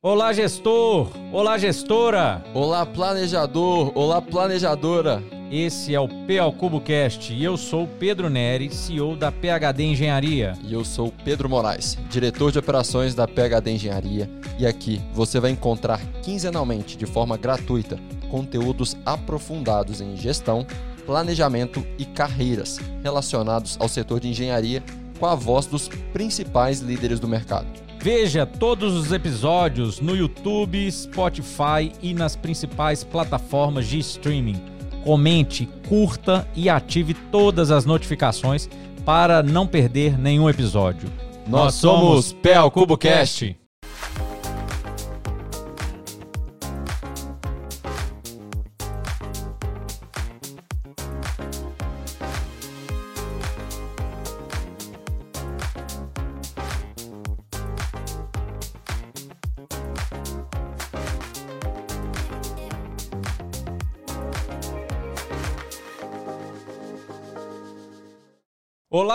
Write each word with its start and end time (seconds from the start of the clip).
Olá, 0.00 0.32
gestor! 0.32 1.10
Olá, 1.32 1.58
gestora! 1.58 2.44
Olá, 2.54 2.86
planejador! 2.86 3.90
Olá, 3.96 4.22
planejadora! 4.22 5.20
Esse 5.50 5.92
é 5.92 5.98
o 5.98 6.06
PA 6.06 6.56
Cubo 6.56 6.80
Cast 6.80 7.34
e 7.34 7.42
eu 7.42 7.56
sou 7.56 7.84
Pedro 7.98 8.30
Neri, 8.30 8.72
CEO 8.72 9.16
da 9.16 9.32
PHD 9.32 9.82
Engenharia. 9.82 10.52
E 10.62 10.72
eu 10.72 10.84
sou 10.84 11.12
Pedro 11.24 11.48
Moraes, 11.48 11.98
diretor 12.08 12.52
de 12.52 12.60
operações 12.60 13.12
da 13.12 13.26
PHD 13.26 13.72
Engenharia. 13.72 14.30
E 14.56 14.64
aqui 14.64 15.00
você 15.12 15.40
vai 15.40 15.50
encontrar 15.50 16.00
quinzenalmente, 16.22 16.96
de 16.96 17.04
forma 17.04 17.36
gratuita, 17.36 17.98
conteúdos 18.30 18.96
aprofundados 19.04 20.00
em 20.00 20.16
gestão, 20.16 20.64
planejamento 21.06 21.84
e 21.98 22.04
carreiras 22.04 22.78
relacionados 23.02 23.76
ao 23.80 23.88
setor 23.88 24.20
de 24.20 24.28
engenharia 24.28 24.80
com 25.18 25.26
a 25.26 25.34
voz 25.34 25.66
dos 25.66 25.88
principais 26.12 26.78
líderes 26.78 27.18
do 27.18 27.26
mercado. 27.26 27.87
Veja 28.00 28.46
todos 28.46 28.94
os 28.94 29.12
episódios 29.12 30.00
no 30.00 30.16
YouTube, 30.16 30.90
Spotify 30.90 31.92
e 32.00 32.14
nas 32.14 32.36
principais 32.36 33.02
plataformas 33.02 33.86
de 33.86 33.98
streaming. 33.98 34.60
Comente, 35.04 35.68
curta 35.88 36.46
e 36.54 36.68
ative 36.68 37.12
todas 37.14 37.70
as 37.70 37.84
notificações 37.84 38.68
para 39.04 39.42
não 39.42 39.66
perder 39.66 40.16
nenhum 40.16 40.48
episódio. 40.48 41.08
Nós 41.46 41.74
somos 41.74 42.32
PL 42.32 42.70
CuboCast. 42.70 43.56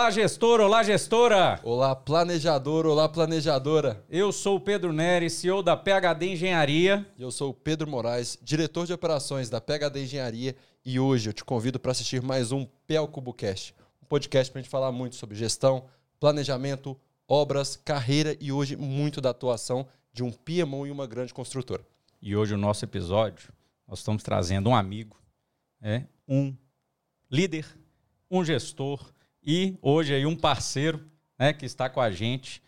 Olá, 0.04 0.10
gestor! 0.10 0.60
Olá, 0.60 0.82
gestora! 0.82 1.60
Olá, 1.64 1.96
planejador! 1.96 2.84
Olá, 2.84 3.08
planejadora! 3.08 4.04
Eu 4.10 4.32
sou 4.32 4.56
o 4.56 4.60
Pedro 4.60 4.92
Neri, 4.92 5.30
CEO 5.30 5.62
da 5.62 5.78
PHD 5.78 6.26
Engenharia. 6.26 7.10
E 7.16 7.22
eu 7.22 7.30
sou 7.30 7.52
o 7.52 7.54
Pedro 7.54 7.88
Moraes, 7.88 8.38
diretor 8.42 8.86
de 8.86 8.92
operações 8.92 9.48
da 9.48 9.62
PHD 9.62 10.02
Engenharia. 10.02 10.54
E 10.84 11.00
hoje 11.00 11.30
eu 11.30 11.32
te 11.32 11.42
convido 11.42 11.80
para 11.80 11.92
assistir 11.92 12.20
mais 12.20 12.52
um 12.52 12.66
PL 12.86 13.08
CuboCast, 13.08 13.74
um 14.02 14.04
podcast 14.04 14.52
para 14.52 14.60
a 14.60 14.62
gente 14.62 14.70
falar 14.70 14.92
muito 14.92 15.16
sobre 15.16 15.38
gestão, 15.38 15.86
planejamento, 16.20 17.00
obras, 17.26 17.74
carreira 17.74 18.36
e 18.38 18.52
hoje 18.52 18.76
muito 18.76 19.22
da 19.22 19.30
atuação 19.30 19.88
de 20.12 20.22
um 20.22 20.30
PMO 20.30 20.86
e 20.86 20.90
uma 20.90 21.06
grande 21.06 21.32
construtora. 21.32 21.82
E 22.20 22.36
hoje 22.36 22.52
o 22.52 22.58
nosso 22.58 22.84
episódio, 22.84 23.54
nós 23.88 24.00
estamos 24.00 24.22
trazendo 24.22 24.68
um 24.68 24.76
amigo, 24.76 25.16
é, 25.80 26.02
um 26.28 26.54
líder, 27.30 27.66
um 28.30 28.44
gestor 28.44 29.13
e 29.44 29.76
hoje 29.82 30.14
aí 30.14 30.24
um 30.26 30.36
parceiro 30.36 31.04
né, 31.38 31.52
que 31.52 31.66
está 31.66 31.88
com 31.88 32.00
a 32.00 32.10
gente, 32.10 32.62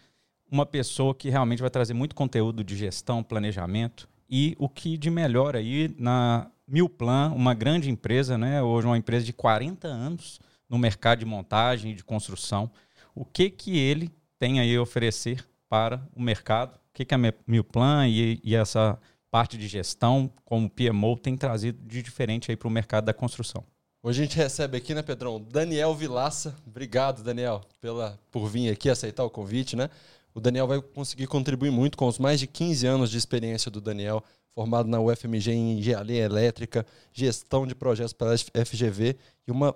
uma 0.50 0.66
pessoa 0.66 1.14
que 1.14 1.30
realmente 1.30 1.60
vai 1.60 1.70
trazer 1.70 1.94
muito 1.94 2.14
conteúdo 2.14 2.62
de 2.62 2.76
gestão, 2.76 3.22
planejamento 3.22 4.08
e 4.28 4.54
o 4.58 4.68
que 4.68 4.96
de 4.96 5.10
melhor 5.10 5.56
aí 5.56 5.94
na 5.98 6.50
Milplan, 6.66 7.32
uma 7.34 7.54
grande 7.54 7.90
empresa, 7.90 8.36
né, 8.36 8.62
hoje 8.62 8.86
uma 8.86 8.98
empresa 8.98 9.24
de 9.24 9.32
40 9.32 9.86
anos 9.86 10.40
no 10.68 10.78
mercado 10.78 11.20
de 11.20 11.24
montagem 11.24 11.92
e 11.92 11.94
de 11.94 12.04
construção. 12.04 12.70
O 13.14 13.24
que 13.24 13.48
que 13.48 13.78
ele 13.78 14.10
tem 14.38 14.60
aí 14.60 14.74
a 14.74 14.82
oferecer 14.82 15.46
para 15.68 16.06
o 16.14 16.20
mercado? 16.20 16.76
O 16.76 16.80
que, 16.92 17.04
que 17.04 17.14
a 17.14 17.18
Milplan 17.46 18.08
e, 18.08 18.40
e 18.42 18.54
essa 18.54 18.98
parte 19.30 19.56
de 19.56 19.68
gestão, 19.68 20.30
como 20.44 20.70
PMO, 20.70 21.16
tem 21.16 21.36
trazido 21.36 21.78
de 21.86 22.02
diferente 22.02 22.50
aí 22.50 22.56
para 22.56 22.68
o 22.68 22.70
mercado 22.70 23.04
da 23.04 23.14
construção? 23.14 23.64
Hoje 24.02 24.22
a 24.22 24.24
gente 24.24 24.36
recebe 24.36 24.76
aqui, 24.76 24.94
né, 24.94 25.02
Pedrão, 25.02 25.40
Daniel 25.40 25.94
Vilaça. 25.94 26.56
Obrigado, 26.66 27.22
Daniel, 27.22 27.62
pela, 27.80 28.18
por 28.30 28.46
vir 28.46 28.70
aqui 28.70 28.88
aceitar 28.88 29.24
o 29.24 29.30
convite, 29.30 29.74
né? 29.74 29.90
O 30.32 30.40
Daniel 30.40 30.66
vai 30.66 30.80
conseguir 30.80 31.26
contribuir 31.26 31.70
muito 31.70 31.96
com 31.96 32.06
os 32.06 32.18
mais 32.18 32.38
de 32.38 32.46
15 32.46 32.86
anos 32.86 33.10
de 33.10 33.18
experiência 33.18 33.70
do 33.70 33.80
Daniel, 33.80 34.22
formado 34.54 34.88
na 34.88 35.00
UFMG 35.00 35.50
em 35.50 35.78
engenharia 35.78 36.22
elétrica, 36.22 36.86
gestão 37.12 37.66
de 37.66 37.74
projetos 37.74 38.12
pela 38.12 38.36
FGV 38.36 39.16
e 39.46 39.50
uma 39.50 39.74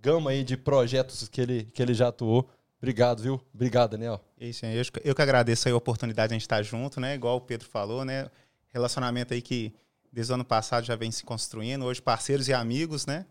gama 0.00 0.30
aí 0.30 0.42
de 0.42 0.56
projetos 0.56 1.28
que 1.28 1.40
ele, 1.40 1.64
que 1.72 1.80
ele 1.80 1.94
já 1.94 2.08
atuou. 2.08 2.48
Obrigado, 2.78 3.22
viu? 3.22 3.40
Obrigado, 3.54 3.92
Daniel. 3.92 4.20
Isso, 4.40 4.66
eu, 4.66 4.82
eu 5.04 5.14
que 5.14 5.22
agradeço 5.22 5.68
a 5.68 5.76
oportunidade 5.76 6.30
de 6.30 6.34
a 6.34 6.36
gente 6.36 6.42
estar 6.42 6.62
junto, 6.62 6.98
né? 7.00 7.14
Igual 7.14 7.36
o 7.36 7.40
Pedro 7.40 7.68
falou, 7.68 8.04
né? 8.04 8.28
Relacionamento 8.72 9.34
aí 9.34 9.40
que 9.40 9.72
desde 10.10 10.32
o 10.32 10.34
ano 10.34 10.44
passado 10.44 10.84
já 10.84 10.96
vem 10.96 11.12
se 11.12 11.22
construindo, 11.22 11.84
hoje 11.84 12.02
parceiros 12.02 12.48
e 12.48 12.52
amigos, 12.52 13.06
né? 13.06 13.24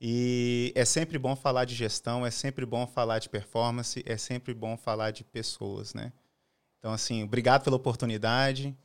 E 0.00 0.72
é 0.76 0.84
sempre 0.84 1.18
bom 1.18 1.34
falar 1.34 1.64
de 1.64 1.74
gestão, 1.74 2.24
é 2.24 2.30
sempre 2.30 2.64
bom 2.64 2.86
falar 2.86 3.18
de 3.18 3.28
performance, 3.28 4.02
é 4.06 4.16
sempre 4.16 4.54
bom 4.54 4.76
falar 4.76 5.10
de 5.10 5.24
pessoas, 5.24 5.92
né? 5.92 6.12
Então, 6.78 6.92
assim, 6.92 7.24
obrigado 7.24 7.64
pela 7.64 7.76
oportunidade. 7.76 8.76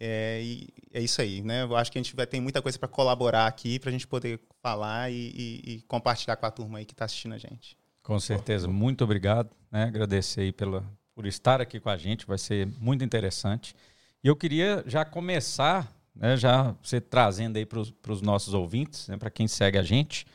É, 0.00 0.40
e 0.42 0.68
é 0.92 1.00
isso 1.00 1.20
aí, 1.20 1.42
né? 1.42 1.62
Eu 1.62 1.76
acho 1.76 1.90
que 1.90 1.98
a 1.98 2.02
gente 2.02 2.14
vai 2.14 2.26
ter 2.26 2.40
muita 2.40 2.62
coisa 2.62 2.78
para 2.78 2.88
colaborar 2.88 3.46
aqui, 3.46 3.78
para 3.78 3.90
a 3.90 3.92
gente 3.92 4.06
poder 4.06 4.40
falar 4.62 5.10
e, 5.10 5.14
e, 5.14 5.72
e, 5.72 5.82
compartilhar 5.82 6.36
com 6.36 6.46
a 6.46 6.50
turma 6.50 6.78
aí 6.78 6.84
que 6.84 6.92
está 6.92 7.04
assistindo 7.04 7.34
a 7.34 7.38
gente. 7.38 7.76
Com 8.02 8.18
certeza, 8.20 8.68
muito 8.68 9.02
obrigado. 9.02 9.50
Né? 9.70 9.84
Agradecer 9.84 10.42
aí 10.42 10.52
pela, 10.52 10.84
por 11.14 11.26
estar 11.26 11.60
aqui 11.60 11.80
com 11.80 11.90
a 11.90 11.96
gente, 11.96 12.26
vai 12.26 12.38
ser 12.38 12.68
muito 12.80 13.04
interessante. 13.04 13.74
E 14.22 14.28
eu 14.28 14.36
queria 14.36 14.84
já 14.86 15.04
começar, 15.04 15.92
né, 16.14 16.36
já 16.36 16.74
você 16.82 17.00
trazendo 17.00 17.56
aí 17.56 17.66
para 17.66 17.80
os 17.80 18.22
nossos 18.22 18.54
ouvintes, 18.54 19.08
né, 19.08 19.16
para 19.16 19.30
quem 19.30 19.48
segue 19.48 19.78
a 19.78 19.82
gente, 19.82 20.26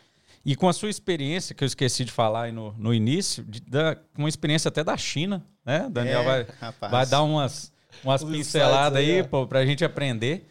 e 0.46 0.56
com 0.56 0.68
a 0.68 0.74
sua 0.74 0.90
experiência, 0.90 1.56
que 1.56 1.64
eu 1.64 1.66
esqueci 1.66 2.04
de 2.04 2.12
falar 2.12 2.44
aí 2.44 2.52
no, 2.52 2.74
no 2.74 2.94
início, 2.94 3.44
de, 3.46 3.62
da, 3.62 3.98
uma 4.18 4.28
experiência 4.28 4.68
até 4.68 4.84
da 4.84 4.98
China, 4.98 5.46
né? 5.66 5.88
Daniel 5.90 6.22
é, 6.22 6.24
vai, 6.24 6.90
vai 6.90 7.06
dar 7.06 7.24
umas, 7.24 7.72
umas 8.04 8.24
pinceladas 8.24 9.00
aí, 9.00 9.22
aí 9.22 9.24
para 9.24 9.59
a 9.59 9.66
gente 9.66 9.86
aprender. 9.86 10.46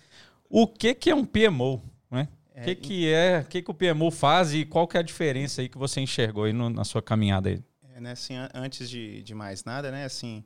O 0.48 0.66
que, 0.66 0.94
que 0.94 1.10
é 1.10 1.14
um 1.14 1.24
PMO? 1.24 1.82
Né? 2.10 2.26
O 2.56 2.62
que, 2.62 2.74
que 2.74 3.08
é, 3.08 3.40
o 3.40 3.48
que, 3.48 3.62
que 3.62 3.70
o 3.70 3.74
PMO 3.74 4.10
faz 4.10 4.54
e 4.54 4.64
qual 4.64 4.88
que 4.88 4.96
é 4.96 5.00
a 5.00 5.02
diferença 5.02 5.60
aí 5.60 5.68
que 5.68 5.76
você 5.76 6.00
enxergou 6.00 6.44
aí 6.44 6.54
no, 6.54 6.70
na 6.70 6.84
sua 6.84 7.02
caminhada 7.02 7.50
aí? 7.50 7.62
É, 7.94 8.00
né, 8.00 8.12
assim, 8.12 8.34
antes 8.54 8.88
de, 8.88 9.22
de 9.22 9.34
mais 9.34 9.62
nada, 9.64 9.90
né, 9.90 10.06
assim, 10.06 10.42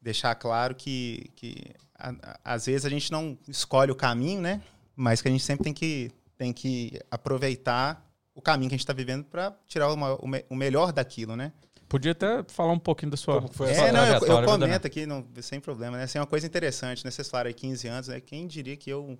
deixar 0.00 0.34
claro 0.34 0.74
que, 0.74 1.30
que 1.36 1.56
a, 1.94 2.10
a, 2.10 2.54
às 2.54 2.64
vezes 2.64 2.86
a 2.86 2.90
gente 2.90 3.12
não 3.12 3.36
escolhe 3.46 3.92
o 3.92 3.94
caminho, 3.94 4.40
né, 4.40 4.62
mas 4.96 5.20
que 5.20 5.28
a 5.28 5.30
gente 5.30 5.44
sempre 5.44 5.64
tem 5.64 5.74
que, 5.74 6.10
tem 6.38 6.54
que 6.54 6.98
aproveitar 7.10 8.09
o 8.34 8.42
caminho 8.42 8.68
que 8.68 8.74
a 8.74 8.78
gente 8.78 8.84
está 8.84 8.92
vivendo 8.92 9.24
para 9.24 9.56
tirar 9.66 9.92
uma, 9.92 10.14
o, 10.16 10.26
me, 10.26 10.44
o, 10.48 10.54
melhor 10.54 10.92
daquilo, 10.92 11.36
né? 11.36 11.52
Podia 11.88 12.12
até 12.12 12.44
falar 12.44 12.72
um 12.72 12.78
pouquinho 12.78 13.10
da 13.10 13.16
sua. 13.16 13.36
Como 13.42 13.52
foi 13.52 13.72
é, 13.72 13.90
não, 13.90 14.06
eu, 14.06 14.20
eu 14.20 14.44
comento 14.44 14.86
aqui, 14.86 15.06
não, 15.06 15.26
sem 15.40 15.58
problema, 15.58 15.96
né? 15.96 16.04
Assim, 16.04 16.18
é 16.18 16.20
uma 16.20 16.26
coisa 16.26 16.46
interessante, 16.46 17.04
né? 17.04 17.10
Vocês 17.10 17.28
falaram 17.28 17.48
aí 17.48 17.54
15 17.54 17.88
anos, 17.88 18.08
né? 18.08 18.20
Quem 18.20 18.46
diria 18.46 18.76
que 18.76 18.88
eu, 18.90 19.18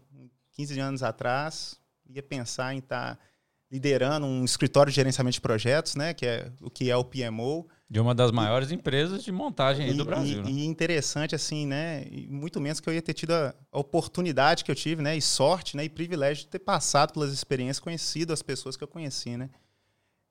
15 0.52 0.78
anos 0.78 1.02
atrás, 1.02 1.80
ia 2.08 2.22
pensar 2.22 2.74
em 2.74 2.78
estar 2.78 3.16
tá 3.16 3.22
liderando 3.70 4.26
um 4.26 4.44
escritório 4.44 4.90
de 4.90 4.96
gerenciamento 4.96 5.34
de 5.34 5.40
projetos, 5.40 5.94
né? 5.94 6.12
Que 6.12 6.26
é 6.26 6.52
o 6.60 6.68
que 6.68 6.90
é 6.90 6.96
o 6.96 7.04
PMO. 7.04 7.68
De 7.88 8.00
uma 8.00 8.14
das 8.14 8.32
maiores 8.32 8.70
e, 8.70 8.74
empresas 8.74 9.22
de 9.22 9.30
montagem 9.30 9.88
e, 9.88 9.94
do 9.94 10.04
Brasil. 10.04 10.40
E, 10.40 10.42
né? 10.42 10.50
e, 10.50 10.66
interessante, 10.66 11.34
assim, 11.34 11.66
né? 11.66 12.04
Muito 12.28 12.60
menos 12.60 12.80
que 12.80 12.88
eu 12.88 12.94
ia 12.94 13.02
ter 13.02 13.14
tido 13.14 13.32
a, 13.32 13.54
a, 13.70 13.78
oportunidade 13.78 14.64
que 14.64 14.70
eu 14.70 14.74
tive, 14.74 15.02
né? 15.02 15.16
E 15.16 15.22
sorte, 15.22 15.76
né? 15.76 15.84
E 15.84 15.88
privilégio 15.88 16.44
de 16.44 16.48
ter 16.48 16.58
passado 16.58 17.12
pelas 17.12 17.32
experiências, 17.32 17.78
conhecido 17.78 18.32
as 18.32 18.42
pessoas 18.42 18.76
que 18.76 18.82
eu 18.82 18.88
conheci, 18.88 19.36
né? 19.36 19.48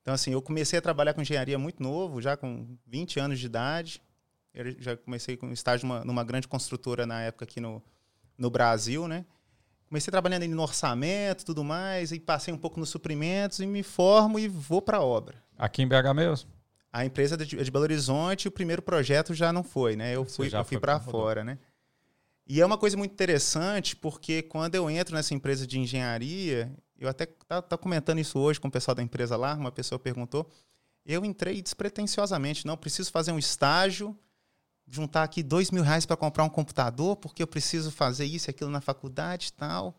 Então, 0.01 0.13
assim, 0.13 0.31
eu 0.31 0.41
comecei 0.41 0.77
a 0.79 0.81
trabalhar 0.81 1.13
com 1.13 1.21
engenharia 1.21 1.57
muito 1.57 1.81
novo, 1.81 2.21
já 2.21 2.35
com 2.35 2.77
20 2.88 3.19
anos 3.19 3.39
de 3.39 3.45
idade. 3.45 4.01
Eu 4.53 4.75
já 4.79 4.97
comecei 4.97 5.38
com 5.38 5.51
estágio 5.51 5.88
numa, 5.88 6.03
numa 6.03 6.23
grande 6.23 6.47
construtora 6.47 7.06
na 7.06 7.21
época 7.21 7.45
aqui 7.45 7.61
no, 7.61 7.81
no 8.38 8.50
Brasil, 8.50 9.07
né? 9.07 9.25
Comecei 9.89 10.12
trabalhando 10.12 10.47
no 10.47 10.62
orçamento 10.62 11.44
tudo 11.44 11.63
mais, 11.63 12.12
e 12.12 12.19
passei 12.19 12.53
um 12.53 12.57
pouco 12.57 12.80
nos 12.80 12.89
suprimentos 12.89 13.59
e 13.59 13.65
me 13.65 13.81
formo 13.81 14.38
e 14.38 14.47
vou 14.47 14.83
para 14.83 14.97
a 14.97 15.01
obra. 15.01 15.44
Aqui 15.57 15.81
em 15.81 15.88
BH 15.88 16.13
mesmo? 16.15 16.50
A 16.94 17.06
empresa 17.06 17.36
de, 17.36 17.45
de 17.45 17.71
Belo 17.71 17.83
Horizonte, 17.83 18.47
o 18.47 18.51
primeiro 18.51 18.83
projeto 18.83 19.33
já 19.33 19.51
não 19.51 19.63
foi, 19.63 19.95
né? 19.95 20.15
Eu 20.15 20.25
fui, 20.25 20.50
eu 20.53 20.63
fui 20.63 20.80
para 20.80 21.00
fora, 21.00 21.44
né? 21.44 21.57
E 22.47 22.62
é 22.62 22.65
uma 22.65 22.77
coisa 22.77 22.95
muito 22.95 23.12
interessante, 23.12 23.95
porque 23.95 24.44
quando 24.44 24.75
eu 24.75 24.89
entro 24.89 25.15
nessa 25.15 25.33
empresa 25.33 25.65
de 25.65 25.80
engenharia, 25.80 26.71
eu 27.00 27.09
até 27.09 27.25
tá, 27.47 27.62
tá 27.62 27.77
comentando 27.77 28.19
isso 28.19 28.39
hoje 28.39 28.59
com 28.59 28.68
o 28.68 28.71
pessoal 28.71 28.94
da 28.94 29.01
empresa 29.01 29.36
lá, 29.36 29.56
uma 29.56 29.71
pessoa 29.71 29.97
perguntou, 29.97 30.47
eu 31.06 31.25
entrei 31.25 31.62
despretensiosamente, 31.62 32.65
não 32.65 32.77
preciso 32.77 33.12
fazer 33.12 33.31
um 33.31 33.39
estágio, 33.39 34.15
juntar 34.89 35.24
aqui 35.24 35.44
dois 35.44 35.71
mil 35.71 35.83
reais 35.83 36.06
para 36.06 36.18
comprar 36.18 36.44
um 36.44 36.50
computador, 36.50 37.15
porque 37.15 37.44
eu 37.44 37.47
preciso 37.47 37.91
fazer 37.91 38.25
isso 38.25 38.50
e 38.50 38.51
aquilo 38.51 38.69
na 38.69 38.81
faculdade 38.81 39.47
e 39.47 39.53
tal. 39.53 39.97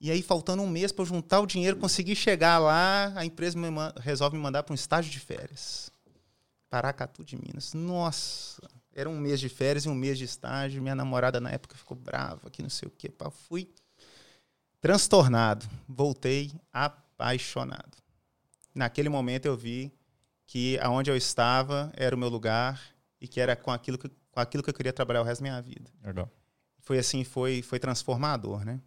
E 0.00 0.10
aí, 0.10 0.22
faltando 0.22 0.62
um 0.62 0.68
mês 0.68 0.92
para 0.92 1.04
juntar 1.04 1.40
o 1.40 1.46
dinheiro, 1.46 1.76
conseguir 1.76 2.14
chegar 2.14 2.58
lá, 2.58 3.12
a 3.16 3.24
empresa 3.24 3.58
me 3.58 3.68
resolve 4.00 4.36
me 4.36 4.42
mandar 4.42 4.62
para 4.62 4.72
um 4.72 4.74
estágio 4.74 5.10
de 5.10 5.18
férias. 5.18 5.90
Paracatu 6.70 7.24
de 7.24 7.36
Minas. 7.36 7.74
Nossa! 7.74 8.62
era 8.98 9.08
um 9.08 9.16
mês 9.16 9.38
de 9.38 9.48
férias 9.48 9.84
e 9.84 9.88
um 9.88 9.94
mês 9.94 10.18
de 10.18 10.24
estágio. 10.24 10.82
Minha 10.82 10.96
namorada 10.96 11.38
na 11.38 11.52
época 11.52 11.76
ficou 11.76 11.96
brava, 11.96 12.50
que 12.50 12.60
não 12.60 12.68
sei 12.68 12.88
o 12.88 12.90
quê. 12.90 13.08
Pá, 13.08 13.30
fui 13.30 13.70
transtornado. 14.80 15.64
Voltei 15.88 16.50
apaixonado. 16.72 17.96
Naquele 18.74 19.08
momento 19.08 19.46
eu 19.46 19.56
vi 19.56 19.92
que 20.48 20.76
aonde 20.80 21.12
eu 21.12 21.16
estava 21.16 21.92
era 21.94 22.16
o 22.16 22.18
meu 22.18 22.28
lugar 22.28 22.80
e 23.20 23.26
que 23.26 23.40
era 23.40 23.56
com 23.56 23.70
aquilo 23.70 23.98
que, 23.98 24.08
com 24.08 24.40
aquilo 24.40 24.62
que 24.62 24.70
eu 24.70 24.74
queria 24.74 24.92
trabalhar 24.92 25.20
o 25.20 25.24
resto 25.24 25.42
da 25.42 25.50
minha 25.50 25.62
vida. 25.62 25.90
Legal. 26.04 26.30
Foi 26.80 26.98
assim, 26.98 27.24
foi, 27.24 27.62
foi 27.62 27.78
transformador, 27.78 28.64
né? 28.64 28.80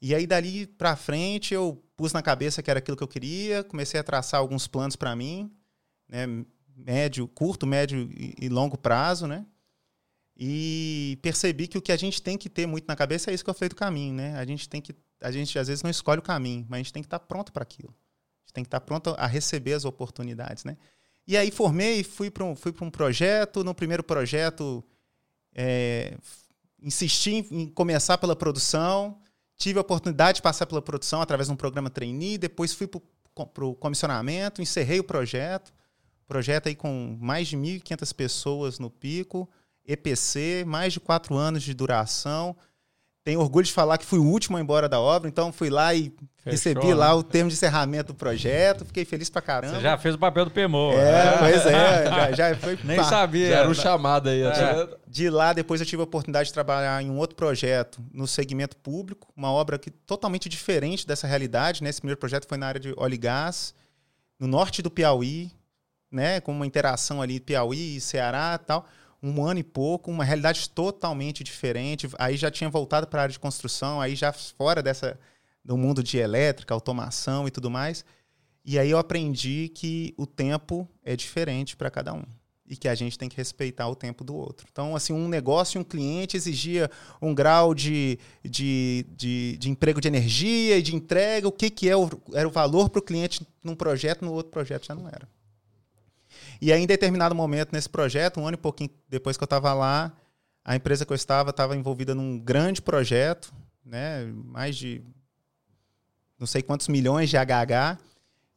E 0.00 0.14
aí 0.14 0.26
dali 0.26 0.66
para 0.66 0.94
frente 0.96 1.52
eu 1.52 1.82
pus 1.96 2.12
na 2.12 2.22
cabeça 2.22 2.62
que 2.62 2.70
era 2.70 2.78
aquilo 2.78 2.96
que 2.96 3.02
eu 3.02 3.08
queria, 3.08 3.64
comecei 3.64 3.98
a 3.98 4.04
traçar 4.04 4.38
alguns 4.40 4.66
planos 4.68 4.96
para 4.96 5.14
mim, 5.16 5.52
né? 6.08 6.26
Médio, 6.76 7.26
curto, 7.26 7.66
médio 7.66 8.08
e 8.16 8.48
longo 8.48 8.78
prazo, 8.78 9.26
né? 9.26 9.44
E 10.36 11.18
percebi 11.20 11.66
que 11.66 11.76
o 11.76 11.82
que 11.82 11.90
a 11.90 11.96
gente 11.96 12.22
tem 12.22 12.38
que 12.38 12.48
ter 12.48 12.66
muito 12.66 12.86
na 12.86 12.94
cabeça 12.94 13.30
é 13.30 13.34
isso 13.34 13.42
que 13.42 13.50
eu 13.50 13.54
falei 13.54 13.68
do 13.68 13.74
caminho, 13.74 14.14
né? 14.14 14.36
A 14.38 14.46
gente 14.46 14.68
tem 14.68 14.80
que 14.80 14.94
a 15.20 15.32
gente 15.32 15.58
às 15.58 15.66
vezes 15.66 15.82
não 15.82 15.90
escolhe 15.90 16.20
o 16.20 16.22
caminho, 16.22 16.64
mas 16.68 16.76
a 16.76 16.82
gente 16.82 16.92
tem 16.92 17.02
que 17.02 17.08
estar 17.08 17.18
pronto 17.18 17.52
para 17.52 17.64
aquilo. 17.64 17.88
A 17.88 18.46
gente 18.46 18.54
tem 18.54 18.64
que 18.64 18.68
estar 18.68 18.80
pronto 18.80 19.16
a 19.18 19.26
receber 19.26 19.72
as 19.72 19.84
oportunidades, 19.84 20.62
né? 20.62 20.76
E 21.28 21.36
aí 21.36 21.50
formei, 21.50 22.02
fui 22.02 22.30
para 22.30 22.42
um, 22.42 22.56
fui 22.56 22.74
um 22.80 22.90
projeto. 22.90 23.62
No 23.62 23.74
primeiro 23.74 24.02
projeto, 24.02 24.82
é, 25.54 26.16
insisti 26.82 27.46
em 27.50 27.66
começar 27.66 28.16
pela 28.16 28.34
produção. 28.34 29.20
Tive 29.54 29.78
a 29.78 29.82
oportunidade 29.82 30.36
de 30.36 30.42
passar 30.42 30.64
pela 30.64 30.80
produção 30.80 31.20
através 31.20 31.48
de 31.48 31.52
um 31.52 31.56
programa 31.56 31.90
trainee. 31.90 32.38
Depois 32.38 32.72
fui 32.72 32.86
para 32.86 33.64
o 33.66 33.74
comissionamento, 33.74 34.62
encerrei 34.62 35.00
o 35.00 35.04
projeto. 35.04 35.70
Projeto 36.26 36.68
aí 36.68 36.74
com 36.74 37.18
mais 37.20 37.46
de 37.46 37.58
1.500 37.58 38.14
pessoas 38.14 38.78
no 38.78 38.88
pico. 38.88 39.46
EPC, 39.84 40.64
mais 40.66 40.94
de 40.94 41.00
quatro 41.00 41.36
anos 41.36 41.62
de 41.62 41.74
duração. 41.74 42.56
Tenho 43.28 43.40
orgulho 43.40 43.66
de 43.66 43.74
falar 43.74 43.98
que 43.98 44.06
fui 44.06 44.18
o 44.18 44.24
último 44.24 44.56
a 44.56 44.60
ir 44.60 44.62
embora 44.62 44.88
da 44.88 44.98
obra, 44.98 45.28
então 45.28 45.52
fui 45.52 45.68
lá 45.68 45.94
e 45.94 46.04
Fechou, 46.38 46.50
recebi 46.50 46.86
né? 46.86 46.94
lá 46.94 47.14
o 47.14 47.22
termo 47.22 47.50
de 47.50 47.56
encerramento 47.56 48.14
do 48.14 48.16
projeto, 48.16 48.86
fiquei 48.86 49.04
feliz 49.04 49.28
pra 49.28 49.42
caramba. 49.42 49.74
Você 49.74 49.82
já 49.82 49.98
fez 49.98 50.14
o 50.14 50.18
papel 50.18 50.46
do 50.46 50.50
PMO. 50.50 50.92
É, 50.92 51.12
né? 51.12 51.36
pois 51.38 51.66
é, 51.66 52.06
já, 52.06 52.32
já 52.32 52.56
foi. 52.56 52.78
Nem 52.82 52.96
pá, 52.96 53.04
sabia. 53.04 53.50
Já 53.50 53.56
era 53.58 53.68
um 53.68 53.74
chamado 53.74 54.30
aí. 54.30 54.40
É. 54.40 54.88
De 55.06 55.28
lá, 55.28 55.52
depois 55.52 55.78
eu 55.78 55.86
tive 55.86 56.00
a 56.00 56.04
oportunidade 56.04 56.46
de 56.46 56.54
trabalhar 56.54 57.02
em 57.02 57.10
um 57.10 57.18
outro 57.18 57.36
projeto 57.36 58.02
no 58.14 58.26
segmento 58.26 58.78
público, 58.78 59.30
uma 59.36 59.52
obra 59.52 59.78
que 59.78 59.90
totalmente 59.90 60.48
diferente 60.48 61.06
dessa 61.06 61.26
realidade. 61.26 61.84
Né? 61.84 61.90
Esse 61.90 62.00
primeiro 62.00 62.18
projeto 62.18 62.48
foi 62.48 62.56
na 62.56 62.66
área 62.66 62.80
de 62.80 62.94
óleo 62.96 63.12
e 63.14 63.18
gás, 63.18 63.74
no 64.40 64.46
norte 64.46 64.80
do 64.80 64.90
Piauí, 64.90 65.52
né? 66.10 66.40
com 66.40 66.52
uma 66.52 66.66
interação 66.66 67.20
ali 67.20 67.38
Piauí 67.40 67.96
e 67.96 68.00
Ceará 68.00 68.58
e 68.58 68.64
tal 68.64 68.86
um 69.22 69.44
ano 69.44 69.60
e 69.60 69.64
pouco, 69.64 70.10
uma 70.10 70.24
realidade 70.24 70.70
totalmente 70.70 71.42
diferente. 71.42 72.08
Aí 72.18 72.36
já 72.36 72.50
tinha 72.50 72.70
voltado 72.70 73.06
para 73.06 73.20
a 73.20 73.22
área 73.24 73.32
de 73.32 73.38
construção, 73.38 74.00
aí 74.00 74.14
já 74.14 74.32
fora 74.32 74.82
dessa 74.82 75.18
do 75.64 75.76
mundo 75.76 76.02
de 76.02 76.16
elétrica, 76.18 76.72
automação 76.72 77.46
e 77.46 77.50
tudo 77.50 77.70
mais. 77.70 78.04
E 78.64 78.78
aí 78.78 78.90
eu 78.90 78.98
aprendi 78.98 79.70
que 79.74 80.14
o 80.16 80.26
tempo 80.26 80.88
é 81.02 81.16
diferente 81.16 81.76
para 81.76 81.90
cada 81.90 82.14
um 82.14 82.22
e 82.68 82.76
que 82.76 82.86
a 82.86 82.94
gente 82.94 83.18
tem 83.18 83.28
que 83.28 83.36
respeitar 83.36 83.88
o 83.88 83.96
tempo 83.96 84.22
do 84.22 84.36
outro. 84.36 84.66
Então, 84.70 84.94
assim, 84.94 85.12
um 85.12 85.26
negócio, 85.26 85.80
um 85.80 85.84
cliente 85.84 86.36
exigia 86.36 86.90
um 87.20 87.34
grau 87.34 87.74
de, 87.74 88.18
de, 88.44 89.06
de, 89.16 89.56
de 89.58 89.70
emprego 89.70 90.00
de 90.00 90.08
energia 90.08 90.76
e 90.76 90.82
de 90.82 90.94
entrega. 90.94 91.48
O 91.48 91.52
que, 91.52 91.70
que 91.70 91.88
é 91.88 91.96
o, 91.96 92.08
era 92.34 92.46
o 92.46 92.50
valor 92.50 92.90
para 92.90 92.98
o 92.98 93.02
cliente 93.02 93.46
num 93.62 93.74
projeto, 93.74 94.24
no 94.24 94.32
outro 94.32 94.52
projeto 94.52 94.86
já 94.86 94.94
não 94.94 95.08
era. 95.08 95.26
E 96.60 96.72
aí, 96.72 96.82
em 96.82 96.86
determinado 96.86 97.34
momento 97.34 97.72
nesse 97.72 97.88
projeto, 97.88 98.40
um 98.40 98.46
ano 98.46 98.56
e 98.56 98.60
pouquinho 98.60 98.90
depois 99.08 99.36
que 99.36 99.42
eu 99.42 99.46
estava 99.46 99.72
lá, 99.72 100.12
a 100.64 100.74
empresa 100.76 101.06
que 101.06 101.12
eu 101.12 101.16
estava 101.16 101.50
estava 101.50 101.76
envolvida 101.76 102.14
num 102.14 102.38
grande 102.38 102.82
projeto, 102.82 103.52
né? 103.84 104.24
mais 104.44 104.76
de 104.76 105.02
não 106.38 106.46
sei 106.46 106.62
quantos 106.62 106.88
milhões 106.88 107.30
de 107.30 107.36
HH. 107.36 107.98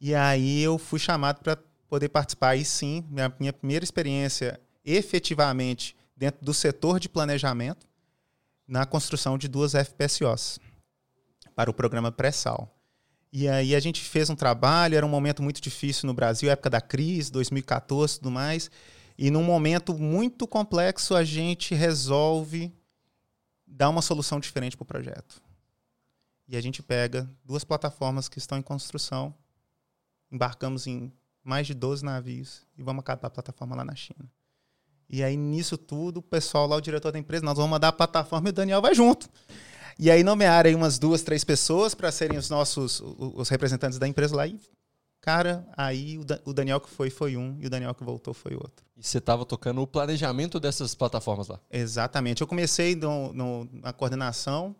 E 0.00 0.14
aí 0.14 0.62
eu 0.62 0.78
fui 0.78 0.98
chamado 0.98 1.40
para 1.40 1.56
poder 1.88 2.08
participar. 2.08 2.50
Aí 2.50 2.64
sim, 2.64 3.04
minha, 3.08 3.32
minha 3.38 3.52
primeira 3.52 3.84
experiência 3.84 4.60
efetivamente 4.84 5.96
dentro 6.16 6.44
do 6.44 6.52
setor 6.52 6.98
de 6.98 7.08
planejamento 7.08 7.86
na 8.66 8.84
construção 8.84 9.38
de 9.38 9.48
duas 9.48 9.72
FPSOs 9.72 10.58
para 11.54 11.70
o 11.70 11.74
programa 11.74 12.10
pré-sal. 12.10 12.72
E 13.32 13.48
aí 13.48 13.74
a 13.74 13.80
gente 13.80 14.02
fez 14.02 14.28
um 14.28 14.36
trabalho, 14.36 14.94
era 14.94 15.06
um 15.06 15.08
momento 15.08 15.42
muito 15.42 15.60
difícil 15.60 16.06
no 16.06 16.12
Brasil, 16.12 16.50
época 16.50 16.68
da 16.68 16.82
crise, 16.82 17.32
2014 17.32 18.14
e 18.14 18.18
tudo 18.18 18.30
mais. 18.30 18.70
E 19.16 19.30
num 19.30 19.42
momento 19.42 19.94
muito 19.94 20.46
complexo, 20.46 21.14
a 21.14 21.24
gente 21.24 21.74
resolve 21.74 22.70
dar 23.66 23.88
uma 23.88 24.02
solução 24.02 24.38
diferente 24.38 24.76
para 24.76 24.82
o 24.84 24.86
projeto. 24.86 25.42
E 26.46 26.56
a 26.56 26.60
gente 26.60 26.82
pega 26.82 27.30
duas 27.42 27.64
plataformas 27.64 28.28
que 28.28 28.38
estão 28.38 28.58
em 28.58 28.62
construção, 28.62 29.34
embarcamos 30.30 30.86
em 30.86 31.10
mais 31.42 31.66
de 31.66 31.72
12 31.72 32.04
navios 32.04 32.66
e 32.76 32.82
vamos 32.82 33.00
acabar 33.00 33.28
a 33.28 33.30
plataforma 33.30 33.74
lá 33.74 33.84
na 33.84 33.94
China. 33.94 34.30
E 35.08 35.22
aí, 35.22 35.36
nisso 35.36 35.78
tudo, 35.78 36.18
o 36.18 36.22
pessoal 36.22 36.66
lá, 36.66 36.76
o 36.76 36.80
diretor 36.80 37.12
da 37.12 37.18
empresa, 37.18 37.44
nós 37.44 37.56
vamos 37.56 37.70
mandar 37.70 37.88
a 37.88 37.92
plataforma 37.92 38.48
e 38.48 38.50
o 38.50 38.52
Daniel 38.52 38.82
vai 38.82 38.94
junto. 38.94 39.28
E 39.98 40.10
aí 40.10 40.22
nomearam 40.22 40.68
aí 40.68 40.74
umas 40.74 40.98
duas, 40.98 41.22
três 41.22 41.44
pessoas 41.44 41.94
para 41.94 42.10
serem 42.10 42.38
os 42.38 42.48
nossos 42.50 43.00
os 43.00 43.48
representantes 43.48 43.98
da 43.98 44.08
empresa 44.08 44.36
lá. 44.36 44.46
E, 44.46 44.58
cara, 45.20 45.66
aí 45.76 46.18
o 46.44 46.52
Daniel 46.52 46.80
que 46.80 46.90
foi, 46.90 47.10
foi 47.10 47.36
um, 47.36 47.56
e 47.60 47.66
o 47.66 47.70
Daniel 47.70 47.94
que 47.94 48.04
voltou 48.04 48.34
foi 48.34 48.54
outro. 48.54 48.84
E 48.96 49.02
você 49.02 49.18
estava 49.18 49.44
tocando 49.44 49.80
o 49.82 49.86
planejamento 49.86 50.58
dessas 50.58 50.94
plataformas 50.94 51.48
lá? 51.48 51.60
Exatamente. 51.70 52.40
Eu 52.40 52.46
comecei 52.46 52.94
no, 52.94 53.32
no, 53.32 53.68
na 53.72 53.92
coordenação. 53.92 54.74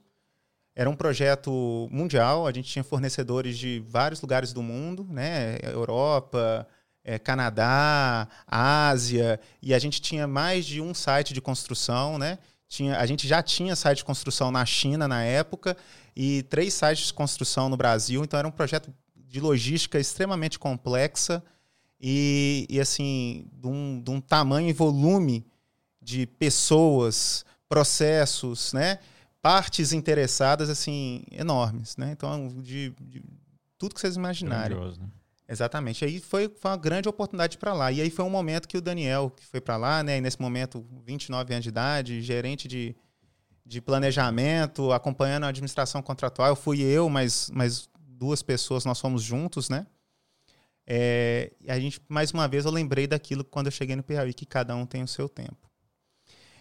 Era 0.75 0.89
um 0.89 0.97
projeto 0.97 1.87
mundial, 1.91 2.47
a 2.47 2.53
gente 2.53 2.71
tinha 2.71 2.83
fornecedores 2.83 3.59
de 3.59 3.85
vários 3.87 4.23
lugares 4.23 4.55
do 4.55 4.63
mundo, 4.63 5.07
né? 5.11 5.59
Europa, 5.63 6.67
é, 7.05 7.19
Canadá, 7.19 8.27
Ásia, 8.47 9.41
e 9.61 9.75
a 9.75 9.79
gente 9.79 10.01
tinha 10.01 10.27
mais 10.27 10.65
de 10.65 10.81
um 10.81 10.95
site 10.95 11.35
de 11.35 11.41
construção, 11.41 12.19
né? 12.19 12.39
Tinha, 12.73 12.97
a 12.97 13.05
gente 13.05 13.29
já 13.29 13.43
tinha 13.43 13.77
site 13.77 13.99
de 13.99 14.05
construção 14.07 14.51
na 14.51 14.65
China 14.65 15.07
na 15.07 15.23
época 15.23 15.77
e 16.17 16.43
três 16.45 16.73
sites 16.73 17.09
de 17.09 17.13
construção 17.13 17.69
no 17.69 17.77
Brasil. 17.77 18.25
Então 18.25 18.39
era 18.39 18.49
um 18.49 18.51
projeto 18.51 18.91
de 19.15 19.41
logística 19.41 20.01
extremamente 20.01 20.59
complexa 20.59 21.45
e, 22.01 22.67
e 22.71 22.81
assim, 22.81 23.47
de 23.53 23.67
um, 23.67 24.01
de 24.03 24.11
um 24.11 24.23
tamanho 24.23 24.71
e 24.71 24.73
volume 24.73 25.45
de 26.01 26.27
pessoas, 26.27 27.45
processos, 27.69 28.73
né? 28.73 29.01
partes 29.43 29.93
interessadas 29.93 30.71
assim 30.71 31.25
enormes, 31.31 31.99
né? 31.99 32.11
Então, 32.13 32.49
de, 32.63 32.95
de 33.03 33.23
tudo 33.77 33.95
que 33.95 34.01
vocês 34.01 34.17
imaginarem. 34.17 34.79
Né? 34.79 35.11
Exatamente. 35.53 36.03
Aí 36.03 36.19
foi, 36.19 36.49
foi 36.49 36.71
uma 36.71 36.79
grande 36.79 37.11
oportunidade 37.11 37.59
para 37.59 37.75
lá. 37.75 37.93
E 37.93 38.01
aí 38.01 38.09
foi 38.09 38.25
um 38.25 38.31
momento 38.31 38.67
que 38.67 38.79
o 38.79 38.81
Daniel, 38.81 39.31
que 39.31 39.45
foi 39.45 39.61
para 39.61 39.77
lá, 39.77 40.03
né, 40.03 40.17
e 40.17 40.21
nesse 40.23 40.41
momento, 40.41 40.83
29 41.05 41.53
anos 41.53 41.63
de 41.63 41.69
idade, 41.69 42.23
gerente 42.23 42.67
de, 42.67 42.97
de 43.63 43.79
planejamento, 43.79 44.91
acompanhando 44.93 45.45
a 45.45 45.49
administração 45.49 46.01
contratual, 46.01 46.57
fui 46.57 46.81
eu, 46.81 47.07
mas, 47.11 47.51
mas 47.53 47.87
duas 47.95 48.43
pessoas, 48.43 48.87
nós 48.87 48.99
fomos 48.99 49.23
juntos, 49.23 49.69
né? 49.69 49.87
É, 50.87 51.53
a 51.69 51.79
gente, 51.79 52.01
mais 52.09 52.33
uma 52.33 52.49
vez, 52.49 52.65
eu 52.65 52.71
lembrei 52.71 53.07
daquilo 53.07 53.45
quando 53.45 53.67
eu 53.67 53.73
cheguei 53.73 53.95
no 53.95 54.03
Piauí, 54.03 54.33
que 54.33 54.47
cada 54.47 54.75
um 54.75 54.87
tem 54.87 55.03
o 55.03 55.09
seu 55.09 55.29
tempo. 55.29 55.71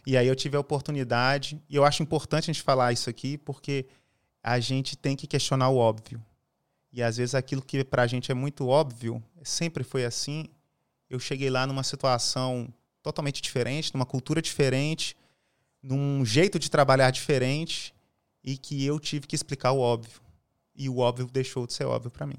E 0.05 0.17
aí 0.17 0.27
eu 0.27 0.35
tive 0.35 0.57
a 0.57 0.59
oportunidade, 0.59 1.63
e 1.69 1.77
eu 1.77 1.85
acho 1.85 2.03
importante 2.03 2.51
a 2.51 2.53
gente 2.53 2.61
falar 2.61 2.91
isso 2.91 3.09
aqui, 3.09 3.37
porque 3.37 3.85
a 4.43 4.59
gente 4.59 4.97
tem 4.97 5.15
que 5.15 5.27
questionar 5.27 5.69
o 5.69 5.77
óbvio. 5.77 6.21
E 6.91 7.01
às 7.01 7.17
vezes 7.17 7.35
aquilo 7.35 7.61
que 7.61 7.83
para 7.83 8.03
a 8.03 8.07
gente 8.07 8.31
é 8.31 8.35
muito 8.35 8.67
óbvio, 8.67 9.23
sempre 9.43 9.83
foi 9.83 10.03
assim. 10.03 10.45
Eu 11.09 11.19
cheguei 11.19 11.49
lá 11.49 11.65
numa 11.65 11.83
situação 11.83 12.71
totalmente 13.01 13.41
diferente, 13.41 13.93
numa 13.93 14.05
cultura 14.05 14.41
diferente, 14.41 15.15
num 15.81 16.25
jeito 16.25 16.59
de 16.59 16.69
trabalhar 16.69 17.11
diferente 17.11 17.93
e 18.43 18.57
que 18.57 18.85
eu 18.85 18.99
tive 18.99 19.25
que 19.27 19.35
explicar 19.35 19.71
o 19.71 19.79
óbvio. 19.79 20.21
E 20.75 20.89
o 20.89 20.97
óbvio 20.97 21.27
deixou 21.31 21.65
de 21.65 21.73
ser 21.73 21.85
óbvio 21.85 22.11
para 22.11 22.25
mim. 22.25 22.37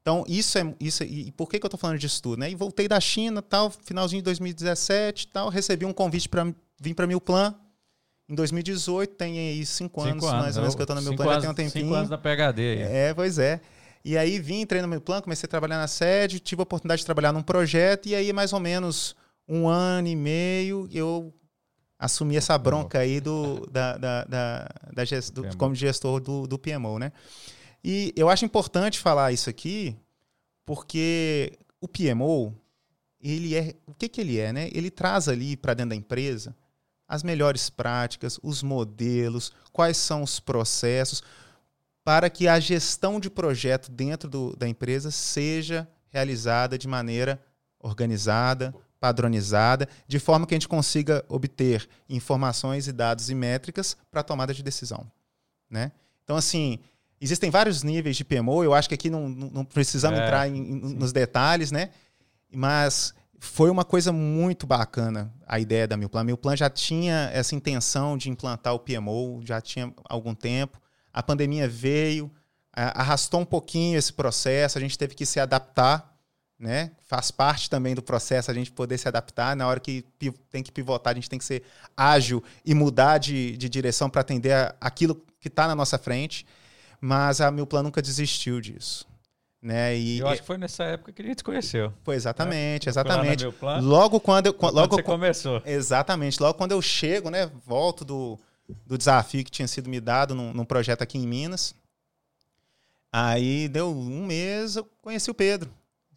Então, 0.00 0.24
isso 0.26 0.58
é. 0.58 0.74
Isso, 0.80 1.02
é, 1.04 1.06
e 1.06 1.30
por 1.32 1.48
que, 1.48 1.58
que 1.58 1.64
eu 1.64 1.68
estou 1.68 1.78
falando 1.78 1.98
disso 1.98 2.20
tudo? 2.20 2.40
Né? 2.40 2.50
E 2.50 2.54
voltei 2.54 2.88
da 2.88 3.00
China, 3.00 3.40
tal, 3.40 3.70
finalzinho 3.70 4.20
de 4.20 4.24
2017, 4.24 5.28
tal, 5.28 5.48
recebi 5.48 5.86
um 5.86 5.92
convite 5.92 6.28
para 6.28 6.52
vir 6.80 6.94
para 6.94 7.06
Milplan. 7.06 7.54
Em 8.28 8.34
2018, 8.34 9.14
tem 9.14 9.38
aí 9.38 9.66
cinco, 9.66 10.02
cinco 10.02 10.10
anos, 10.10 10.24
anos, 10.24 10.42
mais 10.42 10.56
ou 10.56 10.62
menos, 10.62 10.74
que 10.74 10.80
eu 10.80 10.84
estou 10.84 10.96
no 10.96 11.02
meu 11.02 11.16
plano, 11.16 11.32
já 11.32 11.40
tem 11.40 11.50
um 11.50 11.54
tempinho. 11.54 11.84
Cinco 11.86 11.94
anos 11.94 12.08
da 12.08 12.18
PHD 12.18 12.62
aí. 12.62 12.82
É, 12.82 13.14
pois 13.14 13.38
é. 13.38 13.60
E 14.04 14.16
aí 14.16 14.38
vim, 14.38 14.60
entrei 14.60 14.82
no 14.82 14.88
meu 14.88 15.00
plano, 15.00 15.22
comecei 15.22 15.46
a 15.46 15.50
trabalhar 15.50 15.78
na 15.78 15.86
sede, 15.86 16.40
tive 16.40 16.60
a 16.60 16.64
oportunidade 16.64 17.00
de 17.00 17.06
trabalhar 17.06 17.32
num 17.32 17.42
projeto, 17.42 18.08
e 18.08 18.14
aí 18.14 18.32
mais 18.32 18.52
ou 18.52 18.60
menos 18.60 19.14
um 19.46 19.68
ano 19.68 20.08
e 20.08 20.16
meio 20.16 20.88
eu 20.92 21.32
assumi 21.98 22.36
essa 22.36 22.58
bronca 22.58 22.98
aí 22.98 23.20
do, 23.20 23.66
da, 23.70 23.96
da, 23.96 24.24
da, 24.24 24.68
da 24.92 25.04
gest, 25.04 25.32
do, 25.32 25.56
como 25.56 25.74
gestor 25.74 26.20
do, 26.20 26.48
do 26.48 26.58
PMO, 26.58 26.98
né? 26.98 27.12
E 27.84 28.12
eu 28.16 28.28
acho 28.28 28.44
importante 28.44 28.98
falar 28.98 29.32
isso 29.32 29.48
aqui, 29.48 29.96
porque 30.64 31.52
o 31.80 31.86
PMO, 31.86 32.54
ele 33.20 33.54
é, 33.54 33.74
o 33.86 33.94
que 33.94 34.08
que 34.08 34.20
ele 34.20 34.38
é, 34.38 34.52
né? 34.52 34.68
Ele 34.72 34.90
traz 34.90 35.28
ali 35.28 35.56
para 35.56 35.74
dentro 35.74 35.90
da 35.90 35.96
empresa 35.96 36.56
as 37.08 37.22
melhores 37.22 37.68
práticas, 37.68 38.38
os 38.42 38.62
modelos, 38.62 39.52
quais 39.72 39.96
são 39.96 40.22
os 40.22 40.40
processos, 40.40 41.22
para 42.04 42.28
que 42.28 42.48
a 42.48 42.58
gestão 42.58 43.20
de 43.20 43.30
projeto 43.30 43.90
dentro 43.90 44.28
do, 44.28 44.56
da 44.56 44.68
empresa 44.68 45.10
seja 45.10 45.88
realizada 46.10 46.76
de 46.76 46.88
maneira 46.88 47.42
organizada, 47.78 48.74
padronizada, 49.00 49.88
de 50.06 50.18
forma 50.20 50.46
que 50.46 50.54
a 50.54 50.56
gente 50.56 50.68
consiga 50.68 51.24
obter 51.28 51.88
informações 52.08 52.86
e 52.86 52.92
dados 52.92 53.30
e 53.30 53.34
métricas 53.34 53.96
para 54.10 54.22
tomada 54.22 54.54
de 54.54 54.62
decisão. 54.62 55.10
Né? 55.68 55.90
Então, 56.22 56.36
assim, 56.36 56.78
existem 57.20 57.50
vários 57.50 57.82
níveis 57.82 58.16
de 58.16 58.24
PMO, 58.24 58.62
eu 58.62 58.72
acho 58.72 58.88
que 58.88 58.94
aqui 58.94 59.10
não, 59.10 59.28
não 59.28 59.64
precisamos 59.64 60.20
é, 60.20 60.24
entrar 60.24 60.48
em, 60.48 60.60
nos 60.60 61.12
detalhes, 61.12 61.72
né? 61.72 61.90
mas 62.54 63.14
foi 63.42 63.70
uma 63.70 63.84
coisa 63.84 64.12
muito 64.12 64.68
bacana 64.68 65.34
a 65.44 65.58
ideia 65.58 65.84
da 65.84 65.96
Milplan. 65.96 66.20
A 66.20 66.24
Milplan 66.24 66.56
já 66.56 66.70
tinha 66.70 67.28
essa 67.34 67.56
intenção 67.56 68.16
de 68.16 68.30
implantar 68.30 68.72
o 68.72 68.78
PMO, 68.78 69.42
já 69.44 69.60
tinha 69.60 69.92
algum 70.04 70.32
tempo. 70.32 70.80
A 71.12 71.24
pandemia 71.24 71.68
veio, 71.68 72.30
arrastou 72.72 73.40
um 73.40 73.44
pouquinho 73.44 73.98
esse 73.98 74.12
processo, 74.12 74.78
a 74.78 74.80
gente 74.80 74.96
teve 74.96 75.16
que 75.16 75.26
se 75.26 75.40
adaptar, 75.40 76.16
né? 76.56 76.92
Faz 77.04 77.32
parte 77.32 77.68
também 77.68 77.96
do 77.96 78.02
processo 78.02 78.48
a 78.48 78.54
gente 78.54 78.70
poder 78.70 78.96
se 78.96 79.08
adaptar. 79.08 79.56
Na 79.56 79.66
hora 79.66 79.80
que 79.80 80.04
tem 80.48 80.62
que 80.62 80.70
pivotar, 80.70 81.10
a 81.10 81.14
gente 81.16 81.28
tem 81.28 81.38
que 81.38 81.44
ser 81.44 81.64
ágil 81.96 82.44
e 82.64 82.72
mudar 82.74 83.18
de, 83.18 83.56
de 83.56 83.68
direção 83.68 84.08
para 84.08 84.20
atender 84.20 84.72
aquilo 84.80 85.20
que 85.40 85.48
está 85.48 85.66
na 85.66 85.74
nossa 85.74 85.98
frente. 85.98 86.46
Mas 87.00 87.40
a 87.40 87.50
Milplan 87.50 87.82
nunca 87.82 88.00
desistiu 88.00 88.60
disso. 88.60 89.04
Né? 89.62 89.96
E, 89.96 90.18
eu 90.18 90.26
acho 90.26 90.40
que 90.40 90.46
foi 90.46 90.58
nessa 90.58 90.82
época 90.82 91.12
que 91.12 91.22
a 91.22 91.24
gente 91.24 91.38
se 91.38 91.44
conheceu. 91.44 91.92
Foi 92.02 92.16
exatamente, 92.16 92.86
né? 92.86 92.90
exatamente. 92.90 93.46
Logo 93.80 94.18
quando 94.18 94.46
eu, 94.46 94.54
quando 94.54 94.74
logo 94.74 94.96
você 94.96 95.04
começou. 95.04 95.62
Exatamente. 95.64 96.42
Logo 96.42 96.54
quando 96.54 96.72
eu 96.72 96.82
chego, 96.82 97.30
né, 97.30 97.48
volto 97.64 98.04
do, 98.04 98.36
do 98.84 98.98
desafio 98.98 99.44
que 99.44 99.52
tinha 99.52 99.68
sido 99.68 99.88
me 99.88 100.00
dado 100.00 100.34
num, 100.34 100.52
num 100.52 100.64
projeto 100.64 101.02
aqui 101.02 101.16
em 101.16 101.28
Minas. 101.28 101.76
Aí 103.12 103.68
deu 103.68 103.90
um 103.96 104.26
mês, 104.26 104.74
eu 104.74 104.88
conheci 105.00 105.30
o 105.30 105.34
Pedro. 105.34 105.70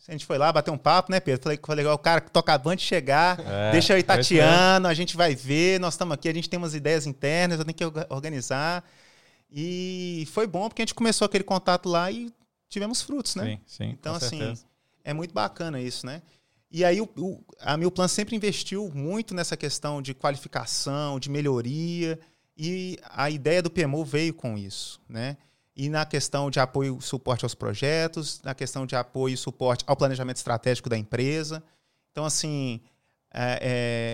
A 0.07 0.11
gente 0.11 0.25
foi 0.25 0.37
lá 0.37 0.51
bater 0.51 0.71
um 0.71 0.77
papo, 0.77 1.11
né, 1.11 1.19
Pedro? 1.19 1.43
Falei, 1.43 1.59
legal, 1.83 1.95
o 1.95 1.99
cara 1.99 2.21
que 2.21 2.31
toca 2.31 2.51
acabando 2.51 2.77
de 2.77 2.83
chegar, 2.83 3.39
é, 3.39 3.71
deixa 3.71 3.93
eu 3.93 3.97
ir 3.97 4.03
tateando, 4.03 4.87
a 4.87 4.93
gente 4.93 5.17
vai 5.17 5.33
ver, 5.33 5.79
nós 5.79 5.95
estamos 5.95 6.13
aqui, 6.13 6.29
a 6.29 6.33
gente 6.33 6.47
tem 6.47 6.57
umas 6.57 6.75
ideias 6.75 7.07
internas, 7.07 7.59
eu 7.59 7.65
tenho 7.65 7.91
que 7.91 8.05
organizar. 8.09 8.83
E 9.51 10.27
foi 10.31 10.45
bom 10.45 10.67
porque 10.69 10.81
a 10.81 10.85
gente 10.85 10.93
começou 10.93 11.25
aquele 11.25 11.43
contato 11.43 11.89
lá 11.89 12.11
e 12.11 12.31
tivemos 12.69 13.01
frutos, 13.01 13.35
né? 13.35 13.45
Sim, 13.45 13.59
sim. 13.65 13.89
Então, 13.91 14.15
assim, 14.15 14.37
certeza. 14.37 14.65
é 15.03 15.13
muito 15.13 15.33
bacana 15.33 15.79
isso, 15.79 16.05
né? 16.05 16.21
E 16.71 16.83
aí 16.83 16.99
o, 16.99 17.09
o, 17.17 17.43
a 17.61 17.77
Milplan 17.77 18.07
sempre 18.07 18.35
investiu 18.35 18.91
muito 18.93 19.33
nessa 19.33 19.55
questão 19.55 20.01
de 20.01 20.13
qualificação, 20.13 21.19
de 21.19 21.29
melhoria, 21.29 22.19
e 22.57 22.97
a 23.09 23.29
ideia 23.29 23.61
do 23.61 23.69
PMO 23.69 24.03
veio 24.03 24.33
com 24.33 24.57
isso, 24.57 25.01
né? 25.07 25.37
E 25.75 25.89
na 25.89 26.05
questão 26.05 26.49
de 26.49 26.59
apoio 26.59 26.97
e 26.99 27.03
suporte 27.03 27.43
aos 27.43 27.53
projetos, 27.53 28.41
na 28.43 28.53
questão 28.53 28.85
de 28.85 28.95
apoio 28.95 29.33
e 29.33 29.37
suporte 29.37 29.83
ao 29.85 29.95
planejamento 29.95 30.37
estratégico 30.37 30.89
da 30.89 30.97
empresa. 30.97 31.61
Então, 32.11 32.23
assim, 32.23 32.81
é, 33.33 33.59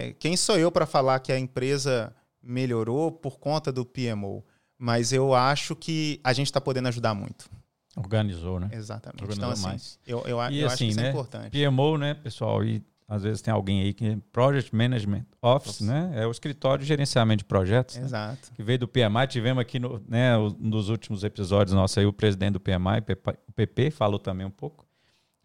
é, 0.09 0.15
quem 0.17 0.35
sou 0.35 0.57
eu 0.57 0.71
para 0.71 0.87
falar 0.87 1.19
que 1.19 1.31
a 1.31 1.37
empresa 1.37 2.15
melhorou 2.41 3.11
por 3.11 3.37
conta 3.37 3.71
do 3.71 3.85
PMO? 3.85 4.43
Mas 4.75 5.13
eu 5.13 5.35
acho 5.35 5.75
que 5.75 6.19
a 6.23 6.33
gente 6.33 6.47
está 6.47 6.59
podendo 6.59 6.87
ajudar 6.87 7.13
muito. 7.13 7.47
Organizou, 7.95 8.59
né? 8.59 8.69
Exatamente. 8.71 9.23
Organizou 9.23 9.43
então, 9.43 9.51
assim, 9.51 9.67
mais. 9.67 9.99
Eu, 10.05 10.19
eu, 10.21 10.37
e, 10.51 10.59
eu 10.59 10.67
assim, 10.67 10.73
acho 10.73 10.77
que 10.77 10.85
isso 10.85 10.99
é 10.99 11.03
né? 11.03 11.07
é 11.07 11.11
importante. 11.11 11.69
PMO, 11.69 11.97
né, 11.97 12.13
pessoal? 12.13 12.63
E 12.63 12.83
às 13.07 13.23
vezes 13.23 13.41
tem 13.41 13.53
alguém 13.53 13.81
aí 13.81 13.93
que 13.93 14.07
é 14.07 14.17
Project 14.31 14.73
Management 14.73 15.25
Office, 15.41 15.81
Nossa. 15.81 16.09
né? 16.09 16.23
É 16.23 16.25
o 16.25 16.31
escritório 16.31 16.81
de 16.81 16.87
gerenciamento 16.87 17.39
de 17.39 17.45
projetos. 17.45 17.97
Né? 17.97 18.03
Exato. 18.03 18.47
Né? 18.49 18.55
Que 18.55 18.63
veio 18.63 18.79
do 18.79 18.87
PMI. 18.87 19.27
Tivemos 19.27 19.61
aqui 19.61 19.79
no, 19.79 20.01
né, 20.07 20.37
nos 20.57 20.87
últimos 20.87 21.23
episódios 21.23 21.75
nossos 21.75 21.97
aí 21.97 22.05
o 22.05 22.13
presidente 22.13 22.53
do 22.53 22.59
PMI, 22.61 23.03
o 23.47 23.51
PP, 23.51 23.91
falou 23.91 24.17
também 24.19 24.47
um 24.47 24.51
pouco. 24.51 24.85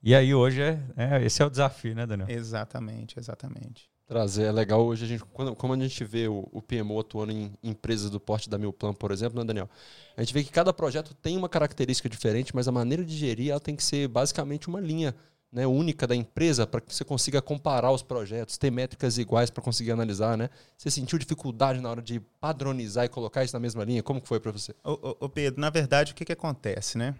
E 0.00 0.14
aí 0.14 0.32
hoje 0.32 0.62
é, 0.62 0.80
é, 0.96 1.24
esse 1.24 1.42
é 1.42 1.46
o 1.46 1.50
desafio, 1.50 1.96
né, 1.96 2.06
Daniel? 2.06 2.28
Exatamente, 2.30 3.18
exatamente 3.18 3.90
trazer. 4.06 4.44
É 4.44 4.52
legal 4.52 4.84
hoje, 4.84 5.04
a 5.04 5.08
gente, 5.08 5.25
quando, 5.25 5.54
como 5.54 5.72
a 5.72 5.78
gente 5.78 6.04
vê 6.04 6.28
o, 6.28 6.48
o 6.52 6.62
PMO 6.62 7.00
atuando 7.00 7.32
em 7.32 7.52
empresas 7.62 8.10
do 8.10 8.20
porte 8.20 8.48
da 8.48 8.56
Milplan, 8.56 8.94
por 8.94 9.10
exemplo, 9.10 9.38
né, 9.38 9.44
Daniel? 9.44 9.68
A 10.16 10.22
gente 10.22 10.32
vê 10.32 10.44
que 10.44 10.50
cada 10.50 10.72
projeto 10.72 11.14
tem 11.14 11.36
uma 11.36 11.48
característica 11.48 12.08
diferente, 12.08 12.54
mas 12.54 12.68
a 12.68 12.72
maneira 12.72 13.04
de 13.04 13.16
gerir 13.16 13.50
ela 13.50 13.60
tem 13.60 13.75
que 13.75 13.82
ser 13.82 14.08
basicamente 14.08 14.68
uma 14.68 14.80
linha 14.80 15.14
né, 15.50 15.66
única 15.66 16.06
da 16.06 16.14
empresa 16.14 16.66
para 16.66 16.80
que 16.80 16.94
você 16.94 17.04
consiga 17.04 17.40
comparar 17.40 17.90
os 17.90 18.02
projetos, 18.02 18.58
ter 18.58 18.70
métricas 18.70 19.16
iguais 19.16 19.50
para 19.50 19.62
conseguir 19.62 19.92
analisar, 19.92 20.36
né? 20.36 20.50
Você 20.76 20.90
sentiu 20.90 21.18
dificuldade 21.18 21.80
na 21.80 21.88
hora 21.88 22.02
de 22.02 22.20
padronizar 22.40 23.04
e 23.04 23.08
colocar 23.08 23.44
isso 23.44 23.54
na 23.54 23.60
mesma 23.60 23.84
linha? 23.84 24.02
Como 24.02 24.20
que 24.20 24.28
foi 24.28 24.40
para 24.40 24.52
você? 24.52 24.75
Ô, 24.84 25.28
Pedro, 25.28 25.60
na 25.60 25.70
verdade, 25.70 26.12
o 26.12 26.14
que, 26.14 26.25
que 26.25 26.32
acontece, 26.32 26.98
né? 26.98 27.14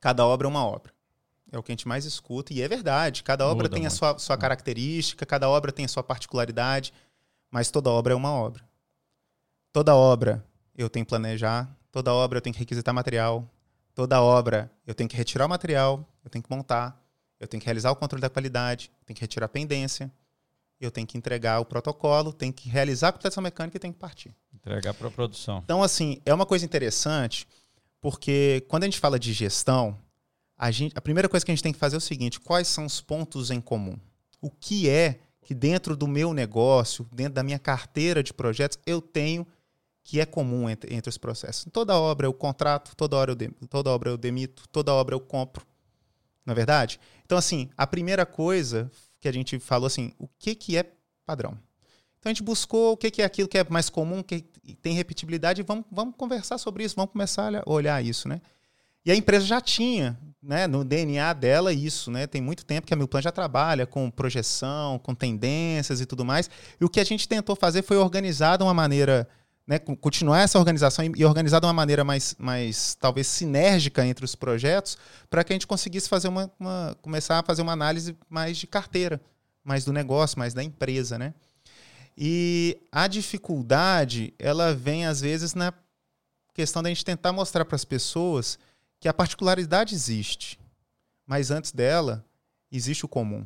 Cada 0.00 0.26
obra 0.26 0.46
é 0.46 0.50
uma 0.50 0.66
obra. 0.66 0.92
É 1.52 1.58
o 1.58 1.62
que 1.62 1.70
a 1.70 1.74
gente 1.74 1.86
mais 1.86 2.06
escuta, 2.06 2.54
e 2.54 2.62
é 2.62 2.66
verdade. 2.66 3.22
Cada 3.22 3.46
obra 3.46 3.64
Muda 3.64 3.68
tem 3.68 3.82
muito. 3.82 3.92
a 3.92 3.94
sua, 3.94 4.18
sua 4.18 4.38
característica, 4.38 5.26
cada 5.26 5.50
obra 5.50 5.70
tem 5.70 5.84
a 5.84 5.88
sua 5.88 6.02
particularidade, 6.02 6.94
mas 7.50 7.70
toda 7.70 7.90
obra 7.90 8.14
é 8.14 8.16
uma 8.16 8.32
obra. 8.32 8.64
Toda 9.70 9.94
obra 9.94 10.42
eu 10.74 10.88
tenho 10.88 11.04
que 11.04 11.10
planejar, 11.10 11.68
toda 11.90 12.12
obra 12.12 12.38
eu 12.38 12.40
tenho 12.40 12.54
que 12.54 12.60
requisitar 12.60 12.94
material, 12.94 13.46
toda 13.94 14.20
obra 14.22 14.72
eu 14.86 14.94
tenho 14.94 15.08
que 15.08 15.16
retirar 15.16 15.44
o 15.44 15.48
material, 15.48 16.08
eu 16.24 16.30
tenho 16.30 16.42
que 16.42 16.50
montar, 16.50 16.98
eu 17.38 17.46
tenho 17.46 17.60
que 17.60 17.66
realizar 17.66 17.90
o 17.90 17.96
controle 17.96 18.22
da 18.22 18.30
qualidade, 18.30 18.90
eu 19.00 19.04
tenho 19.04 19.14
que 19.14 19.20
retirar 19.20 19.44
a 19.44 19.48
pendência, 19.48 20.10
eu 20.80 20.90
tenho 20.90 21.06
que 21.06 21.18
entregar 21.18 21.60
o 21.60 21.66
protocolo, 21.66 22.32
tenho 22.32 22.52
que 22.52 22.68
realizar 22.68 23.08
a 23.08 23.12
computação 23.12 23.42
mecânica 23.42 23.76
e 23.76 23.80
tenho 23.80 23.92
que 23.92 24.00
partir. 24.00 24.34
Entregar 24.54 24.94
para 24.94 25.08
a 25.08 25.10
produção. 25.10 25.60
Então, 25.64 25.82
assim, 25.82 26.20
é 26.24 26.32
uma 26.32 26.46
coisa 26.46 26.64
interessante, 26.64 27.46
porque 28.00 28.64
quando 28.68 28.84
a 28.84 28.86
gente 28.86 28.98
fala 28.98 29.18
de 29.18 29.32
gestão, 29.32 29.98
a, 30.62 30.70
gente, 30.70 30.96
a 30.96 31.00
primeira 31.00 31.28
coisa 31.28 31.44
que 31.44 31.50
a 31.50 31.54
gente 31.54 31.62
tem 31.62 31.72
que 31.72 31.78
fazer 31.78 31.96
é 31.96 31.98
o 31.98 32.00
seguinte: 32.00 32.38
quais 32.38 32.68
são 32.68 32.86
os 32.86 33.00
pontos 33.00 33.50
em 33.50 33.60
comum? 33.60 33.96
O 34.40 34.48
que 34.48 34.88
é 34.88 35.18
que 35.40 35.54
dentro 35.54 35.96
do 35.96 36.06
meu 36.06 36.32
negócio, 36.32 37.04
dentro 37.12 37.34
da 37.34 37.42
minha 37.42 37.58
carteira 37.58 38.22
de 38.22 38.32
projetos, 38.32 38.78
eu 38.86 39.02
tenho 39.02 39.44
que 40.04 40.20
é 40.20 40.24
comum 40.24 40.70
entre, 40.70 40.94
entre 40.94 41.08
os 41.08 41.18
processos? 41.18 41.66
Toda 41.72 41.98
obra 41.98 42.28
eu 42.28 42.32
contrato, 42.32 42.94
toda, 42.94 43.16
hora 43.16 43.32
eu 43.32 43.34
de, 43.34 43.48
toda 43.68 43.90
obra 43.90 44.10
eu 44.10 44.16
demito, 44.16 44.68
toda 44.68 44.94
obra 44.94 45.16
eu 45.16 45.20
compro. 45.20 45.66
Na 46.46 46.52
é 46.52 46.54
verdade? 46.54 47.00
Então, 47.24 47.36
assim, 47.36 47.68
a 47.76 47.84
primeira 47.84 48.24
coisa 48.24 48.88
que 49.20 49.26
a 49.26 49.32
gente 49.32 49.58
falou 49.58 49.88
assim, 49.88 50.12
o 50.16 50.28
que, 50.38 50.54
que 50.54 50.76
é 50.76 50.92
padrão? 51.26 51.58
Então 52.20 52.30
a 52.30 52.34
gente 52.34 52.42
buscou 52.42 52.92
o 52.92 52.96
que, 52.96 53.10
que 53.10 53.22
é 53.22 53.24
aquilo 53.24 53.48
que 53.48 53.58
é 53.58 53.64
mais 53.68 53.90
comum, 53.90 54.22
que 54.22 54.42
tem 54.80 54.94
repetibilidade, 54.94 55.60
e 55.60 55.64
vamos, 55.64 55.84
vamos 55.90 56.14
conversar 56.16 56.56
sobre 56.58 56.84
isso, 56.84 56.94
vamos 56.94 57.10
começar 57.10 57.52
a 57.52 57.62
olhar 57.66 58.04
isso, 58.04 58.28
né? 58.28 58.40
E 59.04 59.10
a 59.10 59.16
empresa 59.16 59.44
já 59.44 59.60
tinha 59.60 60.18
né, 60.42 60.66
no 60.66 60.84
DNA 60.84 61.32
dela 61.34 61.72
isso, 61.72 62.10
né? 62.10 62.26
Tem 62.26 62.40
muito 62.40 62.64
tempo 62.64 62.86
que 62.86 62.92
a 62.92 62.96
Milplan 62.96 63.22
já 63.22 63.30
trabalha 63.30 63.86
com 63.86 64.10
projeção, 64.10 64.98
com 64.98 65.14
tendências 65.14 66.00
e 66.00 66.06
tudo 66.06 66.24
mais. 66.24 66.50
E 66.80 66.84
o 66.84 66.88
que 66.88 66.98
a 66.98 67.04
gente 67.04 67.28
tentou 67.28 67.54
fazer 67.54 67.82
foi 67.82 67.96
organizar 67.96 68.56
de 68.56 68.64
uma 68.64 68.74
maneira, 68.74 69.28
né, 69.64 69.78
continuar 69.78 70.40
essa 70.40 70.58
organização 70.58 71.04
e 71.16 71.24
organizar 71.24 71.60
de 71.60 71.66
uma 71.66 71.72
maneira 71.72 72.02
mais, 72.02 72.34
mais 72.38 72.96
talvez 72.96 73.28
sinérgica 73.28 74.04
entre 74.04 74.24
os 74.24 74.34
projetos, 74.34 74.98
para 75.30 75.44
que 75.44 75.52
a 75.52 75.54
gente 75.54 75.66
conseguisse 75.66 76.08
fazer 76.08 76.26
uma, 76.26 76.50
uma, 76.58 76.96
começar 77.00 77.38
a 77.38 77.42
fazer 77.44 77.62
uma 77.62 77.72
análise 77.72 78.16
mais 78.28 78.58
de 78.58 78.66
carteira, 78.66 79.20
mais 79.62 79.84
do 79.84 79.92
negócio, 79.92 80.40
mais 80.40 80.52
da 80.52 80.62
empresa, 80.62 81.16
né? 81.16 81.32
E 82.18 82.78
a 82.90 83.06
dificuldade, 83.06 84.34
ela 84.38 84.74
vem 84.74 85.06
às 85.06 85.20
vezes 85.20 85.54
na 85.54 85.72
questão 86.52 86.82
da 86.82 86.88
gente 86.88 87.04
tentar 87.04 87.32
mostrar 87.32 87.64
para 87.64 87.76
as 87.76 87.84
pessoas 87.84 88.58
que 89.02 89.08
a 89.08 89.12
particularidade 89.12 89.96
existe, 89.96 90.60
mas 91.26 91.50
antes 91.50 91.72
dela 91.72 92.24
existe 92.70 93.04
o 93.04 93.08
comum. 93.08 93.44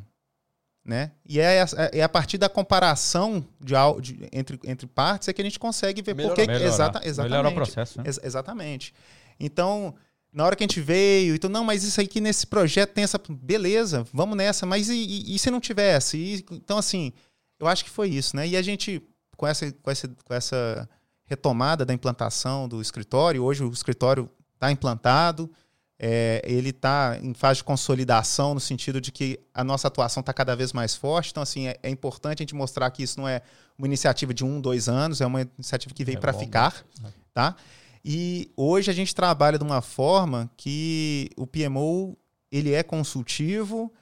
Né? 0.84 1.12
E 1.24 1.40
é, 1.40 1.64
é 1.92 2.02
a 2.02 2.08
partir 2.08 2.36
da 2.36 2.48
comparação 2.48 3.42
de, 3.58 3.74
de, 4.02 4.28
entre, 4.30 4.60
entre 4.64 4.86
partes 4.86 5.28
é 5.28 5.32
que 5.32 5.40
a 5.40 5.44
gente 5.44 5.58
consegue 5.58 6.02
ver 6.02 6.14
melhorar, 6.14 6.34
porque 6.34 6.46
melhorar, 6.46 6.68
exata, 6.68 7.00
exatamente 7.02 7.30
melhorar 7.30 7.48
o 7.48 7.54
processo. 7.54 7.98
Né? 7.98 8.04
Ex 8.06 8.20
exatamente. 8.22 8.94
Então, 9.40 9.94
na 10.30 10.44
hora 10.44 10.54
que 10.54 10.62
a 10.62 10.66
gente 10.66 10.80
veio, 10.80 11.34
então, 11.34 11.48
não, 11.48 11.64
mas 11.64 11.82
isso 11.82 12.02
aqui 12.02 12.20
nesse 12.20 12.46
projeto 12.46 12.92
tem 12.92 13.02
essa. 13.02 13.18
Beleza, 13.26 14.06
vamos 14.12 14.36
nessa, 14.36 14.66
mas 14.66 14.90
e, 14.90 14.94
e, 14.94 15.34
e 15.34 15.38
se 15.38 15.50
não 15.50 15.58
tivesse? 15.58 16.18
E, 16.18 16.46
então, 16.52 16.76
assim, 16.76 17.14
eu 17.58 17.66
acho 17.66 17.82
que 17.82 17.90
foi 17.90 18.10
isso, 18.10 18.36
né? 18.36 18.46
E 18.46 18.58
a 18.58 18.62
gente, 18.62 19.02
com 19.38 19.46
essa, 19.46 19.72
com 19.72 19.90
essa, 19.90 20.08
com 20.22 20.34
essa 20.34 20.88
retomada 21.24 21.84
da 21.84 21.94
implantação 21.94 22.68
do 22.68 22.80
escritório, 22.80 23.42
hoje 23.42 23.64
o 23.64 23.72
escritório 23.72 24.30
está 24.56 24.72
implantado, 24.72 25.50
é, 25.98 26.42
ele 26.44 26.70
está 26.70 27.18
em 27.22 27.32
fase 27.32 27.58
de 27.58 27.64
consolidação, 27.64 28.54
no 28.54 28.60
sentido 28.60 29.00
de 29.00 29.10
que 29.10 29.40
a 29.54 29.64
nossa 29.64 29.88
atuação 29.88 30.20
está 30.20 30.32
cada 30.32 30.54
vez 30.54 30.72
mais 30.72 30.94
forte. 30.94 31.30
Então, 31.30 31.42
assim, 31.42 31.68
é, 31.68 31.78
é, 31.82 31.88
importante 31.88 32.40
a 32.40 32.42
gente 32.42 32.54
mostrar 32.54 32.90
que 32.90 33.02
isso 33.02 33.18
não 33.18 33.26
é 33.26 33.40
uma 33.78 33.86
iniciativa 33.86 34.34
de 34.34 34.44
um, 34.44 34.60
dois 34.60 34.88
anos, 34.88 35.20
é 35.20 35.26
uma 35.26 35.42
iniciativa 35.56 35.94
que 35.94 36.04
veio 36.04 36.18
é 36.18 36.20
para 36.20 36.32
ficar. 36.32 36.84
Né? 37.00 37.12
Tá? 37.32 37.56
E 38.04 38.50
hoje 38.56 38.90
a 38.90 38.94
gente 38.94 39.14
trabalha 39.14 39.58
de 39.58 39.64
uma 39.64 39.80
forma 39.80 40.50
que 40.56 41.30
o 41.36 41.46
PMO 41.46 42.16
ele 42.52 42.72
é 42.72 42.82
consultivo, 42.82 43.92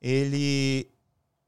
ele 0.00 0.88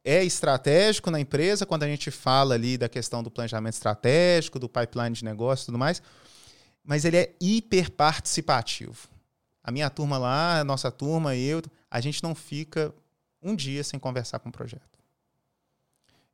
é 0.04 0.24
estratégico 0.24 1.10
na 1.10 1.20
empresa 1.20 1.66
quando 1.66 1.82
a 1.82 1.88
gente 1.88 2.10
fala 2.12 2.54
ali 2.54 2.78
da 2.78 2.88
questão 2.88 3.22
do 3.22 3.30
planejamento 3.30 3.74
estratégico, 3.74 4.58
do 4.58 4.68
pipeline 4.68 5.10
de 5.10 5.24
negócio 5.24 5.64
e 5.64 5.66
tudo 5.66 5.78
mais, 5.78 6.00
mas 6.86 7.04
ele 7.04 7.16
é 7.16 7.34
hiper 7.40 7.90
participativo. 7.90 9.08
A 9.62 9.70
minha 9.70 9.90
turma 9.90 10.16
lá, 10.16 10.60
a 10.60 10.64
nossa 10.64 10.90
turma, 10.90 11.34
eu, 11.34 11.60
a 11.90 12.00
gente 12.00 12.22
não 12.22 12.34
fica 12.34 12.94
um 13.42 13.54
dia 13.54 13.82
sem 13.82 13.98
conversar 13.98 14.38
com 14.38 14.48
o 14.48 14.52
projeto. 14.52 14.98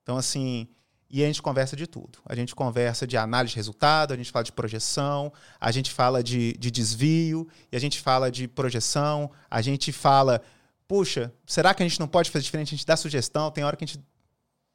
Então, 0.02 0.16
assim, 0.16 0.68
e 1.09 1.23
a 1.25 1.26
gente 1.26 1.42
conversa 1.42 1.75
de 1.75 1.87
tudo. 1.87 2.18
A 2.25 2.35
gente 2.35 2.54
conversa 2.54 3.06
de 3.06 3.16
análise 3.16 3.52
de 3.52 3.56
resultado, 3.56 4.12
a 4.12 4.16
gente 4.16 4.30
fala 4.30 4.44
de 4.44 4.52
projeção, 4.52 5.32
a 5.59 5.73
gente 5.73 5.90
fala 5.90 6.23
de, 6.23 6.52
de 6.59 6.71
desvio, 6.71 7.49
e 7.71 7.76
a 7.76 7.80
gente 7.80 8.00
fala 8.00 8.30
de 8.30 8.47
projeção, 8.47 9.30
a 9.50 9.62
gente 9.62 9.90
fala 9.92 10.42
puxa, 10.92 11.32
será 11.47 11.73
que 11.73 11.82
a 11.82 11.88
gente 11.88 11.99
não 11.99 12.06
pode 12.06 12.30
fazer 12.30 12.44
diferente? 12.44 12.68
A 12.68 12.76
gente 12.76 12.85
dá 12.85 12.99
sugestão, 12.99 13.50
tem 13.50 13.64
hora 13.64 13.75
que 13.78 13.82
a 13.82 13.87
gente 13.87 14.04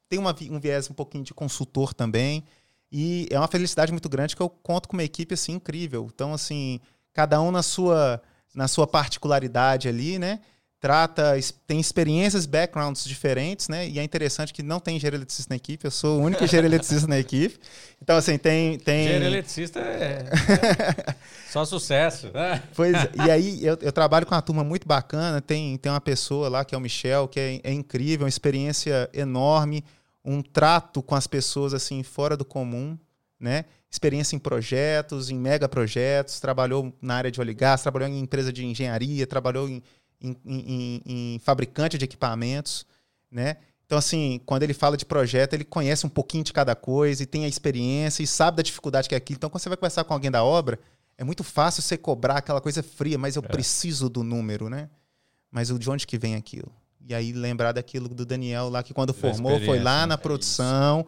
tem 0.09 0.17
uma, 0.17 0.35
um 0.49 0.59
viés 0.59 0.89
um 0.89 0.93
pouquinho 0.95 1.23
de 1.23 1.31
consultor 1.31 1.93
também. 1.93 2.43
E 2.91 3.27
é 3.29 3.37
uma 3.37 3.47
felicidade 3.47 3.91
muito 3.91 4.07
grande 4.07 4.35
que 4.35 4.41
eu 4.41 4.49
conto 4.49 4.87
com 4.87 4.95
uma 4.95 5.03
equipe 5.03 5.33
assim 5.33 5.53
incrível. 5.53 6.09
Então, 6.13 6.33
assim, 6.33 6.79
cada 7.13 7.41
um 7.41 7.51
na 7.51 7.63
sua, 7.63 8.21
na 8.55 8.67
sua 8.67 8.87
particularidade 8.87 9.87
ali, 9.87 10.17
né? 10.17 10.39
trata, 10.79 11.33
tem 11.65 11.79
experiências, 11.79 12.45
backgrounds 12.45 13.03
diferentes, 13.05 13.67
né? 13.67 13.87
E 13.87 13.97
é 13.97 14.03
interessante 14.03 14.53
que 14.53 14.61
não 14.61 14.79
tem 14.79 14.97
engenheiro 14.97 15.17
eletricista 15.17 15.51
na 15.51 15.55
equipe, 15.55 15.85
eu 15.85 15.91
sou 15.91 16.19
o 16.19 16.23
único 16.23 16.43
engenheiro 16.43 16.67
eletricista 16.67 17.07
na 17.07 17.17
equipe. 17.17 17.57
Então, 18.01 18.15
assim, 18.15 18.37
tem. 18.37 18.77
tem... 18.77 19.01
Engenheiro 19.05 19.25
eletricista 19.25 19.79
é. 19.79 20.25
Só 21.49 21.65
sucesso. 21.65 22.29
Né? 22.33 22.61
Pois 22.75 22.95
E 23.25 23.31
aí, 23.31 23.65
eu, 23.65 23.77
eu, 23.81 23.91
trabalho 23.91 24.25
com 24.25 24.35
uma 24.35 24.41
turma 24.41 24.63
muito 24.63 24.87
bacana, 24.87 25.41
tem, 25.41 25.77
tem 25.77 25.91
uma 25.91 26.01
pessoa 26.01 26.47
lá 26.47 26.63
que 26.63 26.75
é 26.75 26.77
o 26.77 26.81
Michel, 26.81 27.27
que 27.27 27.39
é, 27.39 27.59
é 27.63 27.73
incrível, 27.73 28.25
uma 28.25 28.29
experiência 28.29 29.09
enorme, 29.13 29.83
um 30.27 30.41
trato 30.41 31.01
com 31.01 31.15
as 31.15 31.25
pessoas, 31.25 31.73
assim, 31.73 32.03
fora 32.03 32.37
do 32.37 32.45
comum, 32.45 32.97
né? 33.39 33.65
experiência 33.89 34.35
em 34.35 34.39
projetos, 34.39 35.29
em 35.29 35.37
mega 35.37 35.69
projetos, 35.69 36.39
trabalhou 36.39 36.93
na 37.01 37.15
área 37.15 37.31
de 37.31 37.39
óleo 37.39 37.51
e 37.51 37.53
gás, 37.53 37.81
trabalhou 37.81 38.09
em 38.09 38.19
empresa 38.19 38.51
de 38.51 38.65
engenharia, 38.65 39.25
trabalhou 39.25 39.69
em 39.69 39.81
em, 40.21 40.35
em, 40.45 41.01
em 41.05 41.39
fabricante 41.39 41.97
de 41.97 42.05
equipamentos, 42.05 42.85
né? 43.31 43.57
Então, 43.85 43.97
assim, 43.97 44.41
quando 44.45 44.63
ele 44.63 44.73
fala 44.73 44.97
de 44.97 45.05
projeto, 45.05 45.53
ele 45.53 45.63
conhece 45.63 46.05
um 46.05 46.09
pouquinho 46.09 46.43
de 46.43 46.51
cada 46.51 46.75
coisa 46.75 47.23
e 47.23 47.25
tem 47.25 47.45
a 47.45 47.47
experiência 47.47 48.21
e 48.21 48.27
sabe 48.27 48.57
da 48.57 48.63
dificuldade 48.63 49.07
que 49.07 49.15
é 49.15 49.17
aquilo. 49.17 49.37
Então, 49.37 49.49
quando 49.49 49.61
você 49.61 49.69
vai 49.69 49.77
conversar 49.77 50.03
com 50.03 50.13
alguém 50.13 50.29
da 50.29 50.43
obra, 50.43 50.77
é 51.17 51.23
muito 51.23 51.43
fácil 51.43 51.81
você 51.81 51.97
cobrar 51.97 52.37
aquela 52.37 52.59
coisa 52.59 52.83
fria, 52.83 53.17
mas 53.17 53.37
eu 53.37 53.43
é. 53.43 53.47
preciso 53.47 54.09
do 54.09 54.23
número, 54.23 54.69
né? 54.69 54.89
Mas 55.49 55.69
de 55.69 55.89
onde 55.89 56.05
que 56.05 56.17
vem 56.17 56.35
aquilo? 56.35 56.69
E 57.07 57.13
aí 57.13 57.31
lembrar 57.31 57.71
daquilo 57.71 58.09
do 58.09 58.25
Daniel 58.25 58.69
lá, 58.69 58.83
que 58.83 58.93
quando 58.93 59.13
formou 59.13 59.59
foi 59.61 59.79
lá 59.79 60.05
na 60.05 60.15
é 60.15 60.17
produção, 60.17 61.05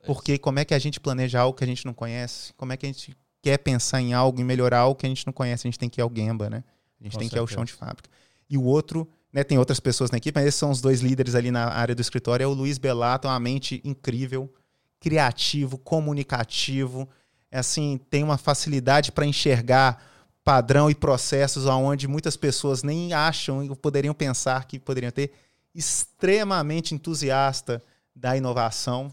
é 0.00 0.06
porque 0.06 0.38
como 0.38 0.58
é 0.58 0.64
que 0.64 0.72
a 0.72 0.78
gente 0.78 0.98
planeja 0.98 1.40
algo 1.40 1.56
que 1.56 1.64
a 1.64 1.66
gente 1.66 1.84
não 1.84 1.92
conhece? 1.92 2.52
Como 2.54 2.72
é 2.72 2.76
que 2.76 2.86
a 2.86 2.88
gente 2.88 3.16
quer 3.42 3.58
pensar 3.58 4.00
em 4.00 4.14
algo 4.14 4.40
e 4.40 4.44
melhorar 4.44 4.78
algo 4.78 4.98
que 4.98 5.06
a 5.06 5.08
gente 5.08 5.26
não 5.26 5.32
conhece? 5.32 5.66
A 5.66 5.68
gente 5.70 5.78
tem 5.78 5.88
que 5.90 6.00
ir 6.00 6.02
ao 6.02 6.10
Gemba, 6.14 6.48
né? 6.48 6.64
A 7.00 7.04
gente 7.04 7.12
com 7.12 7.18
tem 7.18 7.28
certeza. 7.28 7.30
que 7.30 7.36
ir 7.36 7.40
ao 7.40 7.46
chão 7.46 7.64
de 7.64 7.72
fábrica 7.72 8.08
e 8.52 8.58
o 8.58 8.64
outro, 8.64 9.08
né, 9.32 9.42
tem 9.42 9.56
outras 9.56 9.80
pessoas 9.80 10.10
na 10.10 10.18
equipe, 10.18 10.38
mas 10.38 10.46
esses 10.46 10.60
são 10.60 10.70
os 10.70 10.82
dois 10.82 11.00
líderes 11.00 11.34
ali 11.34 11.50
na 11.50 11.68
área 11.68 11.94
do 11.94 12.02
escritório, 12.02 12.44
é 12.44 12.46
o 12.46 12.52
Luiz 12.52 12.76
Belato, 12.76 13.26
uma 13.26 13.40
mente 13.40 13.80
incrível, 13.82 14.52
criativo, 15.00 15.78
comunicativo, 15.78 17.08
é 17.50 17.58
assim, 17.58 17.98
tem 18.10 18.22
uma 18.22 18.36
facilidade 18.36 19.10
para 19.10 19.24
enxergar 19.24 20.04
padrão 20.44 20.90
e 20.90 20.94
processos 20.94 21.66
onde 21.66 22.08
muitas 22.08 22.36
pessoas 22.36 22.82
nem 22.82 23.12
acham 23.12 23.62
e 23.64 23.74
poderiam 23.76 24.14
pensar 24.14 24.64
que 24.66 24.78
poderiam 24.78 25.12
ter, 25.12 25.32
extremamente 25.74 26.94
entusiasta 26.94 27.82
da 28.14 28.36
inovação. 28.36 29.10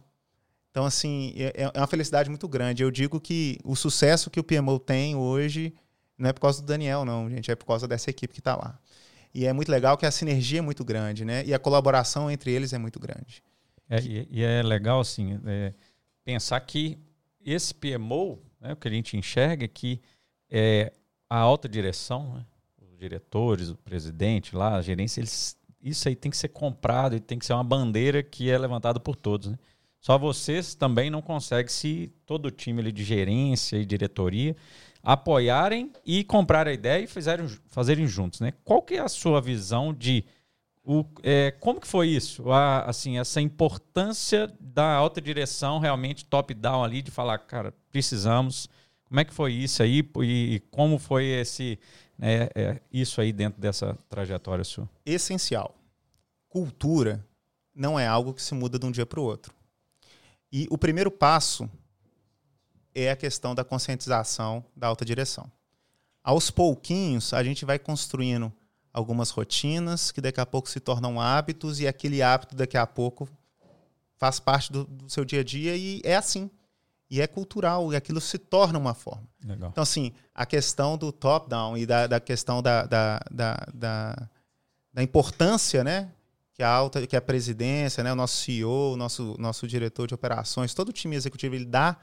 Então, 0.71 0.85
assim, 0.85 1.33
é, 1.37 1.71
é 1.73 1.79
uma 1.79 1.87
felicidade 1.87 2.29
muito 2.29 2.47
grande. 2.47 2.83
Eu 2.83 2.91
digo 2.91 3.19
que 3.19 3.57
o 3.63 3.75
sucesso 3.75 4.29
que 4.29 4.39
o 4.39 4.43
PMO 4.43 4.79
tem 4.79 5.15
hoje 5.15 5.73
não 6.17 6.29
é 6.29 6.33
por 6.33 6.41
causa 6.41 6.61
do 6.61 6.65
Daniel, 6.65 7.05
não, 7.05 7.29
gente, 7.29 7.49
é 7.49 7.55
por 7.55 7.65
causa 7.65 7.87
dessa 7.87 8.09
equipe 8.09 8.33
que 8.33 8.41
está 8.41 8.55
lá. 8.55 8.77
E 9.33 9.45
é 9.45 9.53
muito 9.53 9.71
legal 9.71 9.97
que 9.97 10.05
a 10.05 10.11
sinergia 10.11 10.59
é 10.59 10.61
muito 10.61 10.83
grande, 10.83 11.23
né? 11.23 11.45
E 11.45 11.53
a 11.53 11.59
colaboração 11.59 12.29
entre 12.29 12.51
eles 12.51 12.73
é 12.73 12.77
muito 12.77 12.99
grande. 12.99 13.41
É, 13.89 14.01
e, 14.01 14.27
e, 14.29 14.43
é 14.43 14.61
legal, 14.61 14.99
assim, 14.99 15.39
é, 15.45 15.73
pensar 16.25 16.59
que 16.59 16.97
esse 17.43 17.73
PMO, 17.73 18.39
né, 18.59 18.73
o 18.73 18.75
que 18.75 18.87
a 18.87 18.91
gente 18.91 19.15
enxerga 19.15 19.63
é 19.63 19.67
que 19.67 20.01
é, 20.49 20.91
a 21.29 21.37
alta 21.37 21.69
direção, 21.69 22.33
né, 22.33 22.45
os 22.81 22.97
diretores, 22.97 23.69
o 23.69 23.75
presidente 23.75 24.55
lá, 24.55 24.75
a 24.75 24.81
gerência, 24.81 25.19
eles, 25.19 25.57
isso 25.81 26.07
aí 26.07 26.15
tem 26.15 26.31
que 26.31 26.37
ser 26.37 26.49
comprado 26.49 27.15
e 27.15 27.19
tem 27.19 27.37
que 27.37 27.45
ser 27.45 27.53
uma 27.53 27.63
bandeira 27.63 28.23
que 28.23 28.49
é 28.49 28.57
levantada 28.57 28.99
por 28.99 29.15
todos, 29.15 29.49
né? 29.49 29.59
Só 29.99 30.17
vocês 30.17 30.75
também 30.75 31.09
não 31.09 31.21
conseguem 31.21 31.67
se 31.67 32.13
todo 32.25 32.45
o 32.45 32.51
time 32.51 32.79
ali 32.81 32.91
de 32.91 33.03
gerência 33.03 33.75
e 33.77 33.85
diretoria 33.85 34.55
apoiarem 35.03 35.91
e 36.05 36.23
comprar 36.23 36.67
a 36.67 36.73
ideia 36.73 37.03
e 37.03 37.07
fizerem, 37.07 37.47
fazerem 37.67 38.07
juntos, 38.07 38.39
né? 38.39 38.53
Qual 38.63 38.81
que 38.81 38.95
é 38.95 38.99
a 38.99 39.09
sua 39.09 39.41
visão 39.41 39.93
de 39.93 40.23
o, 40.83 41.05
é, 41.21 41.51
como 41.59 41.79
que 41.79 41.87
foi 41.87 42.07
isso? 42.07 42.51
A, 42.51 42.85
assim, 42.85 43.19
essa 43.19 43.39
importância 43.39 44.51
da 44.59 44.91
alta 44.95 45.21
direção 45.21 45.77
realmente 45.77 46.25
top-down 46.25 46.83
ali, 46.83 47.01
de 47.01 47.11
falar, 47.11 47.37
cara, 47.39 47.73
precisamos. 47.91 48.67
Como 49.09 49.19
é 49.19 49.25
que 49.25 49.33
foi 49.33 49.53
isso 49.53 49.81
aí 49.81 50.07
e 50.21 50.61
como 50.69 50.99
foi 50.99 51.25
esse 51.25 51.79
né, 52.17 52.49
é, 52.53 52.79
isso 52.93 53.19
aí 53.19 53.33
dentro 53.33 53.59
dessa 53.59 53.97
trajetória 54.07 54.63
sua? 54.63 54.87
Essencial. 55.03 55.75
Cultura 56.47 57.25
não 57.73 57.99
é 57.99 58.05
algo 58.05 58.33
que 58.33 58.41
se 58.41 58.53
muda 58.53 58.77
de 58.77 58.85
um 58.85 58.91
dia 58.91 59.05
para 59.05 59.19
o 59.19 59.23
outro. 59.23 59.53
E 60.51 60.67
o 60.69 60.77
primeiro 60.77 61.09
passo 61.09 61.69
é 62.93 63.09
a 63.09 63.15
questão 63.15 63.55
da 63.55 63.63
conscientização 63.63 64.63
da 64.75 64.87
alta 64.87 65.03
direção. 65.03 65.51
Aos 66.23 66.51
pouquinhos, 66.51 67.33
a 67.33 67.43
gente 67.43 67.65
vai 67.65 67.79
construindo 67.79 68.51
algumas 68.91 69.29
rotinas 69.29 70.11
que 70.11 70.21
daqui 70.21 70.39
a 70.39 70.45
pouco 70.45 70.69
se 70.69 70.79
tornam 70.79 71.19
hábitos 71.19 71.79
e 71.79 71.87
aquele 71.87 72.21
hábito 72.21 72.55
daqui 72.55 72.77
a 72.77 72.85
pouco 72.85 73.29
faz 74.17 74.39
parte 74.39 74.71
do, 74.71 74.83
do 74.83 75.09
seu 75.09 75.23
dia 75.23 75.39
a 75.39 75.43
dia 75.43 75.75
e 75.75 76.01
é 76.03 76.15
assim. 76.15 76.49
E 77.09 77.21
é 77.21 77.27
cultural, 77.27 77.91
e 77.91 77.95
aquilo 77.95 78.21
se 78.21 78.37
torna 78.37 78.77
uma 78.77 78.93
forma. 78.93 79.27
Legal. 79.43 79.69
Então, 79.71 79.81
assim, 79.81 80.13
a 80.33 80.45
questão 80.45 80.97
do 80.97 81.11
top-down 81.11 81.77
e 81.77 81.85
da, 81.85 82.05
da 82.05 82.19
questão 82.19 82.61
da, 82.61 82.85
da, 82.85 83.19
da, 83.31 83.67
da, 84.93 85.03
importância, 85.03 85.83
né? 85.83 86.11
que 86.59 86.61
a 86.61 86.69
alta, 86.69 87.07
que 87.07 87.15
a 87.15 87.21
presidência, 87.21 88.03
né, 88.03 88.11
o 88.11 88.15
nosso 88.17 88.43
CEO, 88.43 88.93
o 88.93 88.97
nosso, 88.97 89.33
nosso 89.39 89.65
diretor 89.65 90.07
de 90.07 90.13
operações, 90.13 90.73
todo 90.73 90.89
o 90.89 90.91
time 90.91 91.15
executivo 91.15 91.55
ele 91.55 91.63
dá 91.63 91.95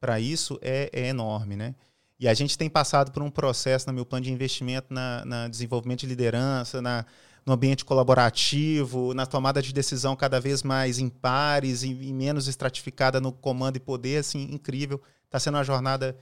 para 0.00 0.18
isso 0.18 0.58
é, 0.62 0.88
é, 0.94 1.08
enorme, 1.08 1.56
né? 1.56 1.74
E 2.18 2.26
a 2.26 2.32
gente 2.32 2.56
tem 2.56 2.70
passado 2.70 3.12
por 3.12 3.22
um 3.22 3.30
processo 3.30 3.86
no 3.86 3.92
meu 3.92 4.06
plano 4.06 4.24
de 4.24 4.32
investimento 4.32 4.92
na, 4.92 5.24
na 5.26 5.48
desenvolvimento 5.48 6.00
de 6.00 6.06
liderança, 6.06 6.80
na, 6.80 7.04
no 7.48 7.54
ambiente 7.54 7.82
colaborativo, 7.82 9.14
na 9.14 9.24
tomada 9.24 9.62
de 9.62 9.72
decisão 9.72 10.14
cada 10.14 10.38
vez 10.38 10.62
mais 10.62 10.98
em 10.98 11.08
pares 11.08 11.82
e, 11.82 11.88
e 11.88 12.12
menos 12.12 12.46
estratificada 12.46 13.20
no 13.20 13.32
comando 13.32 13.76
e 13.76 13.80
poder, 13.80 14.18
assim, 14.18 14.42
incrível. 14.52 15.00
Está 15.24 15.40
sendo 15.40 15.54
uma 15.54 15.64
jornada 15.64 16.14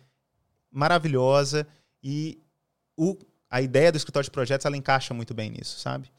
maravilhosa 0.70 1.66
e 2.00 2.40
o, 2.96 3.18
a 3.50 3.60
ideia 3.60 3.90
do 3.90 3.96
escritório 3.96 4.24
de 4.24 4.30
projetos 4.30 4.64
ela 4.64 4.76
encaixa 4.76 5.12
muito 5.12 5.34
bem 5.34 5.50
nisso, 5.50 5.80
sabe? 5.80 6.10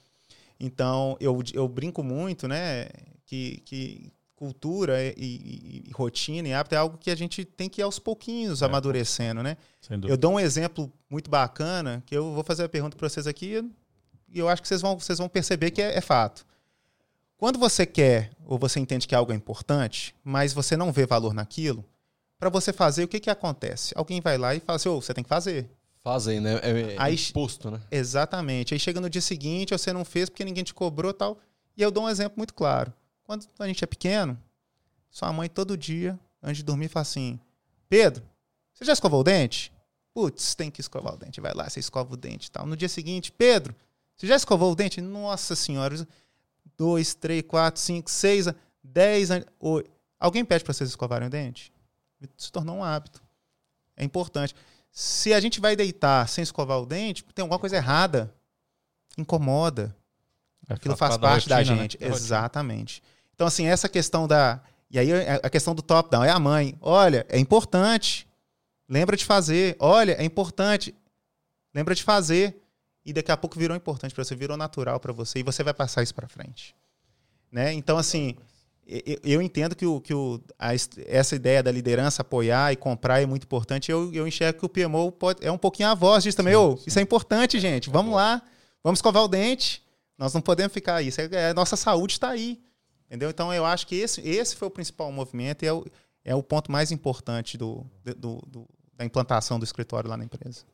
Então, 0.60 1.16
eu, 1.22 1.42
eu 1.54 1.68
brinco 1.70 2.04
muito, 2.04 2.46
né, 2.46 2.90
que, 3.26 3.62
que 3.64 4.12
cultura 4.36 5.02
e, 5.02 5.14
e, 5.18 5.84
e, 5.88 5.92
rotina 5.94 6.50
e 6.50 6.54
hábito 6.54 6.76
é 6.76 6.78
algo 6.78 6.98
que 6.98 7.10
a 7.10 7.16
gente 7.16 7.46
tem 7.46 7.70
que 7.70 7.82
ir 7.82 7.84
aos 7.84 7.98
pouquinhos 7.98 8.62
é. 8.62 8.66
amadurecendo, 8.66 9.42
né? 9.42 9.56
Eu 10.06 10.18
dou 10.18 10.34
um 10.34 10.40
exemplo 10.40 10.92
muito 11.10 11.30
bacana, 11.30 12.04
que 12.06 12.16
eu 12.16 12.34
vou 12.34 12.44
fazer 12.44 12.66
a 12.66 12.70
pergunta 12.70 12.98
para 12.98 13.08
vocês 13.08 13.26
aqui 13.26 13.64
e 14.30 14.40
eu 14.40 14.50
acho 14.50 14.62
que 14.62 14.68
vocês 14.68 14.82
vão, 14.82 15.00
vocês 15.00 15.18
vão 15.18 15.30
perceber 15.30 15.72
que 15.72 15.82
é, 15.82 15.98
é, 15.98 16.02
fato. 16.02 16.46
Quando 17.38 17.60
você 17.60 17.86
quer 17.86 18.32
ou 18.46 18.58
você 18.58 18.80
entende 18.80 19.08
que 19.08 19.16
algo 19.16 19.32
é 19.32 19.36
importante, 19.36 20.16
mas 20.24 20.54
você 20.54 20.76
não 20.76 20.92
vê 20.92 21.06
valor 21.06 21.34
naquilo, 21.34 21.86
para 22.40 22.50
você 22.50 22.72
fazer, 22.72 23.04
o 23.04 23.08
que, 23.08 23.20
que 23.20 23.30
acontece? 23.30 23.94
Alguém 23.96 24.22
vai 24.22 24.38
lá 24.38 24.54
e 24.56 24.60
fala 24.60 24.76
assim, 24.76 24.90
oh, 24.90 25.02
você 25.02 25.14
tem 25.14 25.24
que 25.24 25.30
fazer. 25.30 25.70
Fazem, 26.04 26.40
né? 26.40 26.60
É, 26.64 26.94
é 26.94 26.96
Aí, 26.98 27.16
imposto, 27.16 27.72
né? 27.72 27.82
Exatamente. 27.92 28.74
Aí 28.74 28.80
chega 28.80 29.02
no 29.02 29.10
dia 29.10 29.22
seguinte, 29.22 29.72
você 29.72 29.92
não 29.92 30.06
fez 30.06 30.30
porque 30.30 30.46
ninguém 30.46 30.64
te 30.64 30.74
cobrou 30.74 31.14
tal. 31.14 31.38
E 31.76 31.82
eu 31.82 31.92
dou 31.92 32.06
um 32.06 32.10
exemplo 32.10 32.38
muito 32.38 32.54
claro. 32.54 32.94
Quando 33.24 33.46
a 33.60 33.68
gente 33.68 33.84
é 33.84 33.88
pequeno, 33.88 34.38
sua 35.10 35.34
mãe 35.34 35.50
todo 35.50 35.76
dia, 35.76 36.18
antes 36.42 36.58
de 36.58 36.64
dormir, 36.64 36.88
fala 36.88 37.02
assim: 37.02 37.40
Pedro, 37.90 38.24
você 38.74 38.86
já 38.86 38.94
escovou 38.94 39.20
o 39.20 39.24
dente? 39.24 39.74
Putz, 40.14 40.56
tem 40.56 40.72
que 40.72 40.80
escovar 40.80 41.14
o 41.14 41.18
dente. 41.18 41.42
Vai 41.42 41.54
lá, 41.54 41.70
você 41.70 41.80
escova 41.80 42.14
o 42.14 42.18
dente 42.18 42.48
e 42.48 42.52
tal. 42.52 42.66
No 42.66 42.78
dia 42.78 42.88
seguinte, 42.88 43.32
Pedro, 43.32 43.76
você 44.18 44.26
já 44.28 44.36
escovou 44.36 44.72
o 44.72 44.76
dente? 44.76 45.00
Nossa 45.00 45.56
senhora, 45.56 46.08
dois, 46.76 47.14
três, 47.14 47.44
quatro, 47.44 47.80
cinco, 47.80 48.10
seis, 48.10 48.48
dez, 48.84 49.30
oito. 49.60 49.90
Alguém 50.20 50.44
pede 50.44 50.64
para 50.64 50.74
vocês 50.74 50.90
escovarem 50.90 51.28
o 51.28 51.32
dente? 51.32 51.72
Se 52.36 52.52
tornou 52.52 52.78
um 52.78 52.84
hábito. 52.84 53.22
É 53.96 54.04
importante. 54.04 54.56
Se 54.92 55.32
a 55.34 55.40
gente 55.40 55.60
vai 55.60 55.76
deitar 55.76 56.28
sem 56.28 56.42
escovar 56.42 56.80
o 56.80 56.86
dente, 56.86 57.24
tem 57.36 57.44
alguma 57.44 57.60
coisa 57.60 57.76
errada. 57.76 58.34
Incomoda. 59.16 59.96
Aquilo 60.68 60.98
faz 60.98 61.18
parte 61.18 61.48
da, 61.48 61.58
rotina, 61.58 61.76
da 61.76 61.76
né? 61.76 61.82
gente. 61.84 62.02
Né? 62.02 62.08
Exatamente. 62.08 63.04
Então, 63.36 63.46
assim, 63.46 63.68
essa 63.68 63.88
questão 63.88 64.28
da. 64.28 64.60
E 64.90 64.98
aí 64.98 65.10
a 65.44 65.50
questão 65.50 65.76
do 65.76 65.84
top-down 65.84 66.24
é 66.24 66.32
a 66.32 66.40
mãe. 66.40 66.76
Olha, 66.82 67.26
é 67.30 67.38
importante. 67.38 68.28
Lembra 68.90 69.16
de 69.16 69.26
fazer. 69.26 69.76
Olha, 69.80 70.14
é 70.14 70.24
importante. 70.24 70.96
Lembra 71.74 71.94
de 71.94 72.02
fazer. 72.02 72.60
E 73.08 73.14
daqui 73.14 73.32
a 73.32 73.38
pouco 73.38 73.58
virou 73.58 73.76
importante 73.76 74.14
para 74.14 74.22
você, 74.22 74.36
virou 74.36 74.58
natural 74.58 75.00
para 75.00 75.14
você 75.14 75.40
e 75.40 75.44
você 75.44 75.64
vai 75.64 75.74
passar 75.74 76.04
isso 76.04 76.14
para 76.14 76.28
frente. 76.28 76.76
Né? 77.50 77.72
Então, 77.72 77.98
assim, 77.98 78.36
eu 79.24 79.42
entendo 79.42 79.78
que, 79.78 79.86
o, 79.86 80.02
que 80.02 80.14
o, 80.14 80.42
a, 80.60 80.72
essa 81.06 81.34
ideia 81.34 81.64
da 81.64 81.72
liderança 81.72 82.22
apoiar 82.22 82.74
e 82.74 82.76
comprar 82.76 83.22
é 83.22 83.26
muito 83.26 83.46
importante. 83.46 83.90
Eu, 83.90 84.14
eu 84.14 84.28
enxergo 84.28 84.60
que 84.60 84.66
o 84.66 84.70
PMO 84.70 85.10
pode, 85.14 85.46
é 85.46 85.50
um 85.50 85.58
pouquinho 85.58 85.88
a 85.88 85.96
voz 85.96 86.22
disso 86.22 86.36
também. 86.36 86.54
Sim, 86.54 86.78
sim. 86.78 86.84
Isso 86.86 87.00
é 87.00 87.02
importante, 87.02 87.58
gente. 87.62 87.90
Vamos 87.90 88.14
lá, 88.14 88.42
vamos 88.84 88.98
escovar 88.98 89.24
o 89.24 89.28
dente. 89.30 89.82
Nós 90.18 90.34
não 90.34 90.42
podemos 90.42 90.74
ficar 90.74 90.96
aí. 90.96 91.08
Isso 91.08 91.22
é, 91.22 91.30
é, 91.32 91.54
nossa 91.54 91.78
saúde 91.78 92.14
está 92.14 92.30
aí. 92.30 92.62
Entendeu? 93.06 93.30
Então, 93.30 93.54
eu 93.54 93.66
acho 93.66 93.88
que 93.88 93.96
esse, 93.96 94.20
esse 94.20 94.54
foi 94.54 94.68
o 94.68 94.72
principal 94.72 95.10
movimento 95.14 95.64
e 95.64 95.68
é 95.68 95.72
o, 95.72 95.86
é 96.26 96.36
o 96.36 96.44
ponto 96.44 96.70
mais 96.70 96.92
importante 96.92 97.58
do, 97.58 97.86
do, 98.04 98.44
do 98.46 98.68
da 98.98 99.06
implantação 99.06 99.60
do 99.60 99.64
escritório 99.64 100.10
lá 100.10 100.18
na 100.18 100.26
empresa. 100.26 100.66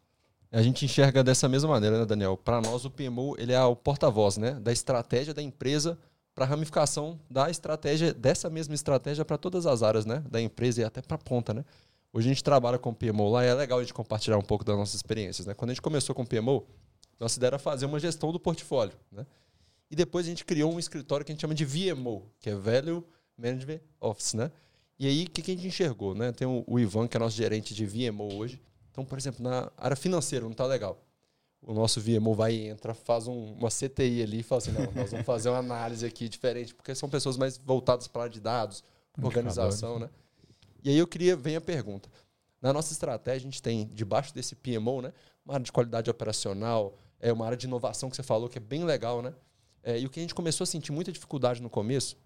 A 0.54 0.62
gente 0.62 0.86
enxerga 0.86 1.24
dessa 1.24 1.50
mesma 1.50 1.68
maneira, 1.68 1.98
né, 1.98 2.06
Daniel? 2.06 2.38
Para 2.38 2.62
nós, 2.62 2.86
o 2.86 2.92
PMO 2.92 3.36
ele 3.40 3.54
é 3.54 3.64
o 3.64 3.76
porta-voz 3.76 4.38
né, 4.38 4.52
da 4.52 4.72
estratégia 4.72 5.34
da 5.34 5.42
empresa 5.42 5.98
para 6.36 6.46
a 6.46 6.48
ramificação 6.48 7.20
da 7.28 7.50
estratégia, 7.50 8.14
dessa 8.14 8.52
mesma 8.52 8.76
estratégia 8.76 9.26
para 9.26 9.36
todas 9.36 9.66
as 9.66 9.82
áreas 9.82 10.06
né, 10.06 10.24
da 10.30 10.40
empresa 10.40 10.82
e 10.82 10.84
até 10.84 11.02
para 11.02 11.16
a 11.16 11.18
ponta. 11.18 11.56
Né? 11.56 11.66
Hoje 12.14 12.28
a 12.28 12.32
gente 12.34 12.44
trabalha 12.44 12.78
com 12.78 12.94
PMO 12.94 13.32
lá 13.32 13.44
e 13.44 13.48
é 13.48 13.54
legal 13.56 13.80
a 13.80 13.82
gente 13.82 13.96
compartilhar 13.96 14.38
um 14.38 14.44
pouco 14.44 14.64
das 14.64 14.78
nossas 14.78 14.94
experiências. 14.94 15.48
Né? 15.48 15.56
Quando 15.56 15.72
a 15.72 15.74
gente 15.74 15.82
começou 15.82 16.14
com 16.14 16.24
PMO, 16.24 16.64
nossa 17.20 17.40
ideia 17.40 17.50
era 17.50 17.60
fazer 17.60 17.88
uma 17.88 18.00
gestão 18.00 18.32
do 18.32 18.40
portfólio. 18.40 18.94
Né? 19.12 19.26
E 19.90 19.96
depois 19.96 20.28
a 20.28 20.30
gente 20.30 20.46
criou 20.46 20.72
um 20.72 20.78
escritório 20.78 21.26
que 21.26 21.32
a 21.32 21.34
gente 21.34 21.42
chama 21.42 21.56
de 21.56 21.66
VMO, 21.66 22.30
que 22.40 22.52
é 22.52 22.56
Value 22.56 23.04
Management 23.36 23.80
Office. 24.00 24.36
Né? 24.36 24.52
E 25.00 25.08
aí, 25.08 25.24
o 25.24 25.32
que, 25.32 25.42
a 25.42 25.56
gente 25.56 25.66
enxergou? 25.66 26.14
Né? 26.14 26.32
Tem 26.32 26.48
o, 26.48 26.64
o 26.68 26.80
Ivan, 26.80 27.08
que 27.08 27.18
é 27.18 27.20
nosso 27.20 27.36
gerente 27.36 27.74
de 27.74 27.88
VMO 27.88 28.36
hoje. 28.36 28.62
Então, 28.94 29.04
por 29.04 29.18
exemplo, 29.18 29.44
na 29.44 29.70
área 29.76 29.98
financeira 29.98 30.46
não 30.46 30.54
está 30.54 30.66
legal 30.66 30.98
o 31.66 31.74
nosso 31.74 32.02
VMO 32.02 32.34
vai 32.34 32.54
e 32.54 32.68
entra, 32.68 32.94
faz 32.94 33.28
um, 33.28 33.54
uma 33.54 33.70
CTI 33.70 34.22
ali 34.22 34.40
e 34.40 34.44
fala 34.44 34.60
assim, 34.60 34.72
não, 34.72 34.92
nós 34.92 35.12
vamos 35.12 35.26
fazer 35.26 35.50
uma 35.50 35.60
análise 35.60 36.06
aqui 36.06 36.28
diferente, 36.28 36.76
porque 36.76 36.94
são 36.94 37.10
pessoas 37.10 37.38
mais 37.38 37.58
voltadas 37.58 38.08
para 38.08 38.22
a 38.22 38.24
área 38.24 38.34
de 38.34 38.42
dados, 38.42 38.84
organização, 39.22 39.98
né? 39.98 40.10
E 40.84 40.90
aí 40.90 40.98
eu 40.98 41.08
queria, 41.08 41.36
vem 41.36 41.56
a 41.56 41.62
pergunta. 41.62 42.10
Na 42.62 42.74
nossa 42.74 42.92
estratégia, 42.92 43.48
a 43.48 43.52
gente 43.52 43.62
tem, 43.62 43.88
debaixo 43.94 44.34
desse 44.34 44.56
PMO, 44.56 45.02
né, 45.02 45.14
uma 45.46 45.56
área 45.56 45.64
de 45.64 45.72
qualidade 45.72 46.10
operacional, 46.10 46.98
é 47.20 47.32
uma 47.32 47.46
área 47.46 47.58
de 47.58 47.66
inovação 47.66 48.10
que 48.10 48.16
você 48.16 48.24
falou, 48.24 48.50
que 48.50 48.58
é 48.58 48.62
bem 48.62 48.84
legal, 48.84 49.22
né? 49.22 49.34
É, 49.82 50.00
e 50.00 50.06
o 50.06 50.10
que 50.10 50.20
a 50.20 50.24
gente 50.24 50.36
começou 50.36 50.64
a 50.64 50.68
sentir 50.68 50.92
muita 50.92 51.12
dificuldade 51.12 51.62
no 51.62 51.70
começo 51.70 52.18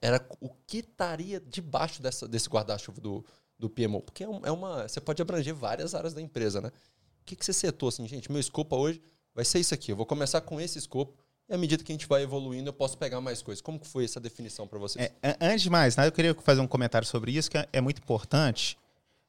era 0.00 0.26
o 0.40 0.50
que 0.66 0.78
estaria 0.78 1.40
debaixo 1.40 2.02
dessa, 2.02 2.26
desse 2.26 2.48
guarda-chuva 2.48 3.00
do, 3.00 3.24
do 3.62 3.70
PMO. 3.70 4.02
Porque 4.02 4.24
é, 4.24 4.26
é 4.26 4.50
uma. 4.50 4.88
Você 4.88 5.00
pode 5.00 5.22
abranger 5.22 5.54
várias 5.54 5.94
áreas 5.94 6.12
da 6.12 6.20
empresa, 6.20 6.60
né? 6.60 6.68
O 6.68 7.24
que, 7.24 7.36
que 7.36 7.44
você 7.44 7.52
setou 7.52 7.88
assim, 7.88 8.06
gente? 8.08 8.30
Meu 8.30 8.40
escopo 8.40 8.76
hoje 8.76 9.00
vai 9.34 9.44
ser 9.44 9.60
isso 9.60 9.72
aqui. 9.72 9.92
Eu 9.92 9.96
vou 9.96 10.04
começar 10.04 10.40
com 10.40 10.60
esse 10.60 10.78
escopo. 10.78 11.16
E 11.48 11.54
à 11.54 11.58
medida 11.58 11.82
que 11.82 11.92
a 11.92 11.94
gente 11.94 12.06
vai 12.06 12.22
evoluindo, 12.22 12.68
eu 12.68 12.72
posso 12.72 12.98
pegar 12.98 13.20
mais 13.20 13.40
coisas. 13.40 13.62
Como 13.62 13.78
que 13.78 13.86
foi 13.86 14.04
essa 14.04 14.18
definição 14.18 14.66
para 14.66 14.78
vocês? 14.78 15.10
É, 15.22 15.36
antes 15.40 15.62
de 15.62 15.70
mais, 15.70 15.96
né, 15.96 16.06
eu 16.06 16.12
queria 16.12 16.34
fazer 16.34 16.60
um 16.60 16.66
comentário 16.66 17.06
sobre 17.06 17.32
isso, 17.32 17.50
que 17.50 17.58
é, 17.58 17.68
é 17.72 17.80
muito 17.80 17.98
importante. 17.98 18.76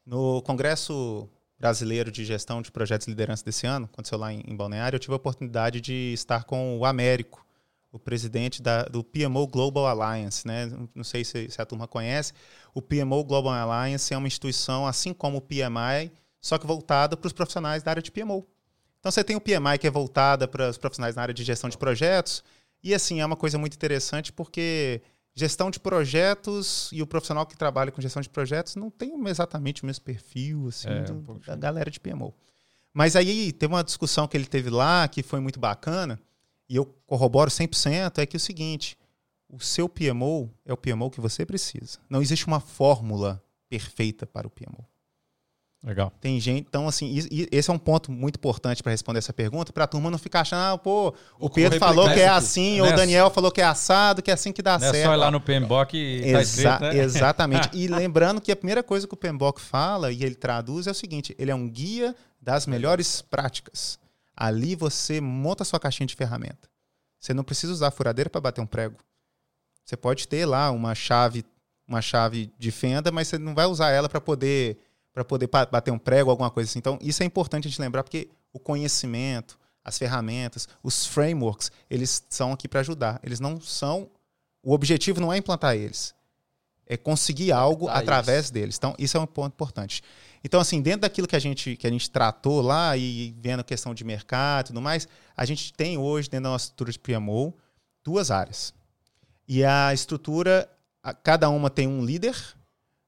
No 0.05 0.41
Congresso 0.41 1.29
Brasileiro 1.59 2.11
de 2.11 2.25
Gestão 2.25 2.61
de 2.61 2.71
Projetos 2.71 3.05
de 3.05 3.11
Liderança 3.11 3.43
desse 3.43 3.65
ano, 3.65 3.85
aconteceu 3.91 4.17
lá 4.17 4.33
em, 4.33 4.43
em 4.45 4.55
Balneário, 4.55 4.95
eu 4.95 4.99
tive 4.99 5.13
a 5.13 5.17
oportunidade 5.17 5.79
de 5.79 6.13
estar 6.13 6.43
com 6.43 6.77
o 6.77 6.85
Américo, 6.85 7.42
o 7.93 7.99
presidente 7.99 8.59
da, 8.59 8.83
do 8.85 9.03
PMO 9.03 9.45
Global 9.45 9.85
Alliance. 9.85 10.45
Né? 10.47 10.69
Não 10.95 11.03
sei 11.03 11.23
se, 11.23 11.47
se, 11.49 11.61
a 11.61 11.65
turma 11.65 11.87
conhece. 11.87 12.33
O 12.73 12.81
PMO 12.81 13.23
Global 13.23 13.53
Alliance 13.53 14.11
é 14.11 14.17
uma 14.17 14.27
instituição, 14.27 14.87
assim 14.87 15.13
como 15.13 15.37
o 15.37 15.41
PMI, 15.41 16.11
só 16.41 16.57
que 16.57 16.65
voltada 16.65 17.15
para 17.15 17.27
os 17.27 17.33
profissionais 17.33 17.83
da 17.83 17.91
área 17.91 18.01
de 18.01 18.11
PMO. 18.11 18.45
Então 18.99 19.11
você 19.11 19.23
tem 19.23 19.35
o 19.35 19.41
PMI 19.41 19.77
que 19.79 19.85
é 19.85 19.91
voltada 19.91 20.47
para 20.47 20.69
os 20.69 20.77
profissionais 20.77 21.15
na 21.15 21.21
área 21.21 21.33
de 21.33 21.43
gestão 21.43 21.69
de 21.69 21.77
projetos, 21.77 22.43
e 22.83 22.93
assim, 22.93 23.21
é 23.21 23.25
uma 23.25 23.37
coisa 23.37 23.57
muito 23.57 23.75
interessante 23.75 24.33
porque 24.33 25.01
gestão 25.35 25.69
de 25.69 25.79
projetos 25.79 26.89
e 26.91 27.01
o 27.01 27.07
profissional 27.07 27.45
que 27.45 27.55
trabalha 27.55 27.91
com 27.91 28.01
gestão 28.01 28.21
de 28.21 28.29
projetos 28.29 28.75
não 28.75 28.89
tem 28.89 29.13
exatamente 29.27 29.83
o 29.83 29.85
mesmo 29.85 30.03
perfil 30.03 30.67
assim, 30.67 30.89
é, 30.89 31.01
do, 31.03 31.13
um 31.13 31.39
da 31.39 31.55
galera 31.55 31.91
de 31.91 31.99
PMO. 31.99 32.33
Mas 32.91 33.15
aí 33.15 33.51
tem 33.51 33.69
uma 33.69 33.83
discussão 33.83 34.27
que 34.27 34.35
ele 34.35 34.45
teve 34.45 34.69
lá 34.69 35.07
que 35.07 35.21
foi 35.21 35.39
muito 35.39 35.59
bacana, 35.59 36.19
e 36.73 36.75
eu 36.75 36.85
corroboro 37.05 37.51
100%, 37.51 38.17
é 38.17 38.25
que 38.25 38.35
é 38.35 38.39
o 38.39 38.39
seguinte, 38.39 38.97
o 39.47 39.59
seu 39.59 39.87
PMO 39.87 40.49
é 40.65 40.73
o 40.73 40.77
PMO 40.77 41.11
que 41.11 41.21
você 41.21 41.45
precisa. 41.45 41.99
Não 42.09 42.19
existe 42.19 42.47
uma 42.47 42.59
fórmula 42.59 43.43
perfeita 43.69 44.25
para 44.25 44.47
o 44.47 44.49
PMO. 44.49 44.83
Legal. 45.83 46.11
Tem 46.19 46.39
gente, 46.39 46.65
então 46.67 46.87
assim, 46.87 47.27
e, 47.29 47.47
esse 47.51 47.69
é 47.69 47.73
um 47.73 47.77
ponto 47.77 48.11
muito 48.11 48.37
importante 48.37 48.81
para 48.81 48.91
responder 48.91 49.19
essa 49.19 49.33
pergunta, 49.33 49.71
para 49.71 49.83
a 49.83 49.87
turma 49.87 50.09
não 50.09 50.17
ficar 50.17 50.41
achando, 50.41 50.61
ah, 50.61 50.77
pô, 50.79 51.13
o 51.37 51.47
Pedro 51.47 51.77
falou 51.77 52.09
que 52.09 52.21
é 52.21 52.27
assim, 52.27 52.81
ou 52.81 52.87
o 52.87 52.95
Daniel 52.95 53.29
falou 53.29 53.51
que 53.51 53.61
é 53.61 53.65
assado, 53.65 54.23
que 54.23 54.31
é 54.31 54.33
assim 54.33 54.51
que 54.51 54.63
dá 54.63 54.79
não 54.79 54.79
certo. 54.79 54.95
É 54.95 55.03
só 55.03 55.13
ir 55.13 55.17
lá 55.17 55.29
no 55.29 55.39
PMBOK 55.39 55.95
e 55.95 56.23
Exa 56.23 56.33
tá 56.33 56.41
escrito, 56.41 56.81
né? 56.81 56.97
Exatamente. 57.03 57.69
e 57.71 57.87
lembrando 57.87 58.41
que 58.41 58.51
a 58.51 58.55
primeira 58.55 58.81
coisa 58.81 59.05
que 59.07 59.13
o 59.13 59.17
PMBOK 59.17 59.61
fala 59.61 60.11
e 60.11 60.23
ele 60.23 60.33
traduz 60.33 60.87
é 60.87 60.91
o 60.91 60.95
seguinte, 60.95 61.35
ele 61.37 61.51
é 61.51 61.55
um 61.55 61.69
guia 61.69 62.15
das 62.41 62.65
melhores 62.65 63.21
práticas. 63.21 64.01
Ali 64.35 64.75
você 64.75 65.21
monta 65.21 65.63
a 65.63 65.65
sua 65.65 65.79
caixinha 65.79 66.07
de 66.07 66.15
ferramenta. 66.15 66.69
Você 67.19 67.33
não 67.33 67.43
precisa 67.43 67.71
usar 67.71 67.87
a 67.87 67.91
furadeira 67.91 68.29
para 68.29 68.41
bater 68.41 68.61
um 68.61 68.65
prego. 68.65 68.97
Você 69.85 69.95
pode 69.95 70.27
ter 70.27 70.45
lá 70.45 70.71
uma 70.71 70.95
chave, 70.95 71.45
uma 71.87 72.01
chave 72.01 72.51
de 72.57 72.71
fenda, 72.71 73.11
mas 73.11 73.27
você 73.27 73.37
não 73.37 73.53
vai 73.53 73.65
usar 73.65 73.91
ela 73.91 74.09
para 74.09 74.21
poder 74.21 74.77
para 75.13 75.23
poder 75.23 75.47
bater 75.47 75.91
um 75.91 75.99
prego, 75.99 76.31
alguma 76.31 76.49
coisa 76.49 76.69
assim. 76.69 76.79
Então, 76.79 76.97
isso 76.99 77.21
é 77.21 77.25
importante 77.25 77.67
a 77.67 77.69
gente 77.69 77.79
lembrar, 77.79 78.03
porque 78.03 78.29
o 78.51 78.59
conhecimento, 78.59 79.59
as 79.85 79.97
ferramentas, 79.97 80.67
os 80.81 81.05
frameworks, 81.05 81.71
eles 81.87 82.23
são 82.29 82.51
aqui 82.51 82.67
para 82.67 82.79
ajudar. 82.79 83.19
Eles 83.23 83.39
não 83.39 83.61
são. 83.61 84.09
O 84.63 84.73
objetivo 84.73 85.21
não 85.21 85.31
é 85.31 85.37
implantar 85.37 85.75
eles, 85.75 86.15
é 86.87 86.97
conseguir 86.97 87.51
algo 87.51 87.87
ah, 87.87 87.99
através 87.99 88.45
isso. 88.45 88.53
deles. 88.53 88.77
Então, 88.77 88.95
isso 88.97 89.15
é 89.15 89.19
um 89.19 89.27
ponto 89.27 89.53
importante. 89.53 90.01
Então, 90.43 90.59
assim, 90.59 90.81
dentro 90.81 91.01
daquilo 91.01 91.27
que 91.27 91.35
a 91.35 91.39
gente, 91.39 91.77
que 91.77 91.87
a 91.87 91.89
gente 91.89 92.09
tratou 92.11 92.61
lá 92.61 92.97
e 92.97 93.33
vendo 93.39 93.61
a 93.61 93.63
questão 93.63 93.93
de 93.93 94.03
mercado 94.03 94.65
e 94.65 94.67
tudo 94.67 94.81
mais, 94.81 95.07
a 95.35 95.45
gente 95.45 95.71
tem 95.71 95.97
hoje, 95.97 96.29
dentro 96.29 96.43
da 96.43 96.49
nossa 96.49 96.65
estrutura 96.65 96.91
de 96.91 96.99
PMO, 96.99 97.53
duas 98.03 98.29
áreas. 98.29 98.73
E 99.47 99.63
a 99.63 99.93
estrutura, 99.93 100.69
cada 101.23 101.49
uma 101.49 101.69
tem 101.69 101.87
um 101.87 102.03
líder, 102.03 102.35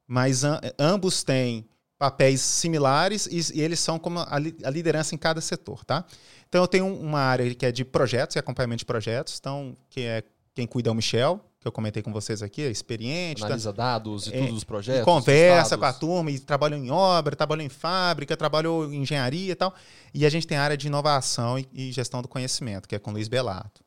mas 0.07 0.43
ambos 0.79 1.23
têm 1.23 1.67
papéis 1.97 2.41
similares 2.41 3.25
e, 3.25 3.57
e 3.57 3.61
eles 3.61 3.79
são 3.79 3.97
como 3.97 4.19
a, 4.19 4.35
a, 4.35 4.69
liderança 4.69 5.15
em 5.15 5.17
cada 5.17 5.41
setor, 5.41 5.83
tá? 5.85 6.05
Então 6.47 6.61
eu 6.61 6.67
tenho 6.67 6.87
uma 6.87 7.19
área 7.19 7.53
que 7.55 7.65
é 7.65 7.71
de 7.71 7.85
projetos 7.85 8.35
e 8.35 8.39
acompanhamento 8.39 8.79
de 8.79 8.85
projetos, 8.85 9.37
então 9.39 9.75
que 9.89 10.01
é 10.01 10.23
quem 10.53 10.67
cuida 10.67 10.89
é 10.89 10.91
o 10.91 10.95
Michel, 10.95 11.43
que 11.65 11.67
eu 11.67 11.71
comentei 11.71 12.03
com 12.03 12.13
vocês 12.13 12.43
aqui, 12.43 12.61
é 12.61 12.69
experiente. 12.69 13.41
Tá? 13.41 13.47
Analisa 13.47 13.73
tá, 13.73 13.93
dados 13.93 14.27
e 14.27 14.35
é, 14.35 14.39
tudo 14.41 14.53
dos 14.53 14.63
projetos. 14.63 15.03
Conversa 15.03 15.75
com 15.75 15.85
a 15.85 15.91
turma, 15.91 16.29
e 16.29 16.37
trabalhou 16.37 16.79
em 16.79 16.91
obra, 16.91 17.35
trabalhou 17.35 17.65
em 17.65 17.69
fábrica, 17.69 18.37
trabalhou 18.37 18.93
em 18.93 19.01
engenharia 19.01 19.51
e 19.51 19.55
tal. 19.55 19.73
E 20.13 20.27
a 20.27 20.29
gente 20.29 20.45
tem 20.45 20.59
a 20.59 20.63
área 20.63 20.77
de 20.77 20.85
inovação 20.85 21.57
e, 21.57 21.67
e 21.73 21.91
gestão 21.91 22.21
do 22.21 22.27
conhecimento, 22.27 22.87
que 22.87 22.93
é 22.93 22.99
com 22.99 23.09
o 23.09 23.13
Luiz 23.13 23.27
Belato. 23.27 23.83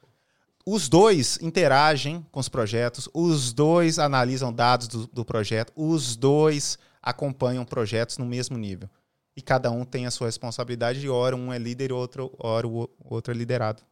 Os 0.67 0.88
dois 0.88 1.38
interagem 1.41 2.27
com 2.33 2.41
os 2.41 2.49
projetos, 2.49 3.09
os 3.14 3.53
dois 3.53 4.01
analisam 4.01 4.53
dados 4.53 4.88
do, 4.88 5.07
do 5.07 5.25
projeto, 5.25 5.73
os 5.77 6.17
dois 6.17 6.79
acompanham 7.01 7.64
projetos 7.64 8.19
no 8.19 8.27
mesmo 8.27 8.59
nível. 8.59 8.91
E 9.37 9.41
cada 9.41 9.71
um 9.71 9.85
tem 9.85 10.05
a 10.05 10.11
sua 10.11 10.27
responsabilidade, 10.27 10.99
e 10.99 11.09
hora 11.09 11.37
um 11.37 11.53
é 11.53 11.59
líder 11.59 11.91
e 11.91 11.93
outro, 11.93 12.35
hora 12.41 12.67
o 12.67 12.91
outro 13.05 13.33
é 13.33 13.37
liderado. 13.37 13.83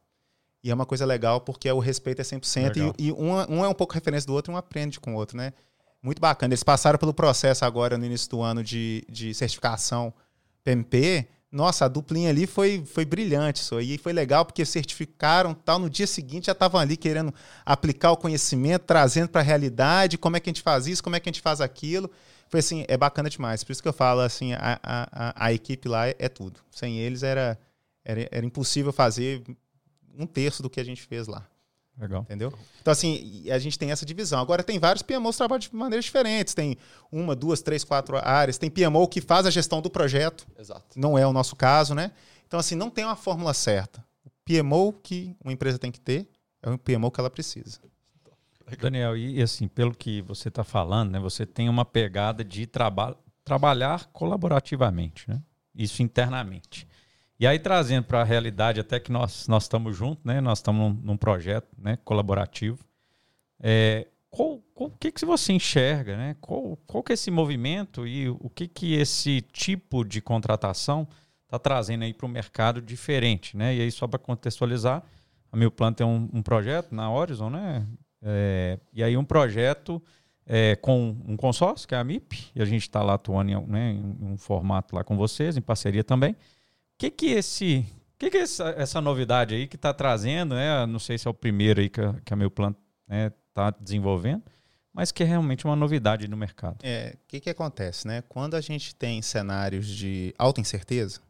E 0.67 0.71
é 0.71 0.73
uma 0.73 0.85
coisa 0.85 1.05
legal 1.05 1.41
porque 1.41 1.71
o 1.71 1.79
respeito 1.79 2.21
é 2.21 2.23
100% 2.23 2.75
legal. 2.75 2.93
e, 2.97 3.07
e 3.07 3.11
um, 3.11 3.33
um 3.49 3.65
é 3.65 3.69
um 3.69 3.73
pouco 3.73 3.93
referência 3.93 4.27
do 4.27 4.33
outro 4.33 4.51
e 4.51 4.53
um 4.53 4.57
aprende 4.57 4.99
com 4.99 5.13
o 5.13 5.15
outro, 5.15 5.37
né? 5.37 5.53
Muito 6.01 6.19
bacana. 6.19 6.53
Eles 6.53 6.63
passaram 6.63 6.99
pelo 6.99 7.13
processo 7.13 7.65
agora 7.65 7.97
no 7.97 8.05
início 8.05 8.29
do 8.29 8.41
ano 8.41 8.63
de, 8.63 9.03
de 9.09 9.33
certificação 9.33 10.13
PMP. 10.63 11.27
Nossa, 11.51 11.85
a 11.85 11.87
duplinha 11.87 12.29
ali 12.29 12.45
foi, 12.45 12.83
foi 12.85 13.05
brilhante 13.05 13.61
isso 13.61 13.75
aí. 13.77 13.97
Foi 13.97 14.13
legal 14.13 14.45
porque 14.45 14.63
certificaram 14.65 15.53
tal. 15.53 15.79
No 15.79 15.89
dia 15.89 16.05
seguinte 16.05 16.47
já 16.47 16.51
estavam 16.51 16.79
ali 16.79 16.97
querendo 16.97 17.33
aplicar 17.65 18.11
o 18.11 18.17
conhecimento, 18.17 18.83
trazendo 18.83 19.29
para 19.29 19.41
a 19.41 19.43
realidade, 19.43 20.17
como 20.17 20.37
é 20.37 20.39
que 20.39 20.49
a 20.49 20.53
gente 20.53 20.61
faz 20.61 20.85
isso, 20.85 21.03
como 21.03 21.15
é 21.15 21.19
que 21.19 21.29
a 21.29 21.31
gente 21.31 21.41
faz 21.41 21.61
aquilo 21.61 22.11
foi 22.49 22.59
assim, 22.61 22.85
é 22.87 22.97
bacana 22.97 23.29
demais. 23.29 23.63
Por 23.63 23.71
isso 23.71 23.81
que 23.81 23.87
eu 23.87 23.93
falo 23.93 24.21
assim, 24.21 24.53
a, 24.53 24.79
a, 24.81 25.47
a 25.47 25.53
equipe 25.53 25.87
lá 25.87 26.07
é, 26.07 26.15
é 26.17 26.29
tudo. 26.29 26.59
Sem 26.71 26.97
eles 26.97 27.23
era, 27.23 27.59
era, 28.03 28.27
era 28.31 28.45
impossível 28.45 28.93
fazer 28.93 29.43
um 30.17 30.25
terço 30.25 30.63
do 30.63 30.69
que 30.69 30.79
a 30.79 30.83
gente 30.83 31.01
fez 31.03 31.27
lá. 31.27 31.47
Legal. 31.99 32.21
Entendeu? 32.21 32.53
Então, 32.79 32.91
assim, 32.91 33.49
a 33.49 33.57
gente 33.57 33.77
tem 33.77 33.91
essa 33.91 34.05
divisão. 34.05 34.39
Agora, 34.39 34.61
tem 34.63 34.77
vários 34.77 35.01
PMOs 35.01 35.35
que 35.35 35.37
trabalham 35.37 35.59
de 35.59 35.75
maneiras 35.75 36.05
diferentes. 36.05 36.53
Tem 36.53 36.77
uma, 37.11 37.35
duas, 37.35 37.61
três, 37.61 37.83
quatro 37.83 38.17
áreas. 38.17 38.57
Tem 38.57 38.69
PMO 38.69 39.07
que 39.07 39.19
faz 39.19 39.45
a 39.47 39.49
gestão 39.49 39.81
do 39.81 39.89
projeto. 39.89 40.45
Exato. 40.57 40.99
Não 40.99 41.17
é 41.17 41.25
o 41.25 41.33
nosso 41.33 41.55
caso, 41.55 41.95
né? 41.95 42.11
Então, 42.45 42.59
assim, 42.59 42.75
não 42.75 42.89
tem 42.89 43.03
uma 43.03 43.15
fórmula 43.15 43.53
certa. 43.53 44.05
O 44.23 44.29
PMO 44.45 44.93
que 44.93 45.35
uma 45.43 45.51
empresa 45.51 45.79
tem 45.79 45.91
que 45.91 45.99
ter 45.99 46.29
é 46.61 46.69
o 46.69 46.77
PMO 46.77 47.09
que 47.09 47.19
ela 47.19 47.29
precisa. 47.29 47.79
Daniel, 48.79 49.15
e 49.15 49.41
assim, 49.41 49.67
pelo 49.67 49.95
que 49.95 50.21
você 50.21 50.49
está 50.49 50.63
falando, 50.63 51.11
né, 51.11 51.19
você 51.19 51.45
tem 51.45 51.69
uma 51.69 51.85
pegada 51.85 52.43
de 52.43 52.67
traba 52.67 53.17
trabalhar 53.43 54.07
colaborativamente, 54.11 55.29
né? 55.29 55.41
Isso 55.73 56.03
internamente. 56.03 56.86
E 57.39 57.45
aí, 57.45 57.59
trazendo 57.59 58.03
para 58.03 58.21
a 58.21 58.23
realidade, 58.23 58.79
até 58.79 58.99
que 58.99 59.11
nós, 59.11 59.47
nós 59.47 59.63
estamos 59.63 59.95
juntos, 59.95 60.23
né? 60.25 60.41
Nós 60.41 60.57
estamos 60.57 60.95
num, 60.95 61.01
num 61.03 61.17
projeto 61.17 61.67
né, 61.77 61.97
colaborativo. 62.03 62.83
É, 63.59 64.07
qual, 64.29 64.59
qual, 64.73 64.89
o 64.89 64.97
que, 64.97 65.11
que 65.11 65.23
você 65.23 65.53
enxerga, 65.53 66.17
né? 66.17 66.35
Qual, 66.41 66.77
qual 66.87 67.03
que 67.03 67.11
é 67.11 67.13
esse 67.13 67.29
movimento 67.29 68.07
e 68.07 68.27
o 68.27 68.49
que, 68.49 68.67
que 68.67 68.95
esse 68.95 69.41
tipo 69.41 70.03
de 70.03 70.19
contratação 70.19 71.07
está 71.43 71.59
trazendo 71.59 72.03
aí 72.03 72.13
para 72.13 72.25
o 72.25 72.29
mercado 72.29 72.81
diferente, 72.81 73.55
né? 73.55 73.75
E 73.75 73.81
aí, 73.81 73.91
só 73.91 74.07
para 74.07 74.17
contextualizar, 74.17 75.03
a 75.51 75.55
Mil 75.55 75.69
Plano 75.69 75.95
tem 75.95 76.07
um, 76.07 76.27
um, 76.33 76.41
projeto 76.41 76.93
na 76.93 77.11
Horizon, 77.11 77.51
né? 77.51 77.85
É, 78.19 78.79
e 78.91 79.03
aí 79.03 79.15
um 79.15 79.23
projeto 79.23 80.01
é, 80.43 80.75
com 80.75 81.15
um 81.23 81.37
consórcio, 81.37 81.87
que 81.87 81.93
é 81.93 81.99
a 81.99 82.03
MIP, 82.03 82.47
e 82.55 82.61
a 82.63 82.65
gente 82.65 82.81
está 82.81 83.03
lá 83.03 83.13
atuando 83.13 83.51
em, 83.51 83.67
né, 83.67 83.91
em 83.91 84.25
um 84.25 84.37
formato 84.39 84.95
lá 84.95 85.03
com 85.03 85.15
vocês, 85.15 85.55
em 85.55 85.61
parceria 85.61 86.03
também 86.03 86.35
que 86.97 87.11
que 87.11 87.27
esse 87.27 87.85
que 88.17 88.29
que 88.29 88.37
essa, 88.37 88.69
essa 88.69 88.99
novidade 88.99 89.53
aí 89.53 89.67
que 89.67 89.75
está 89.75 89.93
trazendo, 89.93 90.55
né? 90.55 90.85
Não 90.85 90.99
sei 90.99 91.17
se 91.17 91.27
é 91.27 91.31
o 91.31 91.33
primeiro 91.33 91.79
aí 91.79 91.89
que 91.89 92.01
a, 92.01 92.13
que 92.25 92.33
a 92.33 92.35
meu 92.35 92.49
plano 92.49 92.75
está 93.07 93.71
né, 93.71 93.77
desenvolvendo, 93.79 94.43
mas 94.91 95.11
que 95.11 95.21
é 95.21 95.25
realmente 95.25 95.65
uma 95.65 95.75
novidade 95.75 96.27
no 96.27 96.35
mercado. 96.35 96.77
É, 96.81 97.15
o 97.15 97.27
que 97.27 97.39
que 97.39 97.49
acontece, 97.49 98.07
né? 98.07 98.23
Quando 98.27 98.55
a 98.55 98.61
gente 98.61 98.95
tem 98.95 99.21
cenários 99.21 99.87
de 99.87 100.33
alta 100.37 100.59
incerteza, 100.59 101.21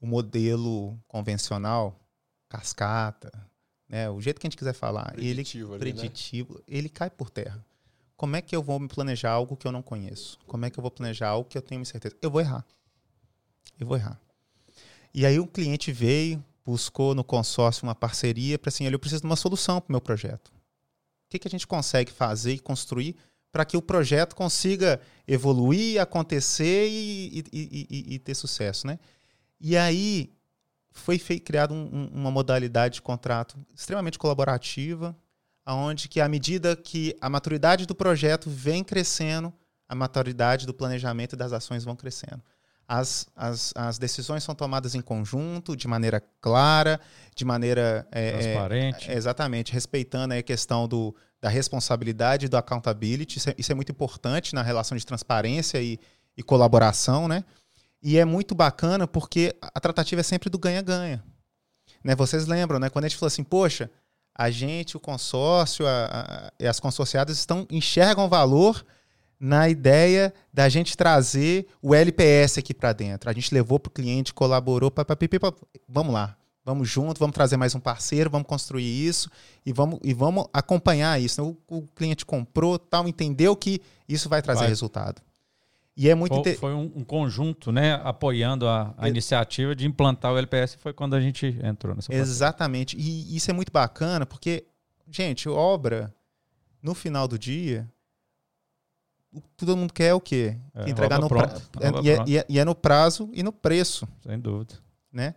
o 0.00 0.06
modelo 0.06 0.96
convencional, 1.08 1.98
cascata, 2.48 3.32
né? 3.88 4.08
O 4.08 4.20
jeito 4.20 4.40
que 4.40 4.46
a 4.46 4.48
gente 4.48 4.56
quiser 4.56 4.72
falar, 4.72 5.12
preditivo 5.12 5.74
ele 5.74 5.82
ali, 5.82 5.92
preditivo, 5.92 6.54
né? 6.54 6.60
ele 6.68 6.88
cai 6.88 7.10
por 7.10 7.28
terra. 7.28 7.64
Como 8.16 8.36
é 8.36 8.40
que 8.40 8.54
eu 8.54 8.62
vou 8.62 8.78
me 8.78 8.86
planejar 8.86 9.32
algo 9.32 9.56
que 9.56 9.66
eu 9.66 9.72
não 9.72 9.82
conheço? 9.82 10.38
Como 10.46 10.64
é 10.64 10.70
que 10.70 10.78
eu 10.78 10.82
vou 10.82 10.92
planejar 10.92 11.30
algo 11.30 11.48
que 11.48 11.58
eu 11.58 11.62
tenho 11.62 11.84
certeza? 11.84 12.16
Eu 12.22 12.30
vou 12.30 12.40
errar. 12.40 12.64
Eu 13.80 13.86
vou 13.86 13.96
errar. 13.96 14.20
E 15.14 15.26
aí 15.26 15.38
o 15.38 15.46
cliente 15.46 15.92
veio, 15.92 16.42
buscou 16.64 17.14
no 17.14 17.22
consórcio 17.22 17.84
uma 17.84 17.94
parceria 17.94 18.58
para 18.58 18.68
assim, 18.68 18.86
eu 18.86 18.98
preciso 18.98 19.22
de 19.22 19.26
uma 19.26 19.36
solução 19.36 19.80
para 19.80 19.90
o 19.90 19.92
meu 19.92 20.00
projeto. 20.00 20.48
O 20.48 21.30
que, 21.30 21.38
que 21.38 21.48
a 21.48 21.50
gente 21.50 21.66
consegue 21.66 22.10
fazer 22.10 22.54
e 22.54 22.58
construir 22.58 23.16
para 23.50 23.64
que 23.66 23.76
o 23.76 23.82
projeto 23.82 24.34
consiga 24.34 25.00
evoluir, 25.28 26.00
acontecer 26.00 26.88
e, 26.88 27.44
e, 27.52 27.86
e, 27.90 28.14
e 28.14 28.18
ter 28.18 28.34
sucesso, 28.34 28.86
né? 28.86 28.98
E 29.60 29.76
aí 29.76 30.32
foi 30.90 31.18
feito, 31.18 31.44
criado 31.44 31.74
um, 31.74 31.88
um, 31.92 32.06
uma 32.14 32.30
modalidade 32.30 32.94
de 32.94 33.02
contrato 33.02 33.58
extremamente 33.74 34.18
colaborativa, 34.18 35.16
aonde 35.64 36.08
que 36.08 36.20
à 36.20 36.28
medida 36.28 36.74
que 36.74 37.14
a 37.20 37.28
maturidade 37.28 37.86
do 37.86 37.94
projeto 37.94 38.48
vem 38.48 38.82
crescendo, 38.82 39.52
a 39.86 39.94
maturidade 39.94 40.66
do 40.66 40.72
planejamento 40.72 41.34
e 41.34 41.36
das 41.36 41.52
ações 41.52 41.84
vão 41.84 41.94
crescendo 41.94 42.42
as, 42.92 43.26
as, 43.34 43.72
as 43.74 43.98
decisões 43.98 44.44
são 44.44 44.54
tomadas 44.54 44.94
em 44.94 45.00
conjunto, 45.00 45.74
de 45.74 45.88
maneira 45.88 46.22
clara, 46.42 47.00
de 47.34 47.42
maneira. 47.42 48.06
É, 48.12 48.28
é 48.28 48.32
Transparente. 48.32 49.10
É, 49.10 49.14
exatamente, 49.14 49.72
respeitando 49.72 50.34
a 50.34 50.42
questão 50.42 50.86
do, 50.86 51.16
da 51.40 51.48
responsabilidade 51.48 52.44
e 52.44 52.48
do 52.50 52.56
accountability. 52.58 53.38
Isso 53.38 53.48
é, 53.48 53.54
isso 53.56 53.72
é, 53.72 53.74
muito 53.74 53.90
importante 53.90 54.54
na 54.54 54.60
relação 54.60 54.94
de 54.94 55.06
transparência 55.06 55.80
e, 55.80 55.98
e 56.36 56.42
colaboração, 56.42 57.26
né? 57.26 57.44
E 58.02 58.18
é 58.18 58.26
muito 58.26 58.54
bacana 58.54 59.06
porque 59.06 59.56
a 59.62 59.80
tratativa 59.80 60.20
é 60.20 60.24
sempre 60.24 60.50
do 60.50 60.58
ganha-ganha. 60.58 61.24
Né? 62.04 62.14
Vocês 62.14 62.46
lembram, 62.46 62.78
né? 62.78 62.90
Quando 62.90 63.06
a 63.06 63.08
gente 63.08 63.16
falou 63.16 63.28
assim, 63.28 63.44
poxa, 63.44 63.90
a 64.34 64.50
gente, 64.50 64.98
o 64.98 65.00
consórcio 65.00 65.86
a, 65.86 66.04
a, 66.06 66.52
e 66.60 66.66
as 66.66 66.78
consorciadas 66.78 67.38
estão 67.38 67.66
enxergam 67.70 68.28
valor 68.28 68.84
na 69.42 69.68
ideia 69.68 70.32
da 70.54 70.68
gente 70.68 70.96
trazer 70.96 71.66
o 71.82 71.96
LPS 71.96 72.58
aqui 72.58 72.72
para 72.72 72.92
dentro. 72.92 73.28
A 73.28 73.32
gente 73.32 73.52
levou 73.52 73.80
para 73.80 73.90
o 73.90 73.92
cliente, 73.92 74.32
colaborou, 74.32 74.88
pá, 74.88 75.04
pá, 75.04 75.16
pá, 75.16 75.52
vamos 75.88 76.14
lá, 76.14 76.36
vamos 76.64 76.88
junto, 76.88 77.18
vamos 77.18 77.34
trazer 77.34 77.56
mais 77.56 77.74
um 77.74 77.80
parceiro, 77.80 78.30
vamos 78.30 78.46
construir 78.46 78.84
isso 78.84 79.28
e 79.66 79.72
vamos, 79.72 79.98
e 80.04 80.14
vamos 80.14 80.46
acompanhar 80.52 81.20
isso. 81.20 81.42
O, 81.68 81.78
o 81.78 81.82
cliente 81.88 82.24
comprou, 82.24 82.78
tal, 82.78 83.08
entendeu 83.08 83.56
que 83.56 83.80
isso 84.08 84.28
vai 84.28 84.40
trazer 84.40 84.60
vai. 84.60 84.68
resultado. 84.68 85.20
E 85.96 86.08
é 86.08 86.14
muito 86.14 86.34
foi, 86.34 86.54
foi 86.54 86.72
um, 86.72 86.92
um, 86.94 87.04
conjunto, 87.04 87.72
né, 87.72 88.00
apoiando 88.04 88.68
a, 88.68 88.94
a 88.96 89.08
iniciativa 89.08 89.74
de 89.74 89.88
implantar 89.88 90.32
o 90.32 90.38
LPS. 90.38 90.76
Foi 90.76 90.92
quando 90.92 91.14
a 91.14 91.20
gente 91.20 91.58
entrou 91.64 91.96
nessa. 91.96 92.14
Exatamente. 92.14 92.96
E 92.96 93.36
isso 93.36 93.50
é 93.50 93.52
muito 93.52 93.72
bacana 93.72 94.24
porque, 94.24 94.64
gente, 95.10 95.48
obra 95.48 96.14
no 96.80 96.94
final 96.94 97.26
do 97.26 97.36
dia 97.36 97.90
todo 99.56 99.76
mundo 99.76 99.92
quer 99.92 100.08
é 100.08 100.14
o 100.14 100.20
quê? 100.20 100.56
É, 100.74 100.90
Entregar 100.90 101.20
no 101.20 101.28
prazo. 101.28 101.62
É, 101.80 101.88
e, 102.02 102.10
é, 102.10 102.24
e, 102.26 102.38
é, 102.38 102.46
e, 102.48 102.58
é, 102.58 102.64
no 102.64 102.74
prazo 102.74 103.30
e 103.32 103.42
no 103.42 103.52
preço. 103.52 104.06
Sem 104.22 104.38
dúvida. 104.38 104.74
Né? 105.12 105.34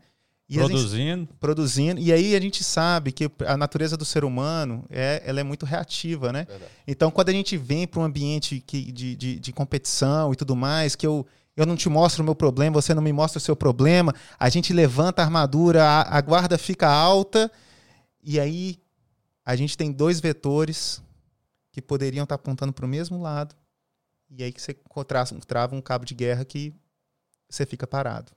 E 0.48 0.56
produzindo. 0.58 1.22
Gente, 1.22 1.34
produzindo. 1.40 2.00
E 2.02 2.14
aí 2.14 2.36
a 2.36 2.40
gente 2.40 2.64
sabe 2.64 3.12
que 3.12 3.30
a 3.48 3.58
natureza 3.58 3.98
do 3.98 4.06
ser 4.06 4.24
humano 4.24 4.86
é, 4.90 5.24
ela 5.26 5.40
é 5.40 5.44
muito 5.44 5.66
reativa, 5.66 6.32
né? 6.32 6.46
Verdade. 6.46 6.72
Então, 6.86 7.10
quando 7.10 7.30
a 7.30 7.32
gente 7.34 7.58
vem 7.58 7.88
para 7.88 8.00
um 8.00 8.04
ambiente 8.04 8.60
que, 8.66 8.92
de, 8.92 9.16
de, 9.16 9.40
de, 9.40 9.52
competição 9.52 10.32
e 10.32 10.36
tudo 10.36 10.56
mais, 10.56 10.96
que 10.96 11.08
eu, 11.08 11.26
eu 11.58 11.66
não 11.66 11.76
te 11.76 11.90
mostro 11.90 12.22
o 12.22 12.26
meu 12.26 12.36
problema, 12.36 12.80
você 12.80 12.94
não 12.94 13.02
me 13.02 13.12
mostra 13.12 13.40
o 13.40 13.42
seu 13.42 13.56
problema, 13.56 14.14
a 14.38 14.48
gente 14.50 14.72
levanta 14.72 15.24
a 15.24 15.26
armadura, 15.26 15.84
a, 15.84 16.18
a 16.18 16.22
guarda 16.22 16.60
fica 16.60 16.88
alta, 16.88 17.52
e 18.24 18.40
aí 18.40 18.78
a 19.44 19.56
gente 19.56 19.76
tem 19.76 19.92
dois 19.92 20.20
vetores 20.20 21.02
que 21.72 21.82
poderiam 21.82 22.24
estar 22.24 22.36
apontando 22.36 22.72
para 22.72 22.86
o 22.86 22.90
mesmo 22.90 23.20
lado, 23.20 23.56
e 24.38 24.44
aí 24.44 24.52
que 24.52 24.62
você 24.62 24.76
trava 25.48 25.76
um 25.76 25.82
cabo 25.82 26.06
de 26.06 26.14
guerra 26.14 26.44
que 26.44 26.74
você 27.50 27.66
fica 27.66 27.88
parado. 27.88 28.32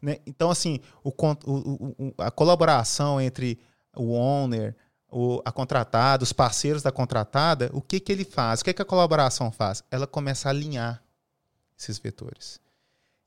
Né? 0.00 0.18
Então, 0.26 0.50
assim, 0.50 0.80
o, 1.04 1.10
o, 1.10 1.94
o, 1.98 2.14
a 2.18 2.30
colaboração 2.30 3.20
entre 3.20 3.58
o 3.96 4.12
owner, 4.12 4.74
a 5.44 5.52
contratada, 5.52 6.24
os 6.24 6.32
parceiros 6.32 6.82
da 6.82 6.90
contratada, 6.90 7.70
o 7.72 7.80
que, 7.80 8.00
que 8.00 8.10
ele 8.10 8.24
faz? 8.24 8.60
O 8.60 8.64
que, 8.64 8.72
que 8.72 8.82
a 8.82 8.86
colaboração 8.86 9.52
faz? 9.52 9.84
Ela 9.90 10.06
começa 10.06 10.48
a 10.48 10.50
alinhar 10.50 11.02
esses 11.78 11.98
vetores. 11.98 12.60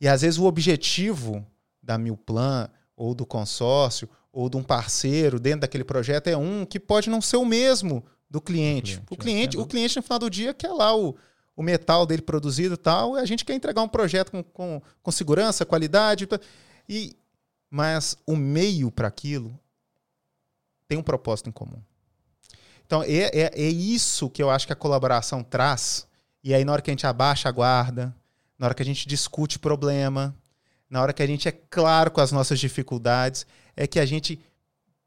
E 0.02 0.08
às 0.08 0.22
vezes 0.22 0.38
o 0.38 0.46
objetivo 0.46 1.46
da 1.82 1.98
Milplan, 1.98 2.70
ou 2.98 3.14
do 3.14 3.26
consórcio, 3.26 4.10
ou 4.32 4.50
de 4.50 4.58
um 4.58 4.64
parceiro 4.64 5.40
dentro 5.40 5.62
daquele 5.62 5.84
projeto 5.84 6.28
é 6.28 6.36
um 6.36 6.66
que 6.66 6.80
pode 6.80 7.10
não 7.10 7.22
ser 7.22 7.38
o 7.38 7.46
mesmo 7.46 8.04
do 8.30 8.42
cliente. 8.42 9.02
O 9.10 9.16
cliente, 9.16 9.16
o 9.16 9.18
cliente, 9.18 9.58
o 9.58 9.66
cliente 9.66 9.96
no 9.96 10.04
final 10.04 10.20
do 10.20 10.30
dia 10.30 10.54
quer 10.54 10.72
lá 10.72 10.96
o, 10.96 11.16
o 11.56 11.64
metal 11.64 12.06
dele 12.06 12.22
produzido 12.22 12.76
e 12.76 12.78
tal, 12.78 13.16
a 13.16 13.26
gente 13.26 13.46
quer 13.46 13.54
entregar 13.54 13.82
um 13.82 13.88
projeto 13.88 14.32
com, 14.32 14.44
com, 14.44 14.82
com 15.02 15.12
segurança, 15.12 15.66
qualidade. 15.66 16.28
E, 16.88 17.16
mas 17.70 18.18
o 18.26 18.36
meio 18.36 18.92
para 18.92 19.08
aquilo 19.08 19.58
tem 20.88 20.98
um 20.98 21.04
propósito 21.04 21.50
em 21.50 21.54
comum. 21.54 21.82
Então, 22.86 23.02
é, 23.02 23.32
é, 23.34 23.52
é 23.56 23.68
isso 23.68 24.30
que 24.30 24.44
eu 24.44 24.50
acho 24.50 24.68
que 24.68 24.74
a 24.74 24.76
colaboração 24.76 25.44
traz. 25.44 26.08
E 26.44 26.54
aí, 26.54 26.64
na 26.64 26.74
hora 26.74 26.82
que 26.82 26.92
a 26.92 26.94
gente 26.94 27.08
abaixa 27.08 27.50
a 27.50 27.52
guarda, 27.52 28.16
na 28.60 28.68
hora 28.68 28.76
que 28.76 28.84
a 28.84 28.86
gente 28.86 29.08
discute 29.08 29.58
problema, 29.58 30.36
na 30.90 31.02
hora 31.02 31.14
que 31.14 31.24
a 31.24 31.28
gente 31.28 31.48
é 31.48 31.52
claro 31.52 32.12
com 32.12 32.22
as 32.22 32.32
nossas 32.32 32.60
dificuldades, 32.60 33.48
é 33.76 33.88
que 33.88 34.00
a 34.00 34.06
gente 34.06 34.40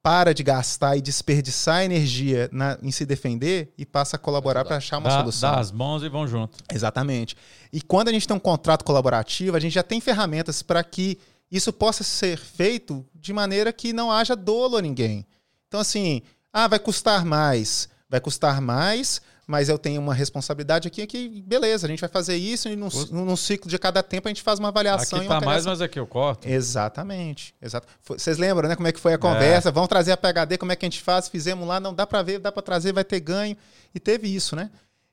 para 0.03 0.33
de 0.33 0.43
gastar 0.43 0.97
e 0.97 1.01
desperdiçar 1.01 1.83
energia 1.83 2.49
na, 2.53 2.79
em 2.83 2.91
se 2.91 3.05
defender 3.05 3.73
e 3.77 3.85
passa 3.85 4.17
a 4.17 4.19
colaborar 4.19 4.65
para 4.65 4.77
achar 4.77 4.99
uma 4.99 5.09
dá, 5.09 5.19
solução. 5.19 5.53
Dá 5.53 5.59
as 5.59 5.73
mãos 5.73 6.03
e 6.03 6.09
vão 6.09 6.27
junto. 6.27 6.59
Exatamente. 6.73 7.37
E 7.73 7.81
quando 7.81 8.09
a 8.09 8.13
gente 8.13 8.27
tem 8.27 8.37
um 8.37 8.41
contrato 8.41 8.85
colaborativo, 8.85 9.57
a 9.57 9.61
gente 9.61 9.73
já 9.73 9.83
tem 9.83 10.01
ferramentas 10.01 10.63
para 10.63 10.83
que 10.85 11.19
isso 11.51 11.73
possa 11.73 12.05
ser 12.05 12.39
feito 12.39 13.05
de 13.15 13.33
maneira 13.33 13.73
que 13.73 13.93
não 13.93 14.13
haja 14.13 14.37
dolo 14.37 14.77
a 14.77 14.83
ninguém. 14.83 15.27
Então, 15.67 15.81
assim, 15.81 16.23
ah, 16.53 16.69
vai 16.69 16.79
custar 16.79 17.25
mais. 17.25 17.89
Vai 18.09 18.21
custar 18.21 18.61
mais, 18.61 19.21
mas 19.49 19.71
eu 19.71 19.79
tenho 19.79 19.99
uma 19.99 20.13
responsabilidade 20.13 20.87
aqui 20.87 21.07
que, 21.07 21.41
beleza, 21.41 21.87
a 21.87 21.91
gente 21.91 22.01
vai 22.01 22.11
fazer 22.11 22.37
isso 22.37 22.69
e 22.69 22.77
num, 22.77 22.91
num 23.11 23.35
ciclo 23.35 23.71
de 23.71 23.79
cada 23.79 24.03
tempo 24.03 24.29
a 24.29 24.31
gente 24.31 24.43
faz 24.43 24.59
uma 24.59 24.69
avaliação. 24.69 25.21
Aqui 25.21 25.27
tá 25.27 25.41
mais, 25.41 25.65
mas 25.65 25.81
aqui 25.81 25.99
eu 25.99 26.07
corto. 26.07 26.47
Exatamente. 26.47 27.55
Exato. 27.61 27.89
Vocês 28.05 28.37
lembram, 28.37 28.69
né, 28.69 28.77
como 28.77 28.87
é 28.87 28.93
que 28.93 29.01
foi 29.01 29.13
a 29.13 29.15
é. 29.15 29.19
conversa? 29.19 29.71
É. 29.71 29.73
Vamos 29.73 29.89
trazer 29.89 30.13
a 30.13 30.19
PHD, 30.19 30.59
como 30.59 30.71
é 30.71 30.77
que 30.77 30.85
a 30.85 30.89
gente 30.91 31.01
faz? 31.01 31.31
Fizemos 31.31 31.67
lá, 31.67 31.81
não 31.81 31.95
dá 31.95 32.07
para 32.07 32.21
ver, 32.23 32.39
dá 32.39 32.53
para 32.53 32.61
trazer, 32.61 32.93
vai 32.93 33.05
ter 33.05 33.21
ganho. 33.21 33.57
E 33.95 33.99
teve 33.99 34.29
isso, 34.29 34.55
né? 34.55 34.71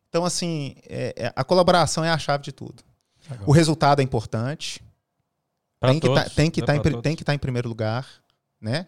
Então, 0.10 0.26
assim, 0.26 0.76
é, 0.86 1.13
é, 1.15 1.34
a 1.34 1.43
colaboração 1.45 2.04
é 2.04 2.10
a 2.10 2.17
chave 2.17 2.43
de 2.43 2.52
tudo. 2.52 2.84
O 3.45 3.54
resultado 3.54 4.02
é 4.02 4.04
importante. 4.04 4.84
Pra 5.80 5.91
tem, 5.91 6.00
todos, 6.02 6.24
que 6.24 6.30
tá, 6.30 6.36
tem 6.36 6.52
que 6.52 6.62
tá 6.62 6.76
estar 6.76 7.10
em, 7.10 7.15
tá 7.15 7.34
em 7.34 7.39
primeiro 7.39 7.69
lugar, 7.69 8.06
né? 8.60 8.86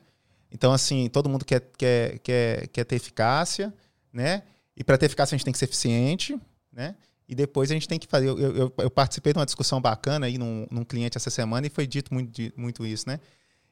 Então, 0.51 0.73
assim, 0.73 1.07
todo 1.07 1.29
mundo 1.29 1.45
quer, 1.45 1.61
quer, 1.77 2.19
quer, 2.19 2.67
quer 2.67 2.83
ter 2.83 2.95
eficácia, 2.97 3.73
né? 4.11 4.43
E 4.77 4.83
para 4.83 4.95
ter 4.95 5.07
eficácia, 5.07 5.33
a 5.33 5.37
gente 5.37 5.43
tem 5.43 5.51
que 5.51 5.57
ser 5.57 5.65
eficiente, 5.65 6.39
né? 6.71 6.95
E 7.27 7.33
depois 7.33 7.71
a 7.71 7.73
gente 7.73 7.87
tem 7.87 7.97
que 7.97 8.07
fazer. 8.07 8.29
Eu, 8.29 8.37
eu, 8.37 8.73
eu 8.77 8.91
participei 8.91 9.33
de 9.33 9.39
uma 9.39 9.45
discussão 9.45 9.81
bacana 9.81 10.27
aí 10.27 10.37
num, 10.37 10.67
num, 10.69 10.85
cliente 10.85 11.17
essa 11.17 11.31
semana 11.31 11.65
e 11.65 11.69
foi 11.69 11.87
dito 11.87 12.13
muito, 12.13 12.41
muito 12.55 12.85
isso, 12.85 13.09
né? 13.09 13.19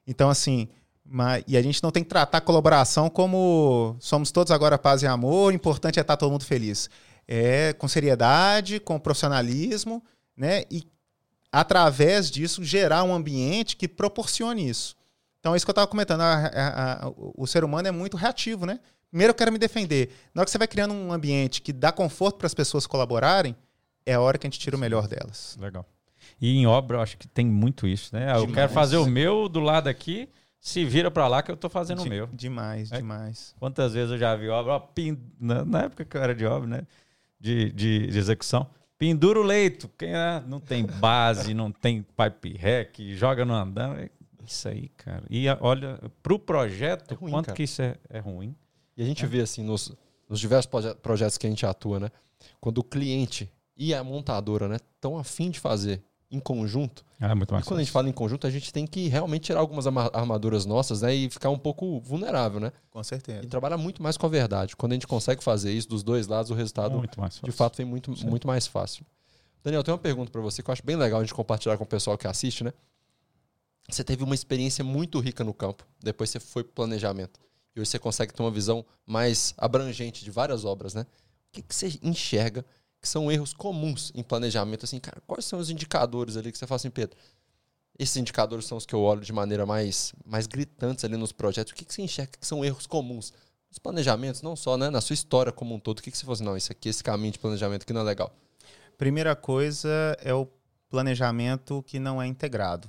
Então, 0.06 0.30
assim, 0.30 0.68
Mas, 1.06 1.44
e 1.48 1.56
a 1.56 1.62
gente 1.62 1.82
não 1.82 1.92
tem 1.92 2.04
que 2.04 2.10
tratar 2.10 2.40
a 2.40 2.42
colaboração 2.42 3.08
como 3.08 3.96
somos 4.00 4.32
todos 4.32 4.52
agora 4.52 4.80
paz 4.80 5.04
e 5.04 5.08
amor, 5.08 5.54
o 5.54 5.56
importante 5.56 6.00
é 6.00 6.02
estar 6.02 6.18
todo 6.18 6.32
mundo 6.32 6.44
feliz. 6.44 6.90
É 7.28 7.72
com 7.74 7.88
seriedade, 7.88 8.80
com 8.80 9.00
profissionalismo, 9.00 10.04
né? 10.36 10.64
E 10.72 10.84
através 11.52 12.32
disso 12.32 12.64
gerar 12.64 13.04
um 13.04 13.14
ambiente 13.14 13.78
que 13.78 13.88
proporcione 13.88 14.68
isso. 14.68 14.98
Então, 15.40 15.54
é 15.54 15.58
isso 15.58 15.66
que 15.66 15.70
eu 15.70 15.74
estava 15.74 15.88
comentando. 15.88 16.22
A, 16.22 16.48
a, 16.48 17.06
a, 17.06 17.12
o 17.16 17.46
ser 17.46 17.64
humano 17.64 17.88
é 17.88 17.92
muito 17.92 18.18
reativo, 18.18 18.66
né? 18.66 18.80
Primeiro 19.16 19.32
eu 19.32 19.36
quero 19.36 19.50
me 19.50 19.58
defender. 19.58 20.10
Na 20.34 20.42
hora 20.42 20.46
que 20.46 20.52
você 20.52 20.58
vai 20.58 20.68
criando 20.68 20.94
um 20.94 21.10
ambiente 21.10 21.62
que 21.62 21.72
dá 21.72 21.90
conforto 21.90 22.36
para 22.36 22.48
as 22.48 22.54
pessoas 22.54 22.86
colaborarem, 22.86 23.56
é 24.06 24.16
a 24.16 24.20
hora 24.20 24.38
que 24.38 24.46
a 24.46 24.50
gente 24.50 24.60
tira 24.60 24.76
o 24.76 24.80
melhor 24.80 25.08
delas. 25.08 25.58
Legal. 25.58 25.86
E 26.42 26.54
em 26.58 26.68
obra, 26.68 26.98
eu 26.98 27.02
acho 27.02 27.18
que 27.18 27.26
tem 27.26 27.46
muito 27.46 27.88
isso, 27.88 28.14
né? 28.14 28.26
Demais. 28.26 28.44
Eu 28.44 28.52
quero 28.52 28.74
fazer 28.74 28.98
o 28.98 29.06
meu 29.06 29.48
do 29.48 29.62
lado 29.62 29.88
aqui, 29.88 30.28
se 30.60 30.84
vira 30.84 31.10
para 31.10 31.30
lá 31.30 31.42
que 31.42 31.50
eu 31.50 31.56
estou 31.56 31.70
fazendo 31.70 32.02
de, 32.02 32.08
o 32.08 32.12
meu. 32.12 32.28
Demais, 32.28 32.92
é. 32.92 32.98
demais. 32.98 33.56
Quantas 33.58 33.94
vezes 33.94 34.12
eu 34.12 34.18
já 34.18 34.36
vi 34.36 34.50
obra, 34.50 34.74
ó, 34.74 34.80
pin, 34.80 35.18
na, 35.40 35.64
na, 35.64 35.84
época 35.84 36.04
que 36.04 36.18
eu 36.18 36.22
era 36.22 36.36
de 36.36 36.46
obra, 36.46 36.68
né? 36.68 36.82
De, 37.40 37.72
de, 37.72 38.08
de 38.08 38.20
execução. 38.20 38.70
Pendura 38.98 39.40
o 39.40 39.44
leito. 39.44 39.90
Quem 39.98 40.14
é? 40.14 40.44
Não 40.46 40.60
tem 40.60 40.86
base, 40.86 41.54
não 41.54 41.72
tem 41.72 42.02
pipe 42.02 42.58
rack, 42.58 43.16
joga 43.16 43.46
no 43.46 43.54
andão. 43.54 43.96
Isso 44.46 44.68
aí, 44.68 44.90
cara. 44.90 45.24
E 45.30 45.46
olha, 45.62 46.02
para 46.22 46.34
o 46.34 46.38
projeto, 46.40 47.14
é 47.14 47.16
ruim, 47.16 47.32
quanto 47.32 47.46
cara. 47.46 47.56
que 47.56 47.64
isso 47.64 47.82
é, 47.82 47.96
é 48.10 48.20
ruim. 48.20 48.54
E 48.98 49.04
a 49.04 49.06
gente 49.06 49.24
é. 49.26 49.28
vê 49.28 49.42
assim 49.42 49.64
nos, 49.64 49.92
nos 50.30 50.40
diversos 50.40 50.70
projetos 51.02 51.38
que 51.38 51.48
a 51.48 51.50
gente 51.50 51.66
atua, 51.66 52.00
né? 52.00 52.12
Quando 52.60 52.80
o 52.80 52.84
cliente 52.84 53.52
e 53.76 53.94
a 53.94 54.04
montadora, 54.04 54.68
né, 54.68 54.78
estão 54.78 55.18
afim 55.18 55.50
de 55.50 55.60
fazer 55.60 56.02
em 56.32 56.40
conjunto. 56.40 57.06
Ah, 57.20 57.32
é 57.32 57.36
muito 57.36 57.54
mais 57.54 57.66
e 57.66 57.68
quando 57.68 57.80
a 57.80 57.84
gente 57.84 57.92
fala 57.92 58.10
em 58.10 58.14
conjunto, 58.14 58.48
a 58.48 58.50
gente 58.50 58.72
tem 58.74 58.86
que 58.86 59.08
realmente 59.08 59.44
tirar 59.44 59.60
algumas 59.60 59.86
armaduras 59.88 60.66
nossas, 60.66 61.02
né, 61.02 61.14
e 61.14 61.30
ficar 61.30 61.50
um 61.50 61.58
pouco 61.58 62.00
vulnerável, 62.00 62.60
né? 62.60 62.72
Com 62.90 63.04
certeza. 63.04 63.44
E 63.44 63.48
trabalhar 63.48 63.78
muito 63.78 64.02
mais 64.02 64.18
com 64.18 64.26
a 64.26 64.30
verdade. 64.30 64.76
Quando 64.76 64.94
a 64.94 64.96
gente 64.96 65.08
consegue 65.08 65.44
fazer 65.44 65.72
isso 65.72 65.88
dos 65.88 66.04
dois 66.04 66.28
lados, 66.28 66.52
o 66.52 66.54
resultado 66.54 67.02
de 67.44 67.52
fato 67.52 67.78
vem 67.78 67.86
muito, 67.86 68.12
muito 68.26 68.48
mais 68.48 68.68
fácil. 68.68 69.06
Daniel, 69.64 69.84
tem 69.84 69.94
uma 69.94 70.00
pergunta 70.00 70.32
para 70.32 70.42
você 70.42 70.62
que 70.62 70.70
eu 70.70 70.74
acho 70.74 70.86
bem 70.86 70.96
legal 70.96 71.20
a 71.20 71.24
gente 71.24 71.34
compartilhar 71.34 71.78
com 71.78 71.84
o 71.84 71.88
pessoal 71.88 72.18
que 72.18 72.28
assiste, 72.28 72.64
né? 72.64 72.74
Você 73.90 74.04
teve 74.04 74.24
uma 74.24 74.34
experiência 74.34 74.84
muito 74.84 75.20
rica 75.20 75.44
no 75.44 75.54
campo, 75.54 75.86
depois 76.02 76.30
você 76.30 76.40
foi 76.40 76.64
pro 76.64 76.74
planejamento. 76.74 77.40
E 77.76 77.82
hoje 77.82 77.90
você 77.90 78.00
consegue 78.00 78.34
ter 78.34 78.42
uma 78.42 78.52
visão 78.52 78.86
mais 79.06 79.54
abrangente 79.58 80.24
de 80.24 80.32
várias 80.32 80.64
obras, 80.64 80.94
né? 80.94 81.02
O 81.02 81.52
que, 81.52 81.62
que 81.62 81.76
você 81.76 82.00
enxerga 82.02 82.66
que 83.02 83.08
são 83.08 83.32
erros 83.32 83.54
comuns 83.54 84.12
em 84.16 84.24
planejamento? 84.24 84.86
Assim, 84.86 85.00
cara, 85.00 85.22
quais 85.28 85.46
são 85.46 85.60
os 85.60 85.70
indicadores 85.70 86.38
ali 86.38 86.52
que 86.52 86.58
você 86.58 86.66
fala 86.66 86.78
assim, 86.78 86.90
Pedro? 86.90 87.18
Esses 87.98 88.18
indicadores 88.18 88.66
são 88.66 88.78
os 88.78 88.86
que 88.86 88.94
eu 88.94 89.02
olho 89.02 89.22
de 89.22 89.32
maneira 89.32 89.66
mais, 89.66 90.14
mais 90.26 90.48
gritantes 90.48 91.04
ali 91.06 91.18
nos 91.18 91.32
projetos. 91.32 91.72
O 91.72 91.76
que, 91.76 91.86
que 91.86 91.94
você 91.94 92.02
enxerga 92.02 92.34
que 92.40 92.48
são 92.48 92.64
erros 92.64 92.88
comuns? 92.88 93.34
Nos 93.70 93.80
planejamentos, 93.80 94.42
não 94.42 94.56
só, 94.56 94.78
né? 94.78 94.90
Na 94.90 95.02
sua 95.02 95.14
história 95.14 95.52
como 95.52 95.76
um 95.76 95.80
todo. 95.80 96.00
O 96.00 96.02
que, 96.02 96.12
que 96.12 96.18
você 96.18 96.24
fala 96.24 96.34
assim, 96.34 96.44
não, 96.44 96.58
isso 96.58 96.72
aqui, 96.72 96.90
esse 96.90 97.04
caminho 97.04 97.34
de 97.34 97.40
planejamento 97.40 97.84
aqui 97.84 97.94
não 97.94 98.02
é 98.02 98.06
legal? 98.06 98.34
Primeira 98.98 99.36
coisa 99.36 99.90
é 100.22 100.34
o 100.34 100.48
planejamento 100.90 101.84
que 101.84 102.00
não 102.00 102.22
é 102.22 102.28
integrado. 102.28 102.88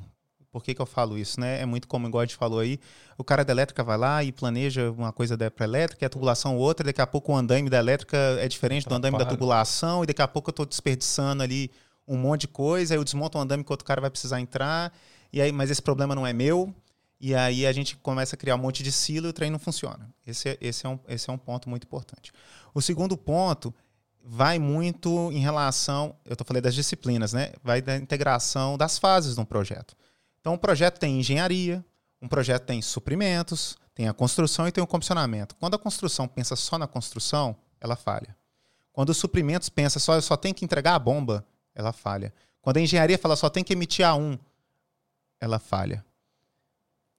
Por 0.56 0.64
que, 0.64 0.74
que 0.74 0.80
eu 0.80 0.86
falo 0.86 1.18
isso? 1.18 1.38
Né? 1.38 1.60
É 1.60 1.66
muito 1.66 1.86
como, 1.86 2.08
igual 2.08 2.22
a 2.22 2.24
gente 2.24 2.34
falou 2.34 2.60
aí, 2.60 2.80
o 3.18 3.22
cara 3.22 3.44
da 3.44 3.52
elétrica 3.52 3.84
vai 3.84 3.98
lá 3.98 4.24
e 4.24 4.32
planeja 4.32 4.90
uma 4.90 5.12
coisa 5.12 5.36
para 5.50 5.66
elétrica, 5.66 6.02
e 6.02 6.06
a 6.06 6.08
tubulação 6.08 6.56
outra, 6.56 6.82
daqui 6.82 6.98
a 7.02 7.06
pouco 7.06 7.30
o 7.30 7.36
andaime 7.36 7.68
da 7.68 7.76
elétrica 7.76 8.16
é 8.40 8.48
diferente 8.48 8.88
do 8.88 8.94
andaime 8.94 9.18
da 9.18 9.26
tubulação, 9.26 10.02
e 10.02 10.06
daqui 10.06 10.22
a 10.22 10.26
pouco 10.26 10.48
eu 10.48 10.52
estou 10.52 10.64
desperdiçando 10.64 11.42
ali 11.42 11.70
um 12.08 12.16
monte 12.16 12.42
de 12.42 12.48
coisa, 12.48 12.94
aí 12.94 12.98
eu 12.98 13.04
desmonto 13.04 13.36
um 13.36 13.42
andame 13.42 13.62
que 13.62 13.70
outro 13.70 13.84
cara 13.84 14.00
vai 14.00 14.08
precisar 14.08 14.40
entrar, 14.40 14.94
e 15.30 15.42
aí, 15.42 15.52
mas 15.52 15.70
esse 15.70 15.82
problema 15.82 16.14
não 16.14 16.26
é 16.26 16.32
meu, 16.32 16.74
e 17.20 17.34
aí 17.34 17.66
a 17.66 17.72
gente 17.72 17.94
começa 17.98 18.34
a 18.34 18.38
criar 18.38 18.54
um 18.54 18.58
monte 18.58 18.82
de 18.82 18.90
silo 18.90 19.26
e 19.26 19.28
o 19.28 19.34
trem 19.34 19.50
não 19.50 19.58
funciona. 19.58 20.08
Esse 20.26 20.48
é, 20.48 20.58
esse 20.58 20.86
é, 20.86 20.88
um, 20.88 20.98
esse 21.06 21.28
é 21.28 21.32
um 21.34 21.38
ponto 21.38 21.68
muito 21.68 21.84
importante. 21.84 22.32
O 22.72 22.80
segundo 22.80 23.14
ponto 23.14 23.74
vai 24.24 24.58
muito 24.58 25.30
em 25.32 25.38
relação, 25.38 26.16
eu 26.24 26.32
estou 26.32 26.46
falando 26.46 26.62
das 26.62 26.74
disciplinas, 26.74 27.34
né? 27.34 27.52
Vai 27.62 27.82
da 27.82 27.94
integração 27.96 28.78
das 28.78 28.98
fases 28.98 29.34
de 29.34 29.40
um 29.42 29.44
projeto. 29.44 29.94
Então, 30.46 30.54
um 30.54 30.58
projeto 30.58 31.00
tem 31.00 31.18
engenharia, 31.18 31.84
um 32.22 32.28
projeto 32.28 32.66
tem 32.66 32.80
suprimentos, 32.80 33.76
tem 33.92 34.06
a 34.06 34.14
construção 34.14 34.68
e 34.68 34.70
tem 34.70 34.80
o 34.80 34.86
comissionamento. 34.86 35.56
Quando 35.56 35.74
a 35.74 35.78
construção 35.78 36.28
pensa 36.28 36.54
só 36.54 36.78
na 36.78 36.86
construção, 36.86 37.56
ela 37.80 37.96
falha. 37.96 38.36
Quando 38.92 39.08
os 39.10 39.16
suprimentos 39.16 39.68
pensa 39.68 39.98
só, 39.98 40.20
só 40.20 40.36
tem 40.36 40.54
que 40.54 40.64
entregar 40.64 40.94
a 40.94 41.00
bomba, 41.00 41.44
ela 41.74 41.92
falha. 41.92 42.32
Quando 42.62 42.76
a 42.76 42.80
engenharia 42.80 43.18
fala 43.18 43.34
só 43.34 43.50
tem 43.50 43.64
que 43.64 43.72
emitir 43.72 44.06
A1, 44.06 44.38
ela 45.40 45.58
falha. 45.58 46.04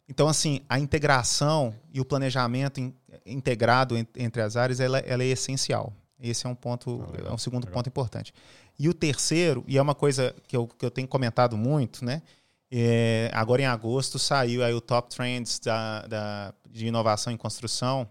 Então, 0.07 0.29
assim, 0.29 0.61
a 0.69 0.79
integração 0.79 1.75
e 1.93 1.99
o 1.99 2.05
planejamento 2.05 2.79
in, 2.79 2.95
integrado 3.25 3.97
entre 3.97 4.41
as 4.41 4.55
áreas, 4.55 4.79
ela, 4.79 4.99
ela, 4.99 5.21
é 5.21 5.27
essencial. 5.27 5.91
Esse 6.17 6.47
é 6.47 6.49
um 6.49 6.55
ponto, 6.55 7.05
ah, 7.05 7.11
legal, 7.11 7.31
é 7.31 7.35
um 7.35 7.37
segundo 7.37 7.65
legal. 7.65 7.73
ponto 7.73 7.89
importante. 7.89 8.33
E 8.79 8.87
o 8.87 8.93
terceiro, 8.93 9.65
e 9.67 9.77
é 9.77 9.81
uma 9.81 9.93
coisa 9.93 10.33
que 10.47 10.55
eu, 10.55 10.65
que 10.65 10.85
eu 10.85 10.89
tenho 10.89 11.09
comentado 11.09 11.57
muito, 11.57 12.05
né? 12.05 12.21
É, 12.69 13.29
agora 13.33 13.61
em 13.61 13.65
agosto 13.65 14.19
saiu 14.19 14.63
aí 14.63 14.73
o 14.73 14.81
Top 14.81 15.09
Trends 15.09 15.59
da, 15.59 16.05
da, 16.07 16.53
de 16.69 16.87
inovação 16.87 17.31
em 17.31 17.37
construção. 17.37 18.07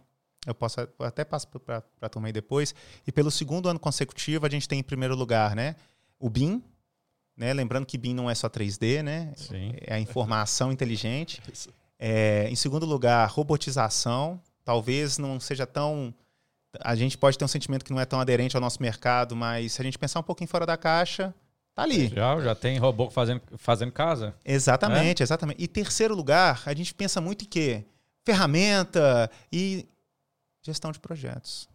Eu 0.46 0.54
posso 0.54 0.80
eu 0.80 0.88
até 1.00 1.24
passo 1.24 1.48
para 1.48 1.82
a 2.00 2.08
turma 2.08 2.28
aí 2.28 2.32
depois. 2.32 2.74
E 3.06 3.12
pelo 3.12 3.30
segundo 3.30 3.68
ano 3.68 3.78
consecutivo, 3.78 4.46
a 4.46 4.48
gente 4.48 4.68
tem 4.68 4.78
em 4.78 4.82
primeiro 4.82 5.14
lugar 5.14 5.54
né, 5.54 5.74
o 6.18 6.30
BIM. 6.30 6.62
Né? 7.36 7.52
Lembrando 7.52 7.84
que 7.84 7.98
BIM 7.98 8.14
não 8.14 8.30
é 8.30 8.34
só 8.34 8.48
3D, 8.48 9.02
né? 9.02 9.32
Sim. 9.36 9.74
É 9.80 9.94
a 9.94 10.00
informação 10.00 10.70
inteligente. 10.72 11.42
É, 11.98 12.48
em 12.48 12.56
segundo 12.56 12.86
lugar, 12.86 13.28
robotização. 13.28 14.40
Talvez 14.64 15.18
não 15.18 15.38
seja 15.38 15.66
tão. 15.66 16.14
A 16.80 16.94
gente 16.94 17.18
pode 17.18 17.36
ter 17.36 17.44
um 17.44 17.48
sentimento 17.48 17.84
que 17.84 17.92
não 17.92 18.00
é 18.00 18.04
tão 18.04 18.20
aderente 18.20 18.56
ao 18.56 18.60
nosso 18.60 18.80
mercado, 18.80 19.34
mas 19.34 19.72
se 19.72 19.80
a 19.80 19.84
gente 19.84 19.98
pensar 19.98 20.20
um 20.20 20.22
pouquinho 20.22 20.48
fora 20.48 20.66
da 20.66 20.76
caixa, 20.76 21.34
Tá 21.76 21.82
ali. 21.82 22.08
Já, 22.08 22.40
já 22.40 22.54
tem 22.54 22.78
robô 22.78 23.10
fazendo, 23.10 23.42
fazendo 23.58 23.92
casa. 23.92 24.34
Exatamente, 24.42 25.22
é? 25.22 25.24
exatamente. 25.24 25.62
E 25.62 25.68
terceiro 25.68 26.14
lugar, 26.14 26.62
a 26.64 26.72
gente 26.72 26.94
pensa 26.94 27.20
muito 27.20 27.44
em 27.44 27.48
quê? 27.48 27.84
Ferramenta 28.24 29.30
e 29.52 29.86
gestão 30.62 30.90
de 30.90 30.98
projetos. 30.98 31.68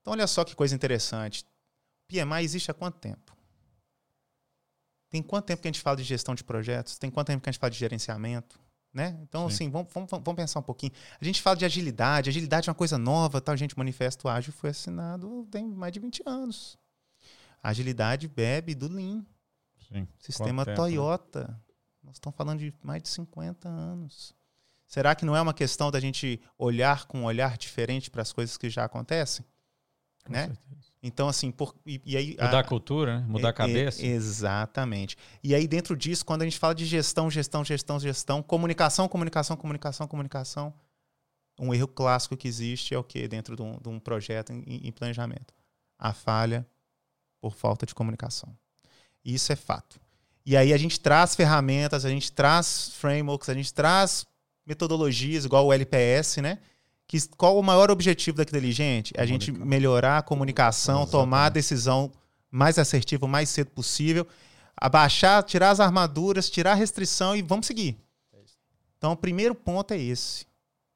Então, 0.00 0.12
olha 0.12 0.26
só 0.26 0.44
que 0.44 0.56
coisa 0.56 0.74
interessante. 0.74 1.44
PMI 2.08 2.42
existe 2.42 2.68
há 2.68 2.74
quanto 2.74 2.98
tempo? 2.98 3.32
Tem 5.08 5.22
quanto 5.22 5.46
tempo 5.46 5.62
que 5.62 5.68
a 5.68 5.70
gente 5.70 5.80
fala 5.80 5.96
de 5.96 6.02
gestão 6.02 6.34
de 6.34 6.42
projetos? 6.42 6.98
Tem 6.98 7.12
quanto 7.12 7.28
tempo 7.28 7.44
que 7.44 7.48
a 7.48 7.52
gente 7.52 7.60
fala 7.60 7.70
de 7.70 7.78
gerenciamento? 7.78 8.58
Né? 8.92 9.16
Então, 9.22 9.48
Sim. 9.48 9.54
assim, 9.54 9.70
vamos, 9.70 9.88
vamos, 9.94 10.10
vamos, 10.10 10.34
pensar 10.34 10.58
um 10.58 10.64
pouquinho. 10.64 10.90
A 11.20 11.24
gente 11.24 11.40
fala 11.40 11.56
de 11.56 11.64
agilidade, 11.64 12.28
agilidade 12.28 12.68
é 12.68 12.72
uma 12.72 12.74
coisa 12.74 12.98
nova, 12.98 13.40
tal, 13.40 13.56
gente, 13.56 13.78
Manifesto 13.78 14.28
Ágil 14.28 14.52
foi 14.52 14.70
assinado 14.70 15.46
tem 15.48 15.64
mais 15.64 15.92
de 15.92 16.00
20 16.00 16.24
anos. 16.26 16.76
A 17.62 17.70
agilidade 17.70 18.26
bebe 18.28 18.74
do 18.74 18.88
Lean. 18.88 19.24
Sim. 19.88 20.06
Sistema 20.18 20.64
né? 20.64 20.74
Toyota. 20.74 21.60
Nós 22.02 22.16
estamos 22.16 22.36
falando 22.36 22.60
de 22.60 22.74
mais 22.82 23.02
de 23.02 23.08
50 23.08 23.68
anos. 23.68 24.34
Será 24.86 25.14
que 25.14 25.24
não 25.24 25.36
é 25.36 25.40
uma 25.40 25.54
questão 25.54 25.90
da 25.90 26.00
gente 26.00 26.40
olhar 26.58 27.06
com 27.06 27.20
um 27.20 27.24
olhar 27.24 27.56
diferente 27.56 28.10
para 28.10 28.22
as 28.22 28.32
coisas 28.32 28.56
que 28.56 28.68
já 28.68 28.84
acontecem? 28.84 29.44
Com 30.24 30.32
né? 30.32 30.46
Certeza. 30.46 30.90
Então, 31.02 31.28
assim, 31.28 31.50
por, 31.50 31.74
e, 31.86 32.00
e 32.04 32.16
aí. 32.16 32.30
Mudar 32.30 32.58
a, 32.58 32.60
a 32.60 32.64
cultura, 32.64 33.20
né? 33.20 33.26
mudar 33.26 33.48
é, 33.48 33.50
a 33.50 33.54
cabeça. 33.54 34.02
É, 34.02 34.06
exatamente. 34.06 35.16
E 35.42 35.54
aí, 35.54 35.66
dentro 35.68 35.96
disso, 35.96 36.24
quando 36.24 36.42
a 36.42 36.44
gente 36.44 36.58
fala 36.58 36.74
de 36.74 36.84
gestão, 36.84 37.30
gestão, 37.30 37.64
gestão, 37.64 38.00
gestão, 38.00 38.42
comunicação, 38.42 39.08
comunicação, 39.08 39.56
comunicação, 39.56 40.08
comunicação, 40.08 40.74
um 41.58 41.72
erro 41.72 41.88
clássico 41.88 42.36
que 42.36 42.48
existe 42.48 42.94
é 42.94 42.98
o 42.98 43.04
que 43.04 43.28
dentro 43.28 43.54
de 43.54 43.62
um, 43.62 43.78
de 43.78 43.88
um 43.88 43.98
projeto 43.98 44.52
em, 44.52 44.88
em 44.88 44.92
planejamento? 44.92 45.54
A 45.98 46.12
falha 46.12 46.66
por 47.40 47.54
falta 47.54 47.86
de 47.86 47.94
comunicação. 47.94 48.54
Isso 49.24 49.52
é 49.52 49.56
fato. 49.56 50.00
E 50.44 50.56
aí 50.56 50.72
a 50.72 50.76
gente 50.76 50.98
traz 50.98 51.34
ferramentas, 51.34 52.04
a 52.04 52.08
gente 52.08 52.32
traz 52.32 52.90
frameworks, 52.94 53.48
a 53.48 53.54
gente 53.54 53.72
traz 53.72 54.26
metodologias, 54.66 55.44
igual 55.44 55.66
o 55.66 55.72
LPS, 55.72 56.38
né? 56.38 56.58
Que, 57.06 57.18
qual 57.36 57.58
o 57.58 57.62
maior 57.62 57.90
objetivo 57.90 58.36
daquele 58.36 58.72
gente? 58.72 59.12
É 59.16 59.22
a 59.22 59.26
gente 59.26 59.52
melhorar 59.52 60.18
a 60.18 60.22
comunicação, 60.22 61.02
Exatamente. 61.02 61.10
tomar 61.10 61.46
a 61.46 61.48
decisão 61.50 62.12
mais 62.50 62.78
assertiva 62.78 63.26
o 63.26 63.28
mais 63.28 63.48
cedo 63.48 63.70
possível, 63.70 64.26
abaixar, 64.76 65.42
tirar 65.42 65.70
as 65.70 65.80
armaduras, 65.80 66.48
tirar 66.48 66.72
a 66.72 66.74
restrição 66.74 67.36
e 67.36 67.42
vamos 67.42 67.66
seguir. 67.66 67.98
Então, 68.96 69.12
o 69.12 69.16
primeiro 69.16 69.54
ponto 69.54 69.92
é 69.94 69.98
esse. 69.98 70.46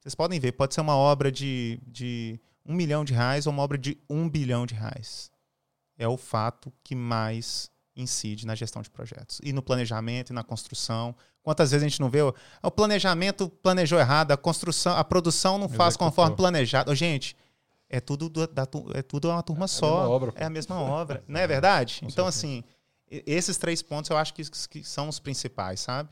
Vocês 0.01 0.15
podem 0.15 0.39
ver, 0.39 0.53
pode 0.53 0.75
ser 0.75 0.81
uma 0.81 0.97
obra 0.97 1.33
de, 1.33 1.81
de 1.87 2.39
um 2.65 2.75
milhão 2.75 3.05
de 3.05 3.15
reais 3.15 3.47
ou 3.47 3.53
uma 3.53 3.63
obra 3.63 3.79
de 3.79 3.97
um 4.09 4.29
bilhão 4.29 4.67
de 4.67 4.75
reais 4.75 5.34
é 6.05 6.09
o 6.09 6.17
fato 6.17 6.73
que 6.83 6.95
mais 6.95 7.71
incide 7.97 8.47
na 8.47 8.55
gestão 8.55 8.83
de 8.83 8.91
projetos. 8.91 9.41
E 9.43 9.53
no 9.53 9.63
planejamento, 9.63 10.31
e 10.31 10.33
na 10.33 10.43
construção. 10.43 11.15
Quantas 11.43 11.71
vezes 11.71 11.85
a 11.85 11.89
gente 11.89 12.01
não 12.01 12.11
vê 12.11 12.23
o, 12.23 12.35
o 12.63 12.71
planejamento 12.71 13.49
planejou 13.49 13.99
errado, 13.99 14.33
a 14.33 14.37
construção, 14.37 14.97
a 14.97 15.05
produção 15.05 15.59
não 15.59 15.69
faz 15.69 15.97
conforme 15.97 16.35
planejado. 16.35 16.95
Gente, 16.95 17.37
é 17.89 18.01
tudo 18.01 18.29
do, 18.29 18.47
da, 18.47 18.67
é 18.95 19.03
tudo 19.03 19.29
uma 19.31 19.43
turma 19.43 19.67
é 19.67 19.69
só. 19.69 20.11
Obra, 20.11 20.33
é 20.37 20.45
a 20.45 20.51
mesma 20.51 20.81
obra, 20.81 21.23
não 21.29 21.39
é 21.39 21.47
verdade? 21.47 22.01
então 22.03 22.27
assim, 22.27 22.65
esses 23.09 23.57
três 23.57 23.83
pontos 23.83 24.11
eu 24.11 24.17
acho 24.17 24.35
que, 24.35 24.43
que 24.69 24.83
são 24.83 25.09
os 25.09 25.19
principais, 25.21 25.81
sabe? 25.81 26.09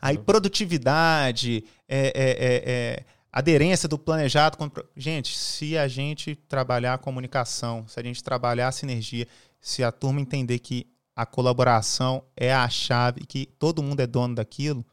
Aí 0.00 0.18
produtividade, 0.18 1.64
é, 1.88 1.98
é, 1.98 2.30
é, 2.30 2.62
é, 2.66 3.04
aderência 3.32 3.88
do 3.88 3.98
planejado. 3.98 4.58
Gente, 4.96 5.36
se 5.36 5.76
a 5.76 5.86
gente 5.86 6.34
trabalhar 6.34 6.94
a 6.94 6.98
comunicação, 6.98 7.86
se 7.86 7.98
a 7.98 8.02
gente 8.02 8.22
trabalhar 8.22 8.68
a 8.68 8.72
sinergia, 8.72 9.26
se 9.60 9.84
a 9.84 9.92
turma 9.92 10.20
entender 10.20 10.58
que 10.58 10.86
a 11.14 11.26
colaboração 11.26 12.24
é 12.36 12.52
a 12.52 12.68
chave, 12.68 13.20
que 13.26 13.46
todo 13.46 13.82
mundo 13.82 14.00
é 14.00 14.06
dono 14.06 14.34
daquilo, 14.34 14.84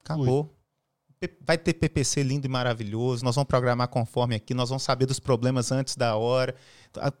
acabou. 0.00 0.50
Ui. 1.22 1.30
Vai 1.40 1.56
ter 1.56 1.72
PPC 1.74 2.22
lindo 2.22 2.46
e 2.46 2.50
maravilhoso, 2.50 3.24
nós 3.24 3.34
vamos 3.34 3.48
programar 3.48 3.88
conforme 3.88 4.34
aqui, 4.34 4.52
nós 4.52 4.68
vamos 4.68 4.82
saber 4.82 5.06
dos 5.06 5.18
problemas 5.18 5.72
antes 5.72 5.96
da 5.96 6.14
hora. 6.14 6.54
A, 6.98 7.12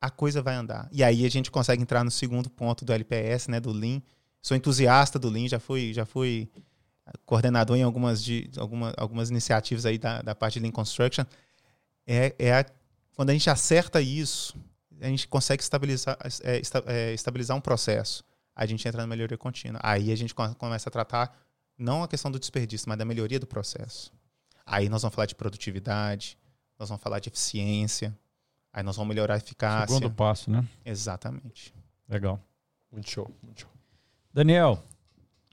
a 0.00 0.10
coisa 0.10 0.40
vai 0.40 0.54
andar. 0.54 0.88
E 0.92 1.02
aí 1.02 1.26
a 1.26 1.28
gente 1.28 1.50
consegue 1.50 1.82
entrar 1.82 2.04
no 2.04 2.10
segundo 2.10 2.48
ponto 2.48 2.84
do 2.84 2.92
LPS, 2.92 3.48
né, 3.48 3.58
do 3.58 3.72
Lean. 3.72 4.00
Sou 4.40 4.56
entusiasta 4.56 5.18
do 5.18 5.28
Lean, 5.28 5.48
já 5.48 5.58
fui, 5.58 5.92
já 5.92 6.06
fui 6.06 6.48
coordenador 7.24 7.76
em 7.76 7.82
algumas, 7.82 8.22
de, 8.22 8.50
alguma, 8.56 8.92
algumas 8.96 9.30
iniciativas 9.30 9.86
aí 9.86 9.98
da, 9.98 10.22
da 10.22 10.34
parte 10.34 10.54
de 10.54 10.60
Lean 10.60 10.72
Construction. 10.72 11.24
É, 12.06 12.34
é 12.38 12.54
a, 12.54 12.66
quando 13.14 13.30
a 13.30 13.32
gente 13.32 13.48
acerta 13.48 14.00
isso, 14.00 14.56
a 15.00 15.06
gente 15.06 15.28
consegue 15.28 15.62
estabilizar, 15.62 16.16
é, 16.42 16.60
é, 16.86 17.14
estabilizar 17.14 17.56
um 17.56 17.60
processo. 17.60 18.24
A 18.54 18.64
gente 18.64 18.86
entra 18.86 19.02
na 19.02 19.06
melhoria 19.06 19.36
contínua. 19.36 19.80
Aí 19.82 20.10
a 20.10 20.16
gente 20.16 20.34
começa 20.34 20.88
a 20.88 20.92
tratar 20.92 21.36
não 21.78 22.02
a 22.02 22.08
questão 22.08 22.30
do 22.30 22.38
desperdício, 22.38 22.88
mas 22.88 22.98
da 22.98 23.04
melhoria 23.04 23.38
do 23.38 23.46
processo. 23.46 24.12
Aí 24.64 24.88
nós 24.88 25.02
vamos 25.02 25.14
falar 25.14 25.26
de 25.26 25.34
produtividade, 25.34 26.38
nós 26.78 26.88
vamos 26.88 27.02
falar 27.02 27.18
de 27.18 27.28
eficiência, 27.28 28.16
aí 28.72 28.82
nós 28.82 28.96
vamos 28.96 29.08
melhorar 29.08 29.34
a 29.34 29.36
eficácia. 29.36 29.94
Segundo 29.94 30.10
passo, 30.10 30.50
né? 30.50 30.66
Exatamente. 30.84 31.74
Legal. 32.08 32.40
Muito 32.90 33.10
show, 33.10 33.30
muito 33.42 33.62
show. 33.62 33.70
Daniel, 34.32 34.82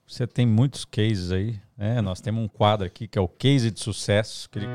você 0.05 0.27
tem 0.27 0.45
muitos 0.45 0.85
cases 0.85 1.31
aí, 1.31 1.59
né? 1.77 2.01
Nós 2.01 2.21
temos 2.21 2.43
um 2.43 2.47
quadro 2.47 2.85
aqui 2.85 3.07
que 3.07 3.17
é 3.17 3.21
o 3.21 3.27
case 3.27 3.71
de 3.71 3.79
sucesso. 3.79 4.49
Que 4.49 4.59
ele... 4.59 4.67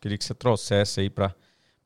Queria 0.00 0.16
que 0.16 0.24
você 0.24 0.34
trouxesse 0.34 1.00
aí 1.00 1.10
para 1.10 1.34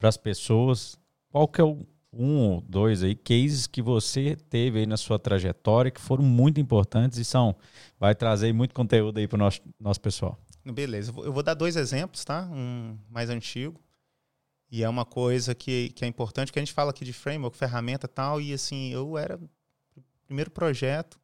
as 0.02 0.18
pessoas 0.18 0.98
qual 1.30 1.48
que 1.48 1.62
é 1.62 1.64
o 1.64 1.86
um 2.12 2.40
ou 2.40 2.60
dois 2.60 3.02
aí 3.02 3.14
cases 3.14 3.66
que 3.66 3.80
você 3.80 4.36
teve 4.50 4.80
aí 4.80 4.86
na 4.86 4.98
sua 4.98 5.18
trajetória 5.18 5.90
que 5.90 5.98
foram 5.98 6.22
muito 6.22 6.60
importantes 6.60 7.16
e 7.16 7.24
são 7.24 7.56
vai 7.98 8.14
trazer 8.14 8.52
muito 8.52 8.74
conteúdo 8.74 9.16
aí 9.16 9.26
para 9.26 9.36
o 9.36 9.38
nosso, 9.38 9.62
nosso 9.80 9.98
pessoal. 9.98 10.38
Beleza, 10.62 11.10
eu 11.24 11.32
vou 11.32 11.42
dar 11.42 11.54
dois 11.54 11.74
exemplos, 11.74 12.22
tá? 12.22 12.46
Um 12.52 12.98
mais 13.08 13.30
antigo 13.30 13.80
e 14.72 14.82
é 14.82 14.88
uma 14.88 15.04
coisa 15.04 15.54
que, 15.54 15.90
que 15.90 16.04
é 16.04 16.08
importante 16.08 16.52
que 16.52 16.58
a 16.58 16.62
gente 16.62 16.72
fala 16.72 16.90
aqui 16.90 17.04
de 17.04 17.12
framework, 17.12 17.56
ferramenta 17.56 18.08
tal 18.08 18.40
e 18.40 18.52
assim 18.52 18.92
eu 18.92 19.16
era 19.16 19.38
primeiro 20.26 20.50
projeto 20.50 21.20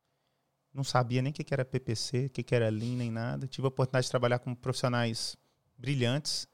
não 0.78 0.84
sabia 0.84 1.20
nem 1.20 1.32
o 1.32 1.34
que 1.34 1.52
era 1.52 1.64
PPC, 1.64 2.26
o 2.26 2.30
que 2.30 2.54
era 2.54 2.68
Lean 2.70 2.96
nem 2.96 3.10
nada. 3.10 3.46
Tive 3.46 3.66
a 3.66 3.68
oportunidade 3.68 4.04
de 4.04 4.10
trabalhar 4.10 4.38
com 4.38 4.54
profissionais 4.54 5.36
brilhantes 5.76 6.46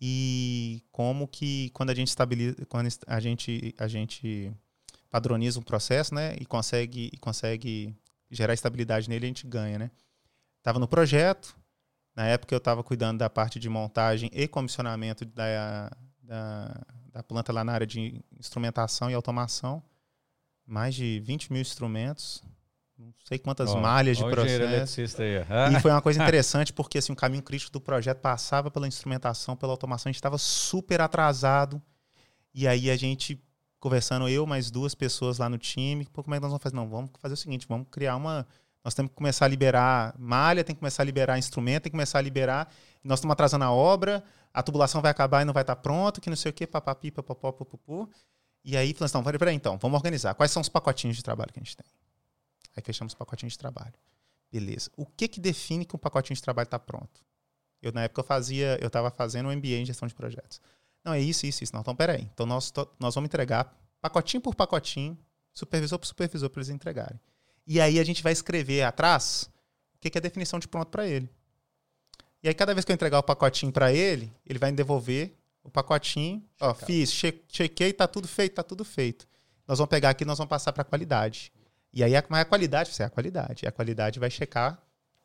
e 0.00 0.82
como 0.90 1.28
que 1.28 1.70
quando 1.70 1.90
a 1.90 1.94
gente 1.94 2.08
estabiliza, 2.08 2.56
quando 2.66 2.88
a 3.06 3.20
gente 3.20 3.74
a 3.78 3.86
gente 3.86 4.52
padroniza 5.10 5.60
um 5.60 5.62
processo, 5.62 6.14
né, 6.14 6.34
e 6.40 6.46
consegue 6.46 7.10
e 7.12 7.16
consegue 7.18 7.94
gerar 8.30 8.54
estabilidade 8.54 9.08
nele, 9.08 9.26
a 9.26 9.28
gente 9.28 9.46
ganha, 9.46 9.78
né? 9.78 9.90
Tava 10.62 10.78
no 10.78 10.88
projeto, 10.88 11.54
na 12.16 12.26
época 12.26 12.54
eu 12.54 12.58
estava 12.58 12.82
cuidando 12.82 13.18
da 13.18 13.28
parte 13.28 13.58
de 13.58 13.68
montagem 13.68 14.30
e 14.32 14.48
comissionamento 14.48 15.26
da, 15.26 15.90
da, 16.32 16.80
da 17.12 17.22
planta 17.22 17.52
lá 17.52 17.62
na 17.62 17.74
área 17.74 17.86
de 17.86 18.24
instrumentação 18.38 19.10
e 19.10 19.14
automação, 19.14 19.82
mais 20.66 20.94
de 20.94 21.20
20 21.20 21.52
mil 21.52 21.60
instrumentos, 21.60 22.42
não 22.98 23.12
sei 23.26 23.38
quantas 23.38 23.70
oh, 23.70 23.80
malhas 23.80 24.16
de 24.16 24.24
processo. 24.24 25.00
Aí. 25.20 25.74
E 25.76 25.80
foi 25.80 25.90
uma 25.90 26.00
coisa 26.00 26.22
interessante 26.22 26.72
porque 26.72 26.96
assim, 26.96 27.12
o 27.12 27.16
caminho 27.16 27.42
crítico 27.42 27.70
do 27.70 27.80
projeto 27.80 28.20
passava 28.20 28.70
pela 28.70 28.88
instrumentação, 28.88 29.54
pela 29.54 29.72
automação, 29.72 30.08
a 30.08 30.12
gente 30.12 30.16
estava 30.16 30.38
super 30.38 31.02
atrasado. 31.02 31.82
E 32.54 32.66
aí 32.66 32.90
a 32.90 32.96
gente 32.96 33.38
conversando 33.78 34.26
eu 34.28 34.46
mais 34.46 34.70
duas 34.70 34.94
pessoas 34.94 35.38
lá 35.38 35.50
no 35.50 35.58
time, 35.58 36.06
pô, 36.06 36.22
como 36.22 36.34
é 36.34 36.38
que 36.38 36.42
nós 36.42 36.50
vamos 36.50 36.62
fazer? 36.62 36.76
Não, 36.76 36.88
vamos 36.88 37.10
fazer 37.18 37.34
o 37.34 37.36
seguinte, 37.36 37.66
vamos 37.68 37.88
criar 37.90 38.16
uma 38.16 38.46
nós 38.84 38.94
temos 38.94 39.10
que 39.10 39.16
começar 39.16 39.44
a 39.44 39.48
liberar 39.48 40.14
malha, 40.18 40.64
tem 40.64 40.74
que 40.74 40.80
começar 40.80 41.02
a 41.02 41.06
liberar 41.06 41.38
instrumento, 41.38 41.84
tem 41.84 41.90
que 41.90 41.96
começar 41.96 42.18
a 42.18 42.22
liberar. 42.22 42.72
Nós 43.04 43.18
estamos 43.18 43.32
atrasando 43.32 43.64
a 43.64 43.72
obra, 43.72 44.24
a 44.52 44.62
tubulação 44.62 45.00
vai 45.00 45.10
acabar 45.10 45.42
e 45.42 45.44
não 45.44 45.52
vai 45.52 45.62
estar 45.62 45.76
pronto, 45.76 46.20
que 46.20 46.28
não 46.28 46.36
sei 46.36 46.50
o 46.50 46.52
quê, 46.52 46.66
papapi, 46.66 47.10
papapó, 47.10 47.52
pupupu. 47.52 48.10
E 48.64 48.76
aí, 48.76 48.92
falamos, 48.94 49.12
não, 49.12 49.38
peraí, 49.38 49.54
então, 49.54 49.78
vamos 49.78 49.96
organizar. 49.96 50.34
Quais 50.34 50.50
são 50.50 50.60
os 50.60 50.68
pacotinhos 50.68 51.16
de 51.16 51.22
trabalho 51.22 51.52
que 51.52 51.58
a 51.58 51.62
gente 51.62 51.76
tem? 51.76 51.86
Aí 52.76 52.82
fechamos 52.82 53.12
o 53.12 53.16
pacotinho 53.16 53.50
de 53.50 53.58
trabalho. 53.58 53.94
Beleza. 54.50 54.90
O 54.96 55.06
que 55.06 55.26
que 55.28 55.40
define 55.40 55.84
que 55.84 55.96
um 55.96 55.98
pacotinho 55.98 56.36
de 56.36 56.42
trabalho 56.42 56.66
está 56.66 56.78
pronto? 56.78 57.24
Eu, 57.80 57.92
na 57.92 58.04
época, 58.04 58.20
eu 58.20 58.24
fazia, 58.24 58.78
eu 58.80 58.86
estava 58.86 59.10
fazendo 59.10 59.48
um 59.48 59.56
MBA 59.56 59.78
em 59.78 59.84
gestão 59.84 60.06
de 60.06 60.14
projetos. 60.14 60.60
Não, 61.04 61.12
é 61.12 61.20
isso, 61.20 61.46
isso, 61.46 61.64
isso. 61.64 61.72
Não, 61.74 61.80
então, 61.80 61.96
peraí. 61.96 62.28
Então, 62.32 62.46
nós, 62.46 62.72
nós 62.98 63.14
vamos 63.14 63.26
entregar 63.26 63.76
pacotinho 64.00 64.40
por 64.40 64.54
pacotinho, 64.54 65.18
supervisor 65.52 65.98
por 65.98 66.06
supervisor, 66.06 66.48
para 66.48 66.60
eles 66.60 66.68
entregarem. 66.68 67.18
E 67.66 67.80
aí, 67.80 67.98
a 67.98 68.04
gente 68.04 68.22
vai 68.22 68.32
escrever 68.32 68.82
atrás 68.82 69.50
o 69.94 69.98
que, 70.00 70.10
que 70.10 70.18
é 70.18 70.20
a 70.20 70.22
definição 70.22 70.58
de 70.58 70.68
pronto 70.68 70.88
para 70.88 71.06
ele. 71.06 71.28
E 72.42 72.48
aí, 72.48 72.54
cada 72.54 72.74
vez 72.74 72.84
que 72.84 72.92
eu 72.92 72.94
entregar 72.94 73.18
o 73.18 73.22
pacotinho 73.22 73.72
para 73.72 73.92
ele, 73.92 74.32
ele 74.46 74.58
vai 74.58 74.70
me 74.70 74.76
devolver 74.76 75.32
o 75.62 75.70
pacotinho. 75.70 76.42
Ó, 76.60 76.74
fiz, 76.74 77.12
chequei, 77.12 77.92
tá 77.92 78.08
tudo 78.08 78.26
feito, 78.26 78.54
tá 78.54 78.62
tudo 78.62 78.84
feito. 78.84 79.26
Nós 79.66 79.78
vamos 79.78 79.90
pegar 79.90 80.10
aqui, 80.10 80.24
nós 80.24 80.38
vamos 80.38 80.50
passar 80.50 80.72
para 80.72 80.82
a 80.82 80.84
qualidade. 80.84 81.52
E 81.92 82.02
aí, 82.02 82.12
mas 82.28 82.40
a 82.40 82.44
qualidade, 82.44 82.92
você 82.92 83.02
é 83.02 83.06
a 83.06 83.10
qualidade. 83.10 83.64
E 83.64 83.68
a 83.68 83.72
qualidade 83.72 84.18
vai 84.18 84.30
checar 84.30 84.82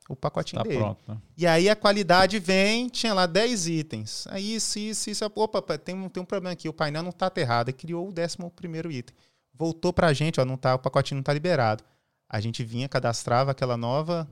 o 0.10 0.16
pacotinho 0.16 0.62
tá 0.62 0.68
dele. 0.68 0.80
Pronto, 0.80 1.04
né? 1.08 1.18
E 1.36 1.46
aí 1.46 1.70
a 1.70 1.76
qualidade 1.76 2.40
vem, 2.40 2.88
tinha 2.88 3.14
lá 3.14 3.26
10 3.26 3.68
itens. 3.68 4.26
Aí 4.30 4.56
isso, 4.56 4.80
isso, 4.80 5.10
isso. 5.10 5.26
Opa, 5.26 5.62
tem 5.78 5.96
um, 5.96 6.10
tem 6.10 6.22
um 6.24 6.26
problema 6.26 6.54
aqui, 6.54 6.70
o 6.70 6.74
painel 6.74 7.04
não 7.04 7.10
está 7.10 7.28
aterrado. 7.28 7.70
E 7.70 7.74
criou 7.74 8.08
o 8.08 8.10
11 8.10 8.38
primeiro 8.56 8.92
item. 8.92 9.16
Voltou 9.54 9.92
para 9.92 10.08
a 10.08 10.14
gente, 10.14 10.40
ó, 10.40 10.46
não 10.46 10.56
tá, 10.56 10.76
o 10.76 10.80
pacotinho 10.80 11.18
não 11.18 11.22
está 11.22 11.34
liberado. 11.34 11.84
A 12.30 12.40
gente 12.40 12.64
vinha, 12.64 12.90
cadastrava 12.90 13.52
aquela 13.52 13.78
nova 13.78 14.28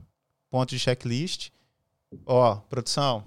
ponto 0.50 0.70
de 0.70 0.78
checklist. 0.78 1.50
Ó, 2.24 2.56
produção. 2.56 3.24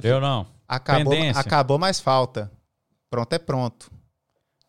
Deu 0.00 0.20
não. 0.20 0.46
Acabou, 0.66 1.14
acabou 1.34 1.78
mais 1.78 2.00
falta. 2.00 2.50
Pronto 3.08 3.32
é 3.32 3.38
pronto. 3.38 3.90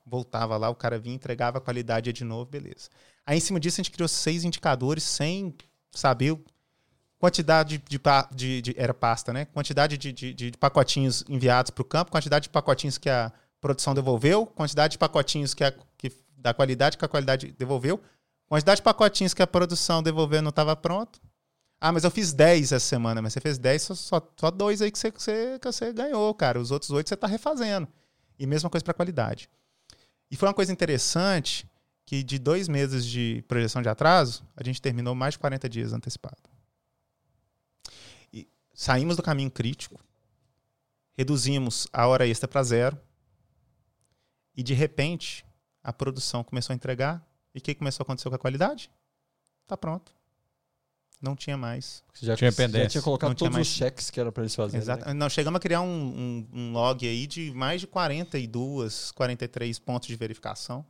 Voltava 0.05 0.55
lá, 0.57 0.69
o 0.69 0.75
cara 0.75 0.99
vinha, 0.99 1.15
entregava 1.15 1.57
a 1.57 1.61
qualidade 1.61 2.13
de 2.13 2.23
novo, 2.23 2.45
beleza. 2.45 2.89
Aí, 3.25 3.37
em 3.37 3.41
cima 3.41 3.59
disso, 3.59 3.81
a 3.81 3.83
gente 3.83 3.91
criou 3.91 4.07
seis 4.07 4.43
indicadores 4.43 5.03
sem 5.03 5.55
saber 5.91 6.37
quantidade 7.17 7.79
de, 7.79 7.99
de, 8.31 8.61
de 8.61 8.75
era 8.77 8.93
pasta, 8.93 9.33
né? 9.33 9.45
Quantidade 9.45 9.97
de, 9.97 10.13
de, 10.13 10.33
de 10.33 10.51
pacotinhos 10.51 11.23
enviados 11.27 11.71
para 11.71 11.81
o 11.81 11.85
campo, 11.85 12.11
quantidade 12.11 12.43
de 12.43 12.49
pacotinhos 12.49 12.99
que 12.99 13.09
a 13.09 13.31
produção 13.59 13.95
devolveu, 13.95 14.45
quantidade 14.45 14.91
de 14.91 14.97
pacotinhos 14.99 15.55
que, 15.55 15.63
a, 15.63 15.73
que 15.97 16.11
da 16.37 16.53
qualidade 16.53 16.97
que 16.97 17.05
a 17.05 17.07
qualidade 17.07 17.51
devolveu, 17.57 17.99
quantidade 18.47 18.77
de 18.77 18.83
pacotinhos 18.83 19.33
que 19.33 19.41
a 19.41 19.47
produção 19.47 20.01
devolveu 20.03 20.41
não 20.41 20.49
estava 20.49 20.75
pronto. 20.75 21.19
Ah, 21.79 21.91
mas 21.91 22.03
eu 22.03 22.11
fiz 22.11 22.33
10 22.33 22.71
essa 22.71 22.85
semana, 22.85 23.21
mas 23.21 23.33
você 23.33 23.41
fez 23.41 23.57
10, 23.57 23.81
só, 23.81 23.95
só, 23.95 24.33
só 24.37 24.51
dois 24.51 24.81
aí 24.81 24.91
que 24.91 24.97
você, 24.97 25.11
que 25.11 25.21
você, 25.21 25.59
que 25.59 25.71
você 25.71 25.93
ganhou, 25.93 26.33
cara. 26.33 26.59
Os 26.59 26.71
outros 26.71 26.91
oito 26.91 27.09
você 27.09 27.13
está 27.15 27.27
refazendo. 27.27 27.87
E 28.39 28.47
mesma 28.47 28.69
coisa 28.69 28.83
para 28.83 28.93
qualidade. 28.93 29.49
E 30.29 30.35
foi 30.35 30.47
uma 30.47 30.53
coisa 30.53 30.71
interessante 30.71 31.69
que 32.05 32.23
de 32.23 32.37
dois 32.37 32.67
meses 32.67 33.05
de 33.05 33.43
projeção 33.47 33.81
de 33.81 33.89
atraso, 33.89 34.45
a 34.55 34.63
gente 34.63 34.81
terminou 34.81 35.15
mais 35.15 35.33
de 35.33 35.39
40 35.39 35.67
dias 35.67 35.91
antecipado. 35.91 36.37
E 38.31 38.47
saímos 38.73 39.15
do 39.15 39.23
caminho 39.23 39.49
crítico, 39.49 39.99
reduzimos 41.17 41.87
a 41.91 42.05
hora 42.07 42.27
extra 42.27 42.47
para 42.47 42.63
zero, 42.63 42.99
e 44.55 44.61
de 44.61 44.73
repente 44.73 45.45
a 45.83 45.91
produção 45.91 46.43
começou 46.43 46.73
a 46.73 46.75
entregar. 46.75 47.25
E 47.55 47.59
o 47.59 47.61
que 47.61 47.73
começou 47.73 48.03
a 48.03 48.05
acontecer 48.05 48.27
com 48.27 48.35
a 48.35 48.39
qualidade? 48.39 48.91
Tá 49.65 49.77
pronto. 49.77 50.11
Não 51.21 51.35
tinha 51.35 51.55
mais. 51.55 52.03
Você 52.13 52.25
já 52.25 52.35
tinha 52.35 52.51
pendência. 52.51 52.83
Já 52.83 52.89
tinha 52.89 53.01
colocado 53.01 53.29
não 53.29 53.35
todos 53.35 53.55
mais... 53.55 53.67
os 53.67 53.73
cheques 53.73 54.09
que 54.09 54.19
era 54.19 54.29
para 54.31 54.43
eles 54.43 54.53
fazerem. 54.53 54.81
Exato. 54.81 55.05
Né? 55.05 55.13
Não, 55.13 55.29
chegamos 55.29 55.57
a 55.57 55.59
criar 55.61 55.81
um, 55.81 55.87
um, 55.87 56.47
um, 56.53 56.73
log 56.73 57.07
aí 57.07 57.25
de 57.25 57.51
mais 57.53 57.79
de 57.79 57.87
42, 57.87 59.11
43 59.11 59.79
pontos 59.79 60.09
de 60.09 60.15
verificação. 60.17 60.85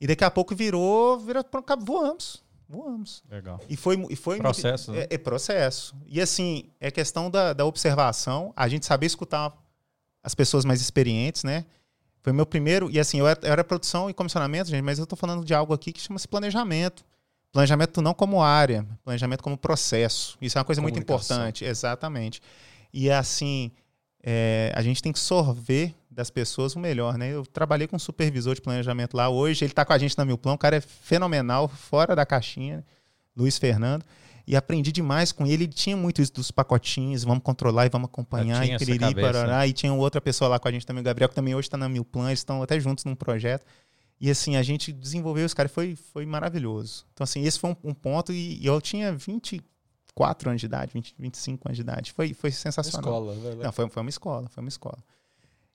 E 0.00 0.06
daqui 0.06 0.24
a 0.24 0.30
pouco 0.30 0.56
virou, 0.56 1.20
virou 1.20 1.44
voamos. 1.80 2.42
Voamos. 2.66 3.22
Legal. 3.30 3.60
E 3.68 3.76
foi, 3.76 4.06
e 4.08 4.16
foi 4.16 4.38
processo. 4.38 4.90
Né? 4.90 5.00
É, 5.02 5.14
é, 5.14 5.18
processo. 5.18 5.94
E 6.06 6.20
assim, 6.20 6.70
é 6.80 6.90
questão 6.90 7.30
da, 7.30 7.52
da 7.52 7.66
observação, 7.66 8.52
a 8.56 8.66
gente 8.68 8.86
saber 8.86 9.06
escutar 9.06 9.54
as 10.22 10.34
pessoas 10.34 10.64
mais 10.64 10.80
experientes, 10.80 11.44
né? 11.44 11.66
Foi 12.24 12.32
meu 12.32 12.46
primeiro. 12.46 12.90
E 12.90 12.98
assim, 12.98 13.20
eu 13.20 13.28
era, 13.28 13.38
eu 13.42 13.52
era 13.52 13.62
produção 13.62 14.08
e 14.08 14.14
comissionamento, 14.14 14.70
gente, 14.70 14.82
mas 14.82 14.98
eu 14.98 15.04
estou 15.04 15.16
falando 15.16 15.44
de 15.44 15.52
algo 15.52 15.74
aqui 15.74 15.92
que 15.92 16.00
chama-se 16.00 16.26
planejamento. 16.26 17.04
Planejamento 17.52 18.00
não 18.00 18.14
como 18.14 18.42
área, 18.42 18.84
planejamento 19.04 19.42
como 19.42 19.58
processo. 19.58 20.36
Isso 20.40 20.56
é 20.56 20.58
uma 20.58 20.64
coisa 20.64 20.80
muito 20.80 20.98
importante. 20.98 21.66
Exatamente. 21.66 22.40
E 22.92 23.10
assim, 23.10 23.70
é, 24.22 24.72
a 24.74 24.80
gente 24.80 25.02
tem 25.02 25.12
que 25.12 25.18
sorver 25.18 25.94
das 26.10 26.30
pessoas 26.30 26.74
o 26.74 26.78
melhor, 26.78 27.18
né? 27.18 27.30
Eu 27.30 27.44
trabalhei 27.44 27.86
com 27.86 27.96
um 27.96 27.98
supervisor 27.98 28.54
de 28.54 28.62
planejamento 28.62 29.14
lá 29.14 29.28
hoje, 29.28 29.64
ele 29.64 29.72
está 29.72 29.84
com 29.84 29.92
a 29.92 29.98
gente 29.98 30.16
na 30.16 30.24
Milplan, 30.24 30.54
o 30.54 30.58
cara 30.58 30.76
é 30.76 30.80
fenomenal, 30.80 31.68
fora 31.68 32.16
da 32.16 32.24
caixinha, 32.24 32.78
né? 32.78 32.84
Luiz 33.36 33.58
Fernando 33.58 34.04
e 34.46 34.54
aprendi 34.54 34.92
demais 34.92 35.32
com 35.32 35.46
ele. 35.46 35.64
Ele 35.64 35.72
tinha 35.72 35.96
muito 35.96 36.20
isso 36.20 36.32
dos 36.32 36.50
pacotinhos, 36.50 37.24
vamos 37.24 37.42
controlar 37.42 37.86
e 37.86 37.88
vamos 37.88 38.08
acompanhar, 38.08 38.66
e 38.66 38.76
piriri, 38.76 39.14
parará. 39.14 39.66
E 39.66 39.72
tinha 39.72 39.92
outra 39.92 40.20
pessoa 40.20 40.48
lá 40.48 40.58
com 40.58 40.68
a 40.68 40.72
gente 40.72 40.86
também, 40.86 41.00
o 41.00 41.04
Gabriel, 41.04 41.28
que 41.28 41.34
também 41.34 41.54
hoje 41.54 41.66
está 41.66 41.76
na 41.76 41.88
Mil 41.88 42.04
Plan, 42.04 42.26
eles 42.26 42.40
estão 42.40 42.62
até 42.62 42.78
juntos 42.78 43.04
num 43.04 43.14
projeto. 43.14 43.64
E 44.20 44.30
assim, 44.30 44.56
a 44.56 44.62
gente 44.62 44.92
desenvolveu 44.92 45.44
os 45.44 45.54
caras, 45.54 45.72
foi, 45.72 45.96
foi 45.96 46.24
maravilhoso. 46.24 47.04
Então, 47.12 47.24
assim, 47.24 47.44
esse 47.44 47.58
foi 47.58 47.70
um, 47.70 47.90
um 47.90 47.94
ponto, 47.94 48.32
e, 48.32 48.62
e, 48.62 48.66
eu 48.66 48.80
tinha 48.80 49.12
24 49.12 50.50
anos 50.50 50.60
de 50.60 50.66
idade, 50.66 50.92
20, 50.94 51.14
25 51.18 51.68
anos 51.68 51.76
de 51.76 51.82
idade. 51.82 52.12
Foi, 52.12 52.32
foi 52.32 52.50
sensacional. 52.50 53.22
Uma 53.22 53.32
escola, 53.32 53.56
Não, 53.64 53.72
foi, 53.72 53.88
foi 53.88 54.02
uma 54.02 54.10
escola, 54.10 54.48
foi 54.48 54.62
uma 54.62 54.68
escola. 54.68 54.98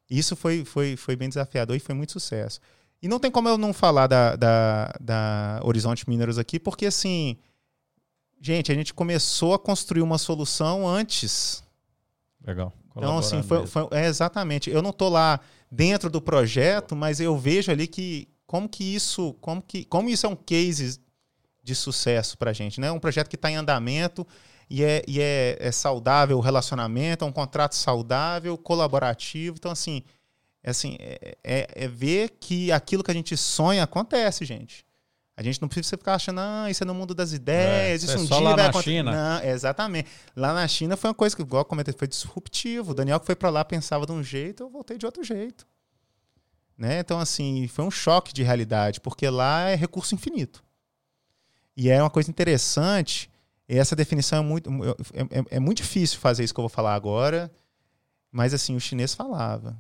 Isso 0.10 0.36
foi, 0.36 0.64
foi, 0.64 0.96
foi 0.96 1.16
bem 1.16 1.30
desafiador 1.30 1.76
e 1.76 1.80
foi 1.80 1.94
muito 1.94 2.12
sucesso. 2.12 2.60
E 3.02 3.08
não 3.08 3.20
tem 3.20 3.30
como 3.32 3.48
eu 3.48 3.58
não 3.58 3.74
falar 3.74 4.08
da, 4.08 4.36
da, 4.36 4.94
da 5.00 5.60
Horizonte 5.64 6.10
Mineros 6.10 6.38
aqui, 6.38 6.60
porque 6.60 6.86
assim, 6.86 7.38
Gente, 8.42 8.72
a 8.72 8.76
gente 8.76 8.94
começou 8.94 9.54
a 9.54 9.60
construir 9.60 10.02
uma 10.02 10.18
solução 10.18 10.88
antes. 10.88 11.64
Legal. 12.46 12.74
Então, 12.96 13.18
assim, 13.18 13.44
foi, 13.44 13.68
foi 13.68 13.88
é, 13.92 14.08
exatamente. 14.08 14.70
Eu 14.70 14.82
não 14.82 14.90
estou 14.90 15.10
lá 15.10 15.40
dentro 15.72 16.10
do 16.10 16.22
projeto, 16.22 16.96
mas 16.96 17.20
eu 17.20 17.38
vejo 17.38 17.72
ali 17.72 17.88
que 17.88 18.28
como 18.46 18.68
que 18.68 18.84
isso, 18.96 19.34
como 19.42 19.62
que, 19.62 19.86
como 19.86 20.10
isso 20.10 20.26
é 20.26 20.30
um 20.30 20.36
case 20.36 21.00
de 21.64 21.76
sucesso 21.76 22.38
para 22.38 22.52
a 22.52 22.54
gente, 22.54 22.82
né? 22.82 22.92
Um 22.92 23.00
projeto 23.00 23.30
que 23.30 23.36
está 23.36 23.52
em 23.52 23.56
andamento 23.56 24.26
e, 24.70 24.84
é, 24.84 25.04
e 25.08 25.22
é, 25.22 25.58
é, 25.60 25.72
saudável 25.72 26.38
o 26.38 26.42
relacionamento, 26.42 27.24
é 27.24 27.28
um 27.28 27.32
contrato 27.32 27.76
saudável, 27.76 28.58
colaborativo. 28.58 29.56
Então, 29.60 29.72
assim, 29.72 30.04
é, 30.64 30.70
assim 30.72 30.98
é, 31.00 31.38
é, 31.44 31.68
é 31.76 31.88
ver 31.88 32.38
que 32.40 32.72
aquilo 32.72 33.04
que 33.04 33.12
a 33.12 33.14
gente 33.14 33.38
sonha 33.38 33.84
acontece, 33.84 34.46
gente. 34.46 34.86
A 35.40 35.42
gente 35.42 35.62
não 35.62 35.70
precisa 35.70 35.96
ficar 35.96 36.16
achando, 36.16 36.42
ah, 36.42 36.70
isso 36.70 36.84
é 36.84 36.86
no 36.86 36.94
mundo 36.94 37.16
das 37.16 37.32
ideias, 37.32 38.04
é, 38.04 38.06
isso 38.06 38.12
é 38.12 38.20
um 38.20 38.26
dia 38.26 38.40
lá 38.40 38.56
vai 38.56 38.64
na 38.64 38.70
acontecer. 38.72 38.92
China. 38.92 39.12
Não, 39.40 39.50
exatamente. 39.50 40.10
Lá 40.36 40.52
na 40.52 40.68
China 40.68 40.98
foi 40.98 41.10
uma 41.10 41.14
coisa 41.14 41.34
que, 41.34 41.42
igual 41.42 41.62
eu 41.62 41.66
comentei, 41.66 41.94
foi 41.98 42.10
disruptivo. 42.10 42.92
O 42.92 42.94
Daniel 42.94 43.22
que 43.22 43.26
foi 43.26 43.38
para 43.38 43.50
lá 43.50 43.64
pensava 43.64 44.06
de 44.06 44.12
um 44.12 44.22
jeito, 44.22 44.64
eu 44.64 44.70
voltei 44.70 44.98
de 44.98 45.06
outro 45.06 45.24
jeito. 45.24 45.66
Né? 46.78 47.00
Então, 47.00 47.22
assim, 47.22 47.70
foi 47.70 47.86
um 47.86 47.90
choque 47.90 48.34
de 48.34 48.44
realidade, 48.44 49.00
porque 49.00 49.30
lá 49.30 49.70
é 49.70 49.76
recurso 49.76 50.14
infinito. 50.14 50.62
E 51.74 51.90
é 51.90 52.04
uma 52.04 52.10
coisa 52.10 52.30
interessante, 52.30 53.32
essa 53.66 53.96
definição 53.96 54.40
é 54.40 54.42
muito, 54.42 54.70
é, 55.14 55.22
é, 55.22 55.46
é 55.52 55.60
muito 55.62 55.78
difícil 55.78 56.20
fazer 56.20 56.44
isso 56.44 56.54
que 56.54 56.60
eu 56.60 56.64
vou 56.64 56.70
falar 56.70 56.96
agora, 56.96 57.50
mas 58.30 58.54
assim, 58.54 58.76
o 58.76 58.80
chinês 58.82 59.14
falava. 59.14 59.80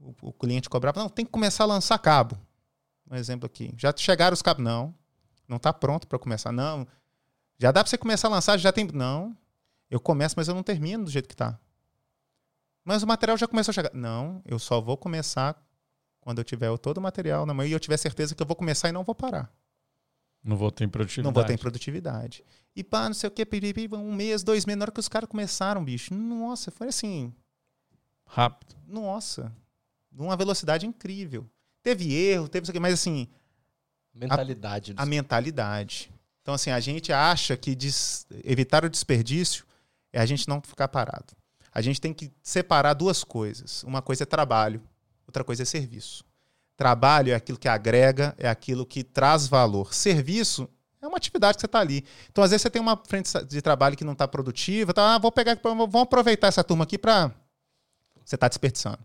O, 0.00 0.12
o 0.20 0.32
cliente 0.32 0.68
cobrava, 0.68 0.98
não, 0.98 1.08
tem 1.08 1.24
que 1.24 1.30
começar 1.30 1.62
a 1.62 1.68
lançar 1.68 1.96
cabo 2.00 2.36
um 3.10 3.16
exemplo 3.16 3.46
aqui. 3.46 3.72
Já 3.76 3.92
chegaram 3.96 4.34
os 4.34 4.42
cabos? 4.42 4.64
Não. 4.64 4.94
Não 5.48 5.56
está 5.56 5.72
pronto 5.72 6.06
para 6.06 6.18
começar. 6.18 6.52
Não. 6.52 6.86
Já 7.58 7.72
dá 7.72 7.82
para 7.82 7.90
você 7.90 7.98
começar 7.98 8.28
a 8.28 8.30
lançar? 8.30 8.58
Já 8.58 8.72
tem. 8.72 8.86
Não. 8.92 9.36
Eu 9.90 10.00
começo, 10.00 10.34
mas 10.36 10.48
eu 10.48 10.54
não 10.54 10.62
termino 10.62 11.04
do 11.04 11.10
jeito 11.10 11.28
que 11.28 11.34
está. 11.34 11.58
Mas 12.84 13.02
o 13.02 13.06
material 13.06 13.36
já 13.36 13.48
começou 13.48 13.72
a 13.72 13.74
chegar. 13.74 13.90
Não, 13.94 14.40
eu 14.44 14.58
só 14.58 14.80
vou 14.80 14.96
começar 14.96 15.60
quando 16.20 16.38
eu 16.38 16.44
tiver 16.44 16.76
todo 16.78 16.98
o 16.98 17.00
material 17.00 17.44
na 17.46 17.52
mão 17.52 17.66
e 17.66 17.72
eu 17.72 17.80
tiver 17.80 17.96
certeza 17.96 18.34
que 18.34 18.42
eu 18.42 18.46
vou 18.46 18.56
começar 18.56 18.88
e 18.88 18.92
não 18.92 19.02
vou 19.02 19.14
parar. 19.14 19.52
Não 20.42 20.56
vou 20.56 20.70
ter 20.70 20.86
produtividade. 20.88 21.24
Não 21.24 21.32
vou 21.32 21.44
ter 21.44 21.58
produtividade. 21.58 22.44
E 22.74 22.84
pá, 22.84 23.08
não 23.08 23.14
sei 23.14 23.28
o 23.28 23.30
que, 23.30 23.44
um 23.92 24.14
mês, 24.14 24.44
dois 24.44 24.64
meses, 24.64 24.78
na 24.78 24.84
hora 24.84 24.92
que 24.92 25.00
os 25.00 25.08
caras 25.08 25.28
começaram, 25.28 25.84
bicho, 25.84 26.14
nossa, 26.14 26.70
foi 26.70 26.88
assim. 26.88 27.34
Rápido. 28.24 28.76
Nossa. 28.86 29.52
Numa 30.12 30.36
velocidade 30.36 30.86
incrível. 30.86 31.48
Teve 31.86 32.12
erro, 32.12 32.48
teve 32.48 32.64
isso 32.64 32.72
aqui, 32.72 32.80
mas 32.80 32.94
assim. 32.94 33.28
Mentalidade. 34.12 34.92
A, 34.96 35.04
a 35.04 35.06
mentalidade. 35.06 36.10
Então, 36.42 36.52
assim, 36.52 36.72
a 36.72 36.80
gente 36.80 37.12
acha 37.12 37.56
que 37.56 37.76
des, 37.76 38.26
evitar 38.42 38.84
o 38.84 38.90
desperdício 38.90 39.64
é 40.12 40.18
a 40.18 40.26
gente 40.26 40.48
não 40.48 40.60
ficar 40.60 40.88
parado. 40.88 41.26
A 41.72 41.80
gente 41.80 42.00
tem 42.00 42.12
que 42.12 42.32
separar 42.42 42.92
duas 42.92 43.22
coisas. 43.22 43.84
Uma 43.84 44.02
coisa 44.02 44.24
é 44.24 44.26
trabalho, 44.26 44.82
outra 45.28 45.44
coisa 45.44 45.62
é 45.62 45.64
serviço. 45.64 46.24
Trabalho 46.76 47.30
é 47.30 47.36
aquilo 47.36 47.56
que 47.56 47.68
agrega, 47.68 48.34
é 48.36 48.48
aquilo 48.48 48.84
que 48.84 49.04
traz 49.04 49.46
valor. 49.46 49.94
Serviço 49.94 50.68
é 51.00 51.06
uma 51.06 51.18
atividade 51.18 51.56
que 51.56 51.60
você 51.60 51.66
está 51.66 51.78
ali. 51.78 52.04
Então, 52.32 52.42
às 52.42 52.50
vezes, 52.50 52.62
você 52.62 52.70
tem 52.70 52.82
uma 52.82 52.96
frente 52.96 53.30
de 53.44 53.62
trabalho 53.62 53.96
que 53.96 54.02
não 54.02 54.14
está 54.14 54.26
produtiva, 54.26 54.92
tá, 54.92 55.14
ah, 55.14 55.18
vou 55.18 55.30
pegar, 55.30 55.56
vamos 55.62 55.94
aproveitar 55.94 56.48
essa 56.48 56.64
turma 56.64 56.82
aqui 56.82 56.98
para. 56.98 57.30
Você 58.24 58.34
está 58.34 58.48
desperdiçando. 58.48 58.98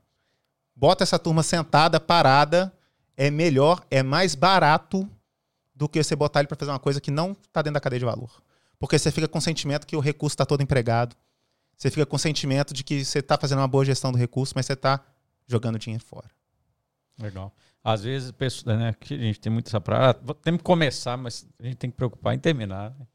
Bota 0.82 1.04
essa 1.04 1.20
turma 1.20 1.44
sentada, 1.44 2.00
parada, 2.00 2.74
é 3.16 3.30
melhor, 3.30 3.86
é 3.92 4.02
mais 4.02 4.34
barato 4.34 5.08
do 5.76 5.88
que 5.88 6.04
você 6.04 6.16
botar 6.16 6.40
ele 6.40 6.48
para 6.48 6.58
fazer 6.58 6.72
uma 6.72 6.80
coisa 6.80 7.00
que 7.00 7.12
não 7.12 7.34
está 7.34 7.62
dentro 7.62 7.76
da 7.76 7.80
cadeia 7.80 8.00
de 8.00 8.06
valor. 8.06 8.42
Porque 8.80 8.98
você 8.98 9.12
fica 9.12 9.28
com 9.28 9.38
o 9.38 9.42
sentimento 9.42 9.86
que 9.86 9.96
o 9.96 10.00
recurso 10.00 10.34
está 10.34 10.44
todo 10.44 10.64
empregado. 10.64 11.16
Você 11.78 11.92
fica 11.92 12.04
com 12.04 12.16
o 12.16 12.20
sentimento 12.20 12.74
de 12.74 12.84
que 12.84 13.06
você 13.06 13.20
está 13.20 13.38
fazendo 13.38 13.60
uma 13.60 13.68
boa 13.68 13.86
gestão 13.86 14.12
do 14.12 14.18
recurso, 14.18 14.54
mas 14.56 14.66
você 14.66 14.74
está 14.74 15.00
jogando 15.46 15.78
dinheiro 15.78 16.04
fora. 16.04 16.32
Legal. 17.20 17.54
Às 17.84 18.02
vezes, 18.02 18.34
né, 18.66 18.96
que 19.00 19.14
a 19.14 19.18
gente 19.18 19.40
tem 19.40 19.54
muito 19.54 19.68
essa 19.68 19.80
praia, 19.80 20.16
tem 20.42 20.58
que 20.58 20.64
começar, 20.64 21.16
mas 21.16 21.46
a 21.60 21.64
gente 21.64 21.76
tem 21.76 21.92
que 21.92 21.96
preocupar 21.96 22.34
em 22.34 22.40
terminar. 22.40 22.90
Né? 22.90 23.06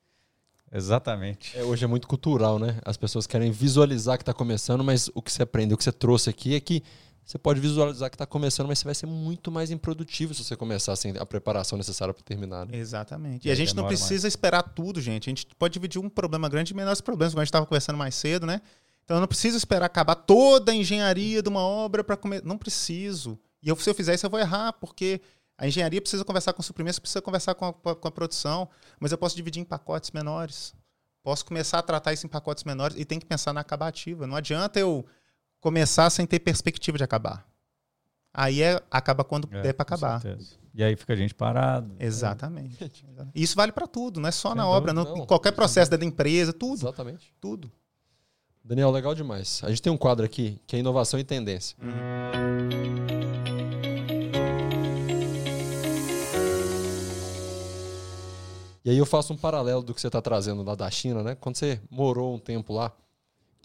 Exatamente. 0.73 1.59
É, 1.59 1.65
hoje 1.65 1.85
é 1.85 1.89
muito 1.89 2.07
cultural, 2.07 2.61
né? 2.61 2.79
As 2.85 2.97
pessoas 2.97 3.27
querem 3.27 3.51
visualizar 3.51 4.19
que 4.19 4.23
está 4.23 4.33
começando, 4.33 4.85
mas 4.85 5.11
o 5.15 5.21
que 5.21 5.33
você 5.33 5.43
aprende, 5.43 5.75
o 5.75 5.77
que 5.77 5.83
você 5.83 5.91
trouxe 5.91 6.31
aqui 6.31 6.55
é 6.55 6.61
que 6.61 6.85
você 7.27 7.39
pode 7.39 7.59
visualizar 7.59 8.09
que 8.09 8.15
está 8.15 8.25
começando, 8.25 8.69
mas 8.69 8.79
você 8.79 8.85
vai 8.85 8.95
ser 8.95 9.07
muito 9.07 9.51
mais 9.51 9.73
improdutivo 9.73 10.33
se 10.33 10.45
você 10.45 10.55
começar 10.55 10.95
sem 10.95 11.19
a 11.19 11.27
preparação 11.27 11.77
necessária 11.77 12.15
para 12.15 12.23
terminar. 12.23 12.65
Né? 12.65 12.79
Exatamente. 12.79 13.47
E, 13.47 13.49
e 13.49 13.53
a 13.53 13.55
gente 13.57 13.75
não 13.75 13.85
precisa 13.85 14.23
mais. 14.23 14.25
esperar 14.25 14.63
tudo, 14.63 15.01
gente. 15.01 15.29
A 15.29 15.31
gente 15.31 15.45
pode 15.59 15.75
dividir 15.75 16.01
um 16.01 16.09
problema 16.09 16.49
grande 16.49 16.73
em 16.73 16.77
menores 16.77 17.01
problemas, 17.01 17.35
como 17.35 17.41
a 17.41 17.45
gente 17.45 17.49
estava 17.49 17.67
conversando 17.67 17.97
mais 17.97 18.15
cedo, 18.15 18.47
né? 18.47 18.63
Então 19.05 19.17
eu 19.17 19.21
não 19.21 19.27
preciso 19.27 19.57
esperar 19.57 19.87
acabar 19.87 20.15
toda 20.15 20.71
a 20.71 20.75
engenharia 20.75 21.43
de 21.43 21.49
uma 21.49 21.63
obra 21.63 22.05
para 22.05 22.17
começar. 22.17 22.47
Não 22.47 22.57
preciso. 22.57 23.37
E 23.61 23.69
eu, 23.69 23.75
se 23.75 23.91
eu 23.91 23.95
fizer 23.95 24.15
isso, 24.15 24.25
eu 24.25 24.31
vou 24.31 24.39
errar, 24.39 24.75
porque 24.75 25.21
a 25.59 25.67
engenharia 25.67 26.01
precisa 26.01 26.25
conversar 26.25 26.53
com 26.53 26.61
o 26.61 26.65
suprimento, 26.65 27.01
precisa 27.01 27.21
conversar 27.21 27.57
com 27.57 27.65
a, 27.65 27.73
com 27.73 28.07
a 28.07 28.11
produção, 28.13 28.69
mas 29.01 29.11
eu 29.11 29.19
posso 29.19 29.35
dividir 29.35 29.61
em 29.61 29.65
pacotes 29.65 30.13
menores. 30.13 30.73
Posso 31.25 31.45
começar 31.45 31.81
a 31.81 31.83
tratar 31.83 32.13
isso 32.13 32.25
em 32.25 32.31
pacotes 32.31 32.63
menores 32.63 32.97
e 32.97 33.05
tem 33.05 33.19
que 33.19 33.27
pensar 33.27 33.53
na 33.53 33.63
acabativa. 33.63 34.29
Não 34.29 34.37
adianta 34.37 34.79
eu 34.79 35.05
começar 35.67 36.09
sem 36.11 36.25
ter 36.25 36.39
perspectiva 36.39 36.97
de 36.97 37.03
acabar. 37.03 37.45
Aí 38.33 38.63
é, 38.63 38.81
acaba 38.89 39.25
quando 39.25 39.49
é, 39.51 39.63
der 39.63 39.73
para 39.73 39.83
acabar. 39.83 40.23
E 40.73 40.85
aí 40.85 40.95
fica 40.95 41.13
a 41.13 41.17
gente 41.17 41.35
parado. 41.35 41.89
Né? 41.89 41.97
Exatamente. 41.99 42.79
Né? 43.17 43.27
Isso 43.35 43.57
vale 43.57 43.73
para 43.73 43.89
tudo, 43.89 44.21
não 44.21 44.29
é 44.29 44.33
só 44.33 44.51
Sem 44.51 44.59
na 44.59 44.69
obra, 44.69 44.93
não, 44.93 45.03
não, 45.03 45.27
qualquer 45.27 45.51
processo 45.51 45.91
da 45.91 46.05
empresa, 46.05 46.53
tudo. 46.53 46.87
Exatamente. 46.87 47.35
Tudo. 47.41 47.73
Daniel, 48.63 48.93
legal 48.93 49.13
demais. 49.13 49.61
A 49.65 49.71
gente 49.71 49.83
tem 49.83 49.93
um 49.93 49.97
quadro 49.97 50.25
aqui 50.25 50.61
que 50.69 50.77
é 50.77 50.79
inovação 50.79 51.19
e 51.19 51.25
tendência. 51.25 51.77
Uhum. 51.83 53.07
E 58.85 58.91
aí 58.91 58.99
eu 58.99 59.07
faço 59.07 59.33
um 59.33 59.37
paralelo 59.37 59.83
do 59.83 59.93
que 59.93 60.01
você 60.01 60.07
está 60.07 60.23
trazendo 60.23 60.63
lá 60.63 60.77
da 60.77 60.89
China, 60.93 61.25
né? 61.25 61.35
Quando 61.35 61.57
você 61.57 61.81
morou 61.91 62.37
um 62.37 62.39
tempo 62.39 62.73
lá, 62.73 62.93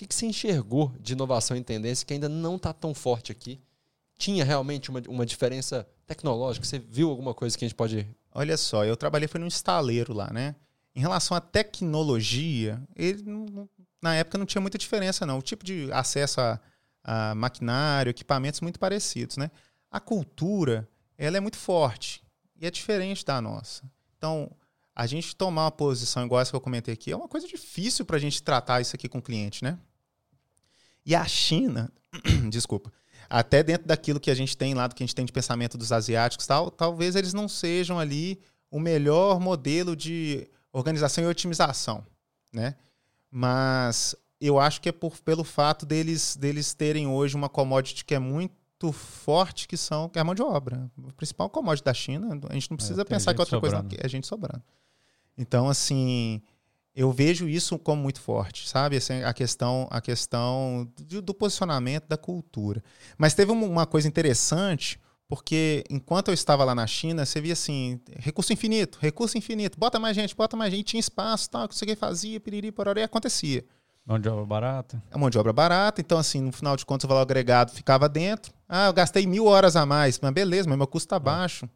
que, 0.02 0.08
que 0.08 0.16
você 0.16 0.26
enxergou 0.26 0.92
de 1.00 1.14
inovação 1.14 1.56
e 1.56 1.64
tendência 1.64 2.06
que 2.06 2.14
ainda 2.14 2.28
não 2.28 2.56
está 2.56 2.74
tão 2.74 2.92
forte 2.92 3.32
aqui? 3.32 3.62
Tinha 4.18 4.44
realmente 4.44 4.90
uma, 4.90 5.02
uma 5.08 5.26
diferença 5.26 5.88
tecnológica? 6.08 6.66
Você 6.66 6.80
viu 6.80 7.10
alguma 7.10 7.36
coisa 7.36 7.56
que 7.56 7.64
a 7.64 7.68
gente 7.68 7.76
pode. 7.76 8.08
Olha 8.34 8.58
só, 8.58 8.84
eu 8.84 8.98
trabalhei 8.98 9.28
foi 9.28 9.40
no 9.40 9.48
estaleiro 9.48 10.12
lá, 10.12 10.32
né? 10.34 10.56
Em 10.96 11.00
relação 11.00 11.38
à 11.38 11.42
tecnologia, 11.42 12.82
ele 12.96 13.24
na 14.02 14.16
época 14.16 14.40
não 14.40 14.46
tinha 14.46 14.62
muita 14.62 14.78
diferença, 14.78 15.26
não. 15.26 15.38
O 15.38 15.42
tipo 15.42 15.64
de 15.64 15.92
acesso 15.92 16.42
a, 16.42 16.60
a 17.04 17.36
maquinário, 17.36 18.10
equipamentos 18.10 18.60
muito 18.60 18.80
parecidos, 18.80 19.38
né? 19.38 19.52
A 19.90 20.00
cultura, 20.00 20.90
ela 21.16 21.38
é 21.38 21.40
muito 21.40 21.58
forte 21.58 22.24
e 22.60 22.66
é 22.66 22.72
diferente 22.72 23.24
da 23.24 23.40
nossa. 23.40 23.84
Então, 24.18 24.52
a 24.96 25.06
gente 25.06 25.36
tomar 25.36 25.66
uma 25.66 25.72
posição 25.72 26.26
igual 26.26 26.42
essa 26.42 26.52
que 26.52 26.56
eu 26.56 26.62
comentei 26.62 26.94
aqui 26.94 27.12
é 27.12 27.16
uma 27.16 27.28
coisa 27.28 27.48
difícil 27.48 28.04
para 28.04 28.18
a 28.18 28.20
gente 28.20 28.42
tratar 28.42 28.82
isso 28.82 28.96
aqui 28.96 29.08
com 29.08 29.20
o 29.20 29.22
cliente, 29.22 29.64
né? 29.64 29.78
E 31.06 31.16
a 31.16 31.26
China, 31.26 31.92
desculpa, 32.50 32.92
até 33.30 33.64
dentro 33.64 33.88
daquilo 33.88 34.20
que 34.20 34.30
a 34.30 34.36
gente 34.36 34.58
tem 34.58 34.74
lá, 34.74 34.88
do 34.88 34.96
que 34.96 35.04
a 35.04 35.06
gente 35.06 35.16
tem 35.16 35.26
de 35.26 35.32
pensamento 35.32 35.78
dos 35.78 35.92
asiáticos 35.92 36.46
tal, 36.46 36.70
talvez 36.70 37.16
eles 37.16 37.34
não 37.34 37.48
sejam 37.48 37.98
ali 37.98 38.40
o 38.70 38.80
melhor 38.80 39.40
modelo 39.40 39.96
de 39.96 40.48
organização 40.72 41.24
e 41.24 41.28
otimização, 41.28 42.06
né? 42.54 42.76
Mas 43.30 44.16
eu 44.40 44.60
acho 44.60 44.82
que 44.82 44.90
é 44.90 44.92
por, 44.92 45.18
pelo 45.20 45.44
fato 45.44 45.86
deles, 45.86 46.36
deles 46.36 46.74
terem 46.74 47.08
hoje 47.08 47.36
uma 47.36 47.48
commodity 47.48 48.04
que 48.04 48.16
é 48.16 48.20
muito 48.20 48.92
forte, 48.92 49.68
que 49.68 49.78
são 49.78 50.10
que 50.10 50.18
é 50.18 50.22
a 50.22 50.26
mão 50.26 50.36
de 50.36 50.42
obra. 50.42 50.90
O 50.98 51.14
principal 51.14 51.50
commodity 51.50 51.86
da 51.86 51.94
China, 51.94 52.40
a 52.50 52.54
gente 52.54 52.70
não 52.70 52.78
precisa 52.78 53.02
é, 53.02 53.06
pensar 53.06 53.34
que 53.34 53.40
outra 53.40 53.58
sobrando. 53.58 53.84
coisa 53.84 53.98
não, 53.98 54.04
é 54.04 54.06
a 54.06 54.10
gente 54.10 54.28
sobrando. 54.28 54.64
Então, 55.38 55.70
assim, 55.70 56.42
eu 56.96 57.12
vejo 57.12 57.48
isso 57.48 57.80
como 57.80 58.02
muito 58.02 58.20
forte, 58.20 58.68
sabe? 58.68 58.98
Assim, 58.98 59.24
a 59.24 59.34
questão, 59.34 59.88
a 59.90 60.02
questão 60.02 60.90
do, 61.00 61.22
do 61.22 61.34
posicionamento 61.34 62.08
da 62.08 62.18
cultura. 62.18 62.84
Mas 63.18 63.34
teve 63.34 63.52
uma 63.52 63.86
coisa 63.86 64.08
interessante, 64.08 65.00
porque 65.28 65.84
enquanto 65.90 66.28
eu 66.28 66.34
estava 66.34 66.66
lá 66.66 66.76
na 66.76 66.86
China, 66.86 67.26
você 67.26 67.40
via 67.40 67.54
assim, 67.54 68.02
recurso 68.18 68.52
infinito, 68.52 68.98
recurso 69.02 69.38
infinito, 69.38 69.80
bota 69.80 69.98
mais 69.98 70.16
gente, 70.16 70.36
bota 70.36 70.58
mais 70.58 70.74
gente, 70.74 70.88
tinha 70.88 71.00
espaço, 71.00 71.50
tal, 71.50 71.68
que 71.68 71.76
você 71.76 71.96
fazia, 71.96 72.40
piriri, 72.40 72.72
pororé, 72.72 73.04
acontecia. 73.04 73.64
Mão 74.06 74.20
de 74.20 74.28
obra 74.28 74.46
barata. 74.46 75.02
É 75.10 75.18
mão 75.18 75.30
de 75.30 75.38
obra 75.38 75.54
barata, 75.54 76.02
então 76.02 76.18
assim, 76.18 76.42
no 76.42 76.52
final 76.52 76.76
de 76.76 76.86
contas 76.86 77.06
o 77.06 77.08
valor 77.08 77.22
agregado 77.22 77.72
ficava 77.72 78.10
dentro. 78.10 78.52
Ah, 78.68 78.88
eu 78.88 78.94
gastei 78.94 79.26
mil 79.26 79.46
horas 79.46 79.78
a 79.78 79.86
mais, 79.86 80.20
mas 80.20 80.34
beleza, 80.34 80.68
mas 80.68 80.78
meu 80.78 80.88
custo 80.88 81.06
está 81.06 81.20
baixo, 81.20 81.70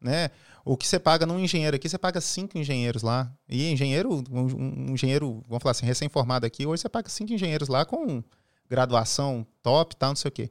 né? 0.00 0.30
O 0.64 0.76
que 0.76 0.86
você 0.86 0.98
paga 0.98 1.24
num 1.26 1.38
engenheiro 1.38 1.76
aqui, 1.76 1.88
você 1.88 1.98
paga 1.98 2.20
cinco 2.20 2.58
engenheiros 2.58 3.02
lá. 3.02 3.32
E 3.48 3.70
engenheiro, 3.70 4.22
um, 4.30 4.90
um 4.90 4.94
engenheiro, 4.94 5.42
vamos 5.48 5.62
falar 5.62 5.72
assim, 5.72 5.86
recém-formado 5.86 6.46
aqui, 6.46 6.66
hoje 6.66 6.82
você 6.82 6.88
paga 6.88 7.08
cinco 7.08 7.32
engenheiros 7.32 7.68
lá 7.68 7.84
com 7.84 8.22
graduação 8.68 9.44
top, 9.62 9.96
tal, 9.96 10.10
não 10.10 10.16
sei 10.16 10.28
o 10.28 10.32
quê. 10.32 10.50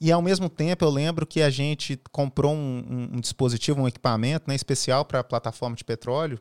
E 0.00 0.10
ao 0.10 0.20
mesmo 0.20 0.48
tempo 0.48 0.84
eu 0.84 0.90
lembro 0.90 1.24
que 1.24 1.40
a 1.40 1.48
gente 1.48 1.96
comprou 2.10 2.52
um, 2.52 2.56
um, 2.56 3.16
um 3.16 3.20
dispositivo, 3.20 3.80
um 3.80 3.86
equipamento 3.86 4.48
né, 4.48 4.54
especial 4.54 5.04
para 5.04 5.20
a 5.20 5.24
plataforma 5.24 5.76
de 5.76 5.84
petróleo. 5.84 6.40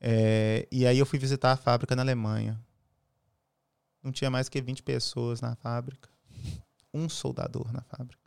É, 0.00 0.68
e 0.70 0.86
aí 0.86 0.98
eu 0.98 1.04
fui 1.04 1.18
visitar 1.18 1.50
a 1.50 1.56
fábrica 1.56 1.96
na 1.96 2.02
Alemanha. 2.02 2.60
Não 4.02 4.12
tinha 4.12 4.30
mais 4.30 4.48
que 4.48 4.62
20 4.62 4.84
pessoas 4.84 5.40
na 5.40 5.56
fábrica. 5.56 6.08
Um 6.94 7.08
soldador 7.08 7.72
na 7.72 7.82
fábrica. 7.82 8.19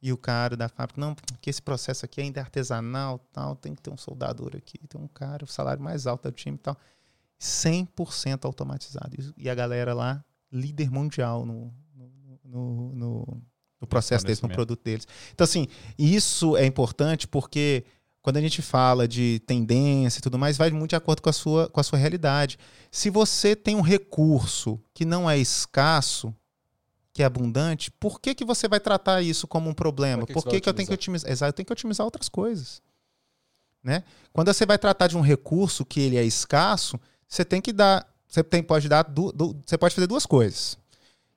E 0.00 0.12
o 0.12 0.16
cara 0.16 0.56
da 0.56 0.68
fábrica, 0.68 1.00
não, 1.00 1.14
porque 1.14 1.48
esse 1.48 1.62
processo 1.62 2.04
aqui 2.04 2.20
ainda 2.20 2.40
é 2.40 2.42
artesanal, 2.42 3.18
tal, 3.32 3.56
tem 3.56 3.74
que 3.74 3.82
ter 3.82 3.90
um 3.90 3.96
soldador 3.96 4.54
aqui, 4.54 4.78
tem 4.86 5.00
um 5.00 5.08
cara, 5.08 5.44
o 5.44 5.48
salário 5.48 5.82
mais 5.82 6.06
alto 6.06 6.30
do 6.30 6.32
time 6.32 6.56
e 6.56 6.60
tal. 6.60 6.76
100% 7.40 8.44
automatizado. 8.44 9.16
E 9.36 9.48
a 9.48 9.54
galera 9.54 9.94
lá, 9.94 10.24
líder 10.52 10.90
mundial 10.90 11.44
no, 11.44 11.72
no, 11.94 12.40
no, 12.44 12.92
no, 12.92 13.42
no 13.80 13.86
processo 13.86 14.24
deles, 14.24 14.40
no 14.40 14.48
produto 14.48 14.82
deles. 14.82 15.06
Então, 15.32 15.44
assim, 15.44 15.66
isso 15.98 16.56
é 16.56 16.64
importante 16.66 17.26
porque 17.26 17.84
quando 18.22 18.38
a 18.38 18.40
gente 18.40 18.60
fala 18.60 19.06
de 19.06 19.40
tendência 19.46 20.18
e 20.18 20.22
tudo 20.22 20.38
mais, 20.38 20.56
vai 20.56 20.70
muito 20.70 20.90
de 20.90 20.96
acordo 20.96 21.22
com 21.22 21.30
a 21.30 21.32
sua, 21.32 21.68
com 21.68 21.78
a 21.78 21.82
sua 21.84 21.98
realidade. 21.98 22.58
Se 22.90 23.08
você 23.08 23.54
tem 23.54 23.76
um 23.76 23.80
recurso 23.80 24.80
que 24.92 25.04
não 25.04 25.30
é 25.30 25.38
escasso, 25.38 26.34
que 27.16 27.22
é 27.22 27.26
abundante, 27.26 27.90
por 27.92 28.20
que, 28.20 28.34
que 28.34 28.44
você 28.44 28.68
vai 28.68 28.78
tratar 28.78 29.22
isso 29.22 29.48
como 29.48 29.70
um 29.70 29.72
problema? 29.72 30.26
Que 30.26 30.34
por 30.34 30.44
que, 30.44 30.50
que, 30.50 30.60
que 30.60 30.68
eu 30.68 30.74
tenho 30.74 30.86
que 30.86 30.92
otimizar? 30.92 31.30
Exato, 31.30 31.48
eu 31.48 31.52
tenho 31.54 31.64
que 31.64 31.72
otimizar 31.72 32.04
outras 32.04 32.28
coisas. 32.28 32.82
Né? 33.82 34.04
Quando 34.34 34.52
você 34.52 34.66
vai 34.66 34.76
tratar 34.76 35.06
de 35.06 35.16
um 35.16 35.22
recurso 35.22 35.82
que 35.82 35.98
ele 35.98 36.18
é 36.18 36.22
escasso, 36.22 37.00
você 37.26 37.42
tem 37.42 37.62
que 37.62 37.72
dar. 37.72 38.06
Você 38.28 38.44
tem, 38.44 38.62
pode 38.62 38.86
dar. 38.86 39.02
Du, 39.02 39.32
du, 39.32 39.56
você 39.64 39.78
pode 39.78 39.94
fazer 39.94 40.06
duas 40.06 40.26
coisas. 40.26 40.76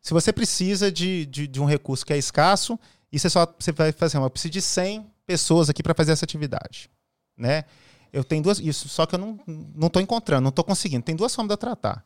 Se 0.02 0.14
você 0.14 0.34
precisa 0.34 0.92
de, 0.92 1.26
de, 1.26 1.48
de, 1.48 1.62
um 1.62 1.66
recurso 1.66 2.06
que 2.06 2.12
é 2.12 2.18
escasso, 2.18 2.78
e 3.10 3.18
você 3.18 3.30
só 3.30 3.48
você 3.58 3.72
vai 3.72 3.94
fazer, 3.94 4.18
eu 4.18 4.30
preciso 4.30 4.52
de 4.52 4.62
100 4.62 5.10
pessoas 5.26 5.70
aqui 5.70 5.82
para 5.82 5.94
fazer 5.94 6.12
essa 6.12 6.26
atividade. 6.26 6.90
Né? 7.38 7.64
Eu 8.12 8.26
tenho 8.26 8.44
duas. 8.44 8.60
Isso, 8.60 8.90
só 8.90 9.06
que 9.06 9.16
eu 9.16 9.20
não 9.20 9.88
estou 9.88 10.02
encontrando, 10.02 10.42
não 10.42 10.50
estou 10.50 10.66
conseguindo. 10.66 11.06
Tem 11.06 11.16
duas 11.16 11.34
formas 11.34 11.48
de 11.48 11.54
eu 11.54 11.58
tratar. 11.58 12.06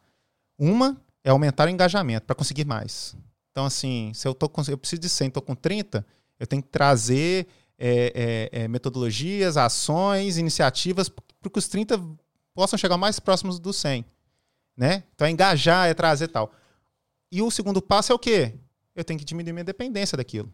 Uma 0.60 0.96
é 1.24 1.32
aumentar 1.32 1.68
o 1.68 1.72
engajamento 1.72 2.28
para 2.28 2.36
conseguir 2.36 2.66
mais. 2.66 3.16
Então, 3.54 3.66
assim, 3.66 4.12
se 4.16 4.28
eu, 4.28 4.34
tô 4.34 4.50
com, 4.50 4.64
eu 4.68 4.78
preciso 4.80 5.00
de 5.00 5.08
100, 5.08 5.28
estou 5.28 5.44
com 5.44 5.54
30, 5.54 6.04
eu 6.40 6.48
tenho 6.48 6.64
que 6.64 6.70
trazer 6.70 7.48
é, 7.78 8.50
é, 8.52 8.64
é, 8.64 8.68
metodologias, 8.68 9.58
ações, 9.58 10.40
iniciativas 10.40 11.08
para 11.08 11.52
que 11.52 11.60
os 11.60 11.68
30 11.68 12.02
possam 12.52 12.80
chegar 12.80 12.98
mais 12.98 13.20
próximos 13.20 13.60
do 13.60 13.72
100. 13.72 14.04
Né? 14.76 15.04
Então, 15.14 15.28
é 15.28 15.30
engajar, 15.30 15.88
é 15.88 15.94
trazer 15.94 16.30
tal. 16.30 16.52
E 17.32 17.44
o 17.44 17.52
segundo 17.52 17.80
passo 17.80 18.12
é 18.12 18.16
o 18.16 18.20
quê? 18.20 18.56
Eu 18.96 19.04
tenho 19.04 19.20
que 19.20 19.26
diminuir 19.26 19.54
minha 19.54 19.64
dependência 19.64 20.18
daquilo. 20.18 20.52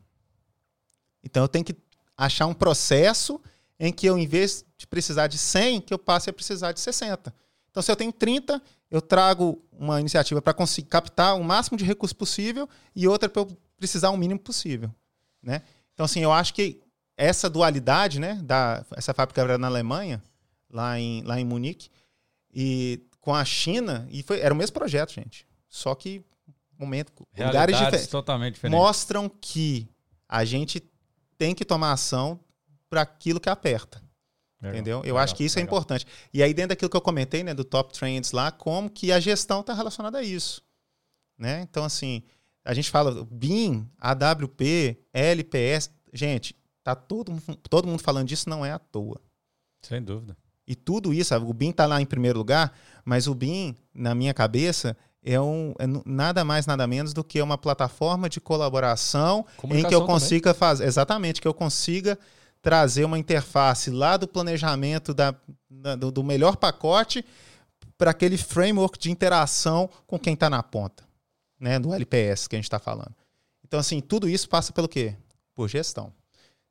Então, 1.23 1.41
eu 1.43 1.47
tenho 1.47 1.63
que 1.63 1.77
achar 2.17 2.47
um 2.47 2.53
processo 2.53 3.41
em 3.79 3.93
que 3.93 4.07
eu, 4.07 4.17
em 4.17 4.27
vez 4.27 4.65
de 4.77 4.85
precisar 4.85 5.27
de 5.27 5.37
100, 5.37 5.79
que 5.81 5.93
eu 5.93 5.99
passe 5.99 6.29
a 6.29 6.33
precisar 6.33 6.73
de 6.73 6.81
60. 6.81 7.33
Então, 7.71 7.81
se 7.81 7.89
eu 7.89 7.95
tenho 7.95 8.11
30, 8.11 8.61
eu 8.89 9.01
trago 9.01 9.63
uma 9.71 9.99
iniciativa 9.99 10.41
para 10.41 10.53
conseguir 10.53 10.87
captar 10.87 11.35
o 11.37 11.43
máximo 11.43 11.77
de 11.77 11.85
recurso 11.85 12.15
possível 12.15 12.67
e 12.95 13.07
outra 13.07 13.29
para 13.29 13.43
eu 13.43 13.57
precisar 13.77 14.09
o 14.09 14.17
mínimo 14.17 14.39
possível. 14.39 14.93
Né? 15.41 15.61
Então, 15.93 16.05
assim, 16.05 16.21
eu 16.21 16.31
acho 16.31 16.53
que 16.53 16.81
essa 17.15 17.49
dualidade, 17.49 18.19
né, 18.19 18.35
da, 18.43 18.85
essa 18.95 19.13
fábrica 19.13 19.41
era 19.41 19.57
na 19.57 19.67
Alemanha, 19.67 20.23
lá 20.69 20.99
em, 20.99 21.21
lá 21.23 21.39
em 21.39 21.45
Munique, 21.45 21.89
e 22.53 23.01
com 23.19 23.35
a 23.35 23.43
China, 23.43 24.07
e 24.09 24.23
foi, 24.23 24.39
era 24.39 24.53
o 24.53 24.57
mesmo 24.57 24.73
projeto, 24.73 25.11
gente. 25.11 25.45
Só 25.67 25.93
que, 25.93 26.23
momento, 26.77 27.11
lugares 27.37 27.77
diferentes. 27.77 28.07
totalmente 28.07 28.55
diferentes. 28.55 28.79
Mostram 28.79 29.29
que 29.29 29.87
a 30.27 30.45
gente 30.45 30.81
tem 31.37 31.53
que 31.53 31.65
tomar 31.65 31.91
ação 31.91 32.39
para 32.89 33.01
aquilo 33.01 33.39
que 33.39 33.49
aperta. 33.49 34.01
Legal, 34.61 34.75
entendeu? 34.75 34.97
Eu 34.97 35.03
legal, 35.03 35.17
acho 35.19 35.35
que 35.35 35.43
isso 35.43 35.57
é 35.57 35.61
legal. 35.61 35.75
é 35.75 35.77
importante. 35.77 36.07
E 36.33 36.43
aí, 36.43 36.53
dentro 36.53 36.69
daquilo 36.69 36.89
que 36.89 36.97
eu 36.97 37.01
comentei, 37.01 37.43
né, 37.43 37.53
do 37.53 37.63
top 37.63 37.93
trends 37.93 38.31
lá, 38.31 38.51
como 38.51 38.89
que 38.89 39.11
a 39.11 39.19
gestão 39.19 39.61
está 39.61 39.73
relacionada 39.73 40.17
a 40.17 40.23
isso. 40.23 40.61
Né? 41.37 41.61
Então, 41.61 41.85
assim, 41.85 42.23
a 42.65 42.73
gente 42.73 42.89
fala 42.89 43.25
BIM, 43.31 43.89
AWP, 43.97 44.97
LPS. 45.13 45.89
Gente, 46.13 46.55
tá 46.83 46.93
todo, 46.93 47.31
todo 47.69 47.87
mundo 47.87 48.01
falando 48.01 48.27
disso, 48.27 48.49
não 48.49 48.65
é 48.65 48.71
à 48.71 48.79
toa. 48.79 49.21
Sem 49.81 50.01
dúvida. 50.01 50.35
E 50.67 50.75
tudo 50.75 51.13
isso, 51.13 51.33
o 51.35 51.53
BIM 51.53 51.71
está 51.71 51.85
lá 51.85 52.01
em 52.01 52.05
primeiro 52.05 52.37
lugar, 52.37 52.73
mas 53.03 53.27
o 53.27 53.33
BIM, 53.33 53.75
na 53.93 54.13
minha 54.13 54.33
cabeça, 54.33 54.95
é, 55.23 55.39
um, 55.39 55.73
é 55.79 55.85
nada 56.05 56.43
mais, 56.43 56.65
nada 56.65 56.85
menos 56.85 57.13
do 57.13 57.23
que 57.23 57.41
uma 57.41 57.57
plataforma 57.57 58.29
de 58.29 58.39
colaboração 58.39 59.45
em 59.71 59.83
que 59.83 59.95
eu 59.95 60.05
consiga 60.05 60.53
fazer. 60.53 60.85
Exatamente, 60.85 61.41
que 61.41 61.47
eu 61.47 61.53
consiga 61.53 62.19
trazer 62.61 63.05
uma 63.05 63.17
interface 63.17 63.89
lá 63.89 64.17
do 64.17 64.27
planejamento 64.27 65.13
da, 65.13 65.35
da 65.69 65.95
do, 65.95 66.23
melhor 66.23 66.57
pacote 66.57 67.23
para 67.97 68.11
aquele 68.11 68.37
framework 68.37 68.97
de 68.97 69.11
interação 69.11 69.89
com 70.05 70.19
quem 70.19 70.33
está 70.33 70.49
na 70.49 70.61
ponta, 70.61 71.03
né, 71.59 71.79
do 71.79 71.93
LPS 71.93 72.47
que 72.47 72.55
a 72.55 72.59
gente 72.59 72.65
está 72.65 72.79
falando. 72.79 73.13
Então, 73.65 73.79
assim, 73.79 74.01
tudo 74.01 74.27
isso 74.27 74.49
passa 74.49 74.73
pelo 74.73 74.87
quê? 74.87 75.15
Por 75.53 75.69
gestão. 75.69 76.11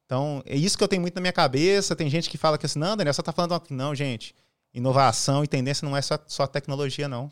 Então, 0.04 0.42
é 0.46 0.56
isso 0.56 0.76
que 0.76 0.82
eu 0.82 0.88
tenho 0.88 1.02
muito 1.02 1.14
na 1.14 1.20
minha 1.20 1.32
cabeça. 1.32 1.94
Tem 1.94 2.08
gente 2.08 2.30
que 2.30 2.38
fala 2.38 2.56
que 2.56 2.66
assim, 2.66 2.78
não, 2.78 2.96
Daniel, 2.96 3.12
você 3.12 3.20
está 3.20 3.30
falando. 3.30 3.62
Não, 3.70 3.94
gente, 3.94 4.34
inovação 4.72 5.44
e 5.44 5.46
tendência 5.46 5.86
não 5.86 5.96
é 5.96 6.00
só, 6.00 6.18
só 6.26 6.46
tecnologia, 6.46 7.06
não. 7.06 7.30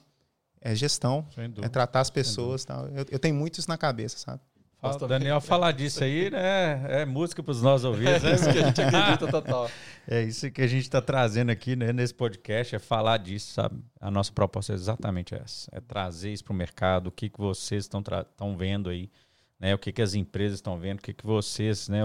É 0.61 0.75
gestão, 0.75 1.27
é 1.63 1.69
tratar 1.69 2.01
as 2.01 2.11
pessoas. 2.11 2.65
Tal. 2.65 2.87
Eu, 2.89 3.07
eu 3.11 3.19
tenho 3.19 3.35
muito 3.35 3.59
isso 3.59 3.69
na 3.69 3.79
cabeça, 3.79 4.19
sabe? 4.19 4.41
Fala, 4.79 5.09
Daniel, 5.09 5.41
falar 5.41 5.73
disso 5.73 6.05
aí, 6.05 6.31
né? 6.31 7.01
É 7.01 7.05
música 7.05 7.43
para 7.43 7.51
os 7.51 7.63
nossos 7.63 7.85
ouvidos. 7.85 8.23
É 8.25 8.35
isso 8.35 8.53
que 8.53 8.59
a 8.59 8.67
gente 8.67 8.81
acredita 8.81 9.27
total. 9.29 9.71
É 10.09 10.23
isso 10.23 10.49
que 10.53 10.63
a 10.63 10.67
gente 10.69 10.83
está 10.83 11.03
trazendo 11.03 11.51
aqui 11.51 11.75
né, 11.75 11.93
nesse 11.93 12.15
podcast, 12.15 12.77
é 12.77 12.79
falar 12.79 13.17
disso, 13.17 13.53
sabe? 13.53 13.83
A 14.01 14.09
nossa 14.09 14.31
proposta 14.33 14.73
é 14.73 14.77
exatamente 14.77 15.35
essa. 15.35 15.69
É 15.73 15.81
trazer 15.81 16.33
isso 16.33 16.45
para 16.45 16.53
o 16.53 16.57
mercado, 16.57 17.09
o 17.09 17.11
que, 17.11 17.29
que 17.29 17.39
vocês 17.41 17.89
estão 17.89 18.57
vendo 18.57 18.89
aí, 18.89 19.11
né? 19.59 19.75
O 19.75 19.79
que, 19.79 19.91
que 19.91 20.01
as 20.01 20.15
empresas 20.15 20.59
estão 20.59 20.79
vendo, 20.79 21.01
o 21.01 21.03
que, 21.03 21.13
que 21.13 21.27
vocês, 21.27 21.89
né? 21.89 22.03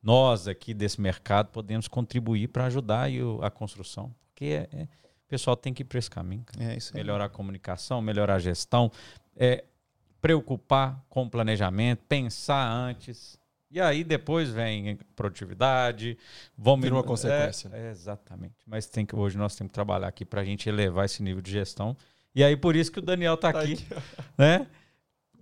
Nós 0.00 0.46
aqui 0.46 0.72
desse 0.72 1.00
mercado 1.00 1.48
podemos 1.48 1.88
contribuir 1.88 2.46
para 2.46 2.66
ajudar 2.66 3.08
a 3.42 3.50
construção. 3.50 4.14
Porque 4.28 4.44
é, 4.44 4.68
é, 4.72 4.82
o 4.84 5.28
pessoal 5.28 5.56
tem 5.56 5.74
que 5.74 5.82
ir 5.82 5.84
para 5.84 5.98
esse 5.98 6.08
caminho. 6.08 6.44
É 6.60 6.76
isso 6.76 6.92
aí. 6.94 7.02
Melhorar 7.02 7.24
a 7.24 7.28
comunicação, 7.28 8.00
melhorar 8.00 8.36
a 8.36 8.38
gestão. 8.38 8.92
É, 9.34 9.64
preocupar 10.20 11.04
com 11.08 11.24
o 11.24 11.30
planejamento, 11.30 12.02
pensar 12.08 12.68
antes. 12.68 13.38
E 13.70 13.80
aí 13.80 14.04
depois 14.04 14.50
vem 14.50 14.98
produtividade, 15.14 16.16
vamos 16.56 16.84
Vira 16.84 16.94
uma 16.94 17.02
consequência. 17.02 17.70
É, 17.72 17.88
é, 17.88 17.90
exatamente. 17.90 18.54
Mas 18.66 18.86
tem 18.86 19.04
que 19.04 19.14
hoje 19.14 19.36
nós 19.36 19.54
temos 19.56 19.70
que 19.70 19.74
trabalhar 19.74 20.08
aqui 20.08 20.24
para 20.24 20.40
a 20.40 20.44
gente 20.44 20.68
elevar 20.68 21.04
esse 21.04 21.22
nível 21.22 21.42
de 21.42 21.50
gestão. 21.50 21.96
E 22.34 22.44
aí 22.44 22.56
por 22.56 22.76
isso 22.76 22.92
que 22.92 22.98
o 22.98 23.02
Daniel 23.02 23.34
está 23.34 23.52
tá 23.52 23.60
aqui, 23.60 23.72
aqui, 23.72 23.86
né? 24.38 24.66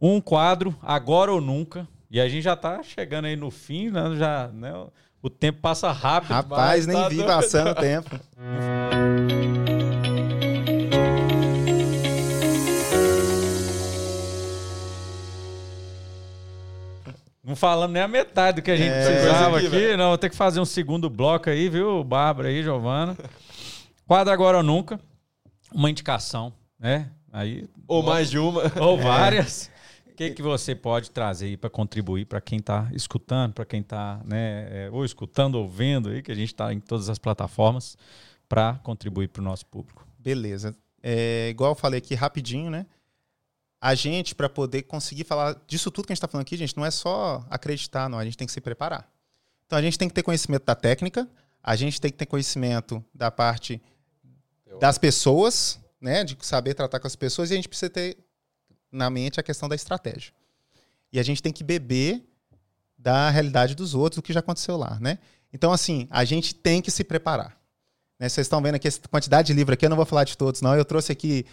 Um 0.01 0.21
quadro 0.21 0.77
agora 0.83 1.33
ou 1.33 1.41
nunca. 1.41 1.87
E 2.11 2.21
a 2.21 2.29
gente 2.29 2.43
já 2.43 2.55
está 2.55 2.83
chegando 2.83 3.27
aí 3.27 3.37
no 3.37 3.51
fim, 3.51 3.91
né? 3.91 4.17
Já, 4.17 4.49
né? 4.49 4.73
O 5.23 5.31
tempo 5.31 5.61
passa 5.61 5.91
rápido. 5.91 6.31
Rapaz, 6.31 6.87
nem 6.87 6.97
tá 6.97 7.09
vi 7.09 7.25
passando 7.25 7.71
o 7.71 7.75
tempo. 7.75 8.11
Não 17.55 17.57
falamos 17.57 17.95
nem 17.95 18.03
a 18.03 18.09
metade 18.09 18.61
do 18.61 18.65
que 18.65 18.71
a 18.73 18.77
gente 18.77 18.91
é, 18.91 19.05
precisava 19.05 19.59
aqui. 19.59 19.67
aqui 19.69 19.97
não, 19.97 20.09
vou 20.09 20.19
ter 20.19 20.29
que 20.29 20.35
fazer 20.35 20.59
um 20.59 20.65
segundo 20.65 21.09
bloco 21.09 21.49
aí, 21.49 21.69
viu, 21.69 22.03
Bárbara 22.03 22.49
aí, 22.49 22.65
Giovana. 22.65 23.17
Quadro 24.05 24.33
agora 24.33 24.57
ou 24.57 24.63
nunca. 24.65 24.99
Uma 25.73 25.89
indicação, 25.89 26.53
né? 26.77 27.13
Aí, 27.33 27.69
ou 27.87 28.03
mais 28.03 28.29
de 28.29 28.41
uma. 28.41 28.63
Ou 28.81 28.99
várias. 28.99 29.71
O 30.11 30.17
que, 30.17 30.31
que 30.31 30.43
você 30.43 30.75
pode 30.75 31.13
trazer 31.13 31.47
aí 31.47 31.57
para 31.57 31.71
contribuir 31.71 32.25
para 32.25 32.41
quem 32.41 32.59
está 32.59 32.89
escutando, 32.93 33.53
para 33.53 33.65
quem 33.65 33.81
está, 33.83 34.21
né, 34.25 34.87
é, 34.87 34.91
ou 34.91 35.05
escutando 35.05 35.55
ou 35.55 35.69
vendo 35.69 36.09
aí, 36.09 36.23
que 36.23 36.33
a 36.33 36.35
gente 36.35 36.53
está 36.53 36.73
em 36.73 36.81
todas 36.81 37.09
as 37.09 37.21
plataformas, 37.21 37.97
para 38.49 38.75
contribuir 38.83 39.29
para 39.29 39.41
o 39.41 39.45
nosso 39.45 39.65
público? 39.67 40.05
Beleza. 40.19 40.75
é, 41.01 41.51
igual 41.51 41.71
eu 41.71 41.77
falei 41.77 41.99
aqui 41.99 42.17
rapidinho, 42.17 42.69
né? 42.69 42.85
A 43.87 43.95
gente, 43.95 44.35
para 44.35 44.49
poder 44.49 44.85
conseguir 44.85 45.25
falar 45.25 45.63
disso 45.67 45.91
tudo 45.91 46.07
que 46.07 46.13
a 46.13 46.15
gente 46.15 46.17
está 46.17 46.27
falando 46.27 46.47
aqui, 46.47 46.57
gente, 46.57 46.75
não 46.75 46.87
é 46.87 46.91
só 46.91 47.45
acreditar, 47.51 48.09
não. 48.09 48.19
A 48.19 48.25
gente 48.25 48.35
tem 48.35 48.47
que 48.47 48.53
se 48.55 48.59
preparar. 48.59 49.07
Então 49.67 49.79
a 49.79 49.83
gente 49.83 49.99
tem 49.99 50.09
que 50.09 50.15
ter 50.15 50.23
conhecimento 50.23 50.65
da 50.65 50.75
técnica, 50.75 51.29
a 51.63 51.77
gente 51.77 52.01
tem 52.01 52.11
que 52.11 52.17
ter 52.17 52.25
conhecimento 52.25 53.05
da 53.13 53.31
parte 53.31 53.83
das 54.81 54.97
pessoas, 54.97 55.79
né? 56.01 56.25
De 56.25 56.35
saber 56.41 56.73
tratar 56.73 56.99
com 56.99 57.07
as 57.07 57.15
pessoas, 57.15 57.51
e 57.51 57.53
a 57.53 57.57
gente 57.57 57.69
precisa 57.69 57.91
ter 57.91 58.17
na 58.91 59.11
mente 59.11 59.39
a 59.39 59.43
questão 59.43 59.69
da 59.69 59.75
estratégia. 59.75 60.33
E 61.13 61.21
a 61.21 61.23
gente 61.23 61.43
tem 61.43 61.53
que 61.53 61.63
beber 61.63 62.27
da 62.97 63.29
realidade 63.29 63.75
dos 63.75 63.95
outros, 63.95 64.17
do 64.17 64.23
que 64.23 64.33
já 64.33 64.41
aconteceu 64.41 64.79
lá, 64.79 64.99
né? 64.99 65.19
Então, 65.53 65.71
assim, 65.71 66.09
a 66.11 66.25
gente 66.25 66.55
tem 66.55 66.81
que 66.81 66.91
se 66.91 67.05
preparar. 67.05 67.55
Né? 68.19 68.31
Vocês 68.31 68.47
estão 68.47 68.63
vendo 68.63 68.77
aqui 68.77 68.89
essa 68.89 69.07
quantidade 69.11 69.49
de 69.49 69.53
livros 69.53 69.75
aqui, 69.75 69.85
eu 69.85 69.91
não 69.91 69.97
vou 69.99 70.07
falar 70.07 70.25
de 70.25 70.39
todos, 70.39 70.63
não. 70.63 70.75
Eu 70.75 70.87
trouxe 70.87 71.13
aqui 71.13 71.45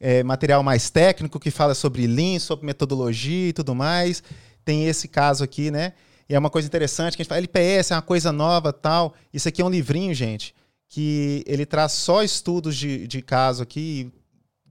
é, 0.00 0.22
material 0.22 0.62
mais 0.62 0.90
técnico 0.90 1.40
que 1.40 1.50
fala 1.50 1.74
sobre 1.74 2.06
Lean, 2.06 2.38
sobre 2.38 2.66
metodologia 2.66 3.48
e 3.48 3.52
tudo 3.52 3.74
mais. 3.74 4.22
Tem 4.64 4.86
esse 4.86 5.08
caso 5.08 5.42
aqui, 5.42 5.70
né? 5.70 5.94
E 6.28 6.34
é 6.34 6.38
uma 6.38 6.50
coisa 6.50 6.68
interessante 6.68 7.16
que 7.16 7.22
a 7.22 7.24
gente 7.24 7.28
fala, 7.28 7.38
LPS 7.38 7.90
é 7.90 7.94
uma 7.94 8.02
coisa 8.02 8.30
nova 8.30 8.72
tal. 8.72 9.14
Isso 9.32 9.48
aqui 9.48 9.62
é 9.62 9.64
um 9.64 9.70
livrinho, 9.70 10.12
gente, 10.14 10.54
que 10.88 11.42
ele 11.46 11.64
traz 11.64 11.92
só 11.92 12.22
estudos 12.22 12.76
de, 12.76 13.06
de 13.06 13.22
caso 13.22 13.62
aqui, 13.62 14.12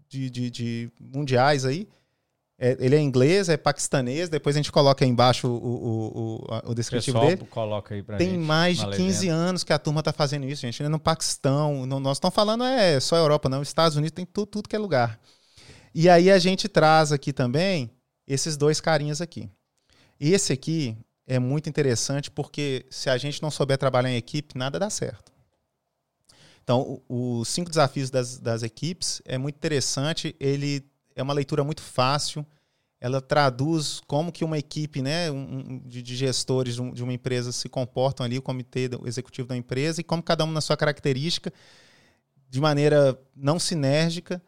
de, 0.07 0.29
de, 0.29 0.51
de 0.51 0.91
mundiais 0.99 1.65
aí, 1.65 1.87
é, 2.59 2.75
ele 2.79 2.95
é 2.95 2.99
inglês, 2.99 3.49
é 3.49 3.57
paquistanês, 3.57 4.29
depois 4.29 4.55
a 4.55 4.59
gente 4.59 4.71
coloca 4.71 5.05
aí 5.05 5.09
embaixo 5.11 5.47
o, 5.47 5.51
o, 5.51 6.43
o, 6.65 6.71
o 6.71 6.73
descritivo 6.73 7.19
Pessoal, 7.19 7.35
dele. 7.37 7.49
coloca 7.51 7.93
aí 7.93 8.01
pra 8.01 8.17
Tem 8.17 8.31
gente, 8.31 8.39
mais 8.39 8.77
de 8.77 8.85
na 8.85 8.91
15 8.91 9.03
legenda. 9.03 9.33
anos 9.35 9.63
que 9.63 9.71
a 9.71 9.77
turma 9.77 9.99
está 9.99 10.11
fazendo 10.11 10.47
isso, 10.47 10.63
gente. 10.63 10.81
Ainda 10.81 10.89
no 10.89 10.99
Paquistão, 10.99 11.85
no, 11.85 11.99
nós 11.99 12.17
estamos 12.17 12.33
falando 12.33 12.63
é 12.63 12.99
só 12.99 13.15
Europa, 13.15 13.47
não. 13.47 13.61
Estados 13.61 13.95
Unidos 13.95 14.15
tem 14.15 14.25
tudo, 14.25 14.47
tudo 14.47 14.69
que 14.69 14.75
é 14.75 14.79
lugar. 14.79 15.19
E 15.93 16.09
aí 16.09 16.31
a 16.31 16.39
gente 16.39 16.67
traz 16.67 17.11
aqui 17.11 17.31
também 17.31 17.91
esses 18.27 18.57
dois 18.57 18.81
carinhas 18.81 19.21
aqui. 19.21 19.47
Esse 20.19 20.51
aqui 20.51 20.97
é 21.27 21.37
muito 21.37 21.69
interessante 21.69 22.31
porque 22.31 22.87
se 22.89 23.07
a 23.07 23.17
gente 23.19 23.39
não 23.39 23.51
souber 23.51 23.77
trabalhar 23.77 24.09
em 24.09 24.15
equipe, 24.15 24.57
nada 24.57 24.79
dá 24.79 24.89
certo. 24.89 25.31
Então, 26.63 27.01
os 27.07 27.47
cinco 27.47 27.69
desafios 27.69 28.09
das, 28.09 28.39
das 28.39 28.63
equipes 28.63 29.21
é 29.25 29.37
muito 29.37 29.55
interessante. 29.55 30.35
Ele 30.39 30.83
é 31.17 31.23
uma 31.23 31.33
leitura 31.33 31.63
muito 31.63 31.81
fácil. 31.81 32.45
Ela 32.99 33.21
traduz 33.21 34.01
como 34.07 34.31
que 34.31 34.43
uma 34.43 34.57
equipe 34.57 35.01
né, 35.01 35.29
um- 35.29 35.81
de, 35.85 36.01
de 36.01 36.15
gestores 36.15 36.75
de 36.75 36.81
um- 36.81 36.91
de 36.91 37.03
uma 37.03 37.13
empresa 37.13 37.51
se 37.51 37.67
comportam 37.69 38.25
ali, 38.25 38.37
o 38.37 38.41
comitê 38.41 38.87
do- 38.87 39.07
executivo 39.07 39.47
da 39.47 39.55
empresa, 39.57 40.01
e 40.01 40.03
como 40.03 40.23
cada 40.23 40.43
um 40.45 40.51
na 40.51 40.61
sua 40.61 40.75
característica, 40.77 41.51
de 42.49 42.59
maneira 42.61 43.19
não 43.35 43.59
sinérgica, 43.59 44.41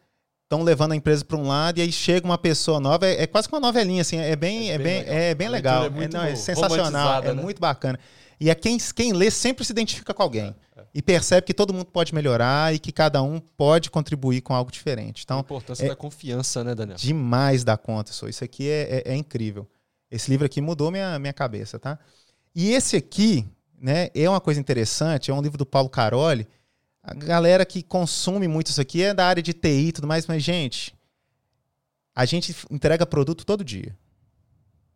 estão 0.46 0.64
levando 0.64 0.94
a 0.94 0.96
empresa 0.96 1.24
para 1.24 1.38
um 1.38 1.48
lado, 1.48 1.78
e 1.78 1.82
aí 1.82 1.92
chega 1.92 2.26
uma 2.26 2.38
pessoa 2.40 2.80
nova, 2.80 3.06
é, 3.06 3.22
é 3.24 3.28
quase 3.28 3.48
que 3.48 3.54
uma 3.54 3.60
novelinha, 3.60 4.02
assim, 4.02 4.18
é 4.18 4.36
bem, 4.36 4.72
É 4.72 4.74
é 4.74 4.78
bem 4.80 4.86
bem, 4.88 4.98
legal. 4.98 5.14
é 5.16 5.36
bem 5.36 5.48
A 5.48 5.52
legal. 5.52 5.84
é 5.84 5.88
É, 6.06 6.08
não, 6.08 6.24
é 6.24 6.36
sensacional, 6.36 7.24
é 7.24 7.34
né? 7.34 7.42
muito 7.42 7.60
bacana. 7.60 8.00
E 8.40 8.50
é 8.50 8.56
quem, 8.56 8.78
quem 8.96 9.12
lê 9.14 9.30
sempre 9.30 9.66
se 9.66 9.72
identifica 9.72 10.14
com 10.14 10.24
alguém. 10.24 10.56
É, 10.76 10.84
E 10.94 11.02
percebe 11.02 11.46
que 11.46 11.54
todo 11.54 11.74
mundo 11.74 11.88
pode 11.88 12.16
melhorar 12.16 12.74
e 12.74 12.80
que 12.80 12.92
cada 12.92 13.22
um 13.22 13.40
pode 13.40 13.90
contribuir 13.92 14.42
com 14.42 14.54
algo 14.54 14.72
diferente. 14.72 15.22
a 15.22 15.24
Então, 15.24 15.40
importância 15.42 15.86
é- 15.86 15.90
da 15.90 15.96
confiança, 15.96 16.64
né, 16.64 16.74
Daniel? 16.74 16.98
demais 16.98 17.64
da 17.66 17.76
conta, 17.78 18.14
só. 18.14 18.28
Isso 18.28 18.44
aqui 18.44 18.68
é, 18.70 19.04
é- 19.06 19.12
é 19.14 19.16
incrível. 19.16 19.68
Esse 20.10 20.32
livro 20.32 20.46
aqui 20.46 20.62
mudou 20.62 20.90
minha, 20.90 21.20
minha 21.20 21.34
cabeça, 21.34 21.78
tá? 21.78 22.00
E 22.56 22.72
esse 22.72 22.96
aqui, 22.96 23.46
né, 23.80 24.10
é 24.16 24.28
uma 24.30 24.40
coisa 24.42 24.60
interessante, 24.60 25.30
é 25.30 25.34
um 25.34 25.42
livro 25.42 25.58
do 25.58 25.66
Paulo 25.66 25.90
Caroli. 25.90 26.48
A 27.04 27.14
galera 27.14 27.66
que 27.66 27.84
consome 27.84 28.48
muito 28.48 28.68
isso 28.68 28.82
aqui 28.82 29.04
é 29.04 29.14
da 29.14 29.26
área 29.28 29.44
de 29.44 29.54
TI 29.54 29.88
e 29.88 29.92
tudo 29.92 30.08
mais, 30.08 30.26
mas, 30.28 30.42
gente, 30.44 30.96
a 32.16 32.26
gente 32.26 32.56
entrega 32.72 33.06
produto 33.06 33.46
todo 33.46 33.64
dia. 33.64 33.96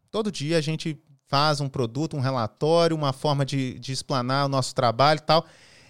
Todo 0.10 0.32
dia 0.32 0.58
a 0.58 0.62
gente 0.62 0.98
faz 1.34 1.60
um 1.60 1.68
produto, 1.68 2.16
um 2.16 2.20
relatório, 2.20 2.96
uma 2.96 3.12
forma 3.12 3.44
de, 3.44 3.80
de 3.80 3.92
explanar 3.92 4.46
o 4.46 4.48
nosso 4.48 4.76
trabalho 4.76 5.18
e 5.18 5.24
tal. 5.24 5.48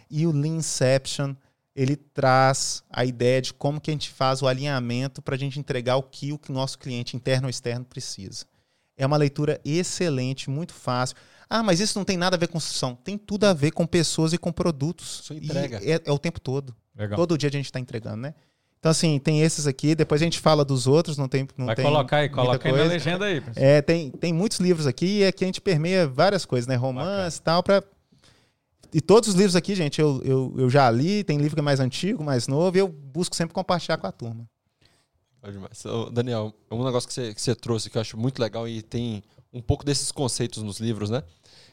E 0.09 0.25
o 0.25 0.31
Leanception, 0.31 1.35
ele 1.75 1.97
traz 1.97 2.81
a 2.89 3.03
ideia 3.03 3.41
de 3.41 3.53
como 3.53 3.81
que 3.81 3.91
a 3.91 3.93
gente 3.93 4.09
faz 4.09 4.41
o 4.41 4.47
alinhamento 4.47 5.21
para 5.21 5.35
a 5.35 5.37
gente 5.37 5.59
entregar 5.59 5.97
o 5.97 6.03
que 6.03 6.31
o 6.31 6.39
nosso 6.47 6.79
cliente 6.79 7.17
interno 7.17 7.47
ou 7.47 7.49
externo 7.49 7.83
precisa. 7.83 8.45
É 8.95 9.05
uma 9.05 9.17
leitura 9.17 9.59
excelente, 9.65 10.49
muito 10.49 10.73
fácil. 10.73 11.17
Ah, 11.49 11.61
mas 11.61 11.81
isso 11.81 11.99
não 11.99 12.05
tem 12.05 12.15
nada 12.15 12.37
a 12.37 12.39
ver 12.39 12.47
com 12.47 12.53
construção. 12.53 12.95
Tem 12.95 13.17
tudo 13.17 13.43
a 13.43 13.51
ver 13.51 13.71
com 13.71 13.85
pessoas 13.85 14.31
e 14.31 14.37
com 14.37 14.49
produtos. 14.49 15.23
Isso 15.23 15.33
entrega. 15.33 15.83
E 15.83 15.91
é, 15.91 16.01
é 16.05 16.11
o 16.13 16.17
tempo 16.17 16.39
todo. 16.39 16.73
Legal. 16.95 17.17
Todo 17.17 17.37
dia 17.37 17.49
a 17.49 17.51
gente 17.51 17.65
está 17.65 17.81
entregando, 17.81 18.15
né? 18.15 18.33
Então, 18.83 18.89
assim, 18.91 19.17
tem 19.17 19.41
esses 19.41 19.65
aqui, 19.65 19.95
depois 19.95 20.21
a 20.21 20.25
gente 20.25 20.41
fala 20.41 20.65
dos 20.65 20.87
outros, 20.87 21.17
não 21.17 21.29
tem. 21.29 21.47
Não 21.57 21.67
Vai 21.67 21.75
tem 21.77 21.85
colocar 21.85 22.17
aí, 22.17 22.27
coloca 22.27 22.67
aí 22.67 22.75
na 22.75 22.83
legenda 22.83 23.23
aí. 23.23 23.39
pessoal. 23.39 23.65
É, 23.65 23.81
tem, 23.81 24.11
tem 24.11 24.33
muitos 24.33 24.59
livros 24.59 24.85
aqui 24.85 25.19
e 25.19 25.25
aqui 25.25 25.45
a 25.45 25.47
gente 25.47 25.61
permeia 25.61 26.05
várias 26.05 26.43
coisas, 26.43 26.67
né? 26.67 26.75
Romance 26.75 27.39
e 27.39 27.41
tal, 27.41 27.63
pra... 27.63 27.81
E 28.93 28.99
todos 28.99 29.29
os 29.29 29.35
livros 29.35 29.55
aqui, 29.55 29.73
gente, 29.73 30.01
eu, 30.01 30.21
eu, 30.25 30.53
eu 30.57 30.69
já 30.69 30.91
li, 30.91 31.23
tem 31.23 31.37
livro 31.37 31.55
que 31.55 31.61
é 31.61 31.63
mais 31.63 31.79
antigo, 31.79 32.25
mais 32.25 32.45
novo, 32.49 32.75
e 32.75 32.81
eu 32.81 32.89
busco 32.89 33.37
sempre 33.37 33.53
compartilhar 33.53 33.95
com 33.95 34.05
a 34.05 34.11
turma. 34.11 34.45
Ô, 35.85 36.09
Daniel, 36.09 36.53
um 36.69 36.83
negócio 36.83 37.07
que 37.07 37.13
você, 37.13 37.33
que 37.33 37.41
você 37.41 37.55
trouxe 37.55 37.89
que 37.89 37.97
eu 37.97 38.01
acho 38.01 38.17
muito 38.17 38.37
legal 38.41 38.67
e 38.67 38.81
tem 38.81 39.23
um 39.53 39.61
pouco 39.61 39.85
desses 39.85 40.11
conceitos 40.11 40.61
nos 40.61 40.81
livros, 40.81 41.09
né? 41.09 41.23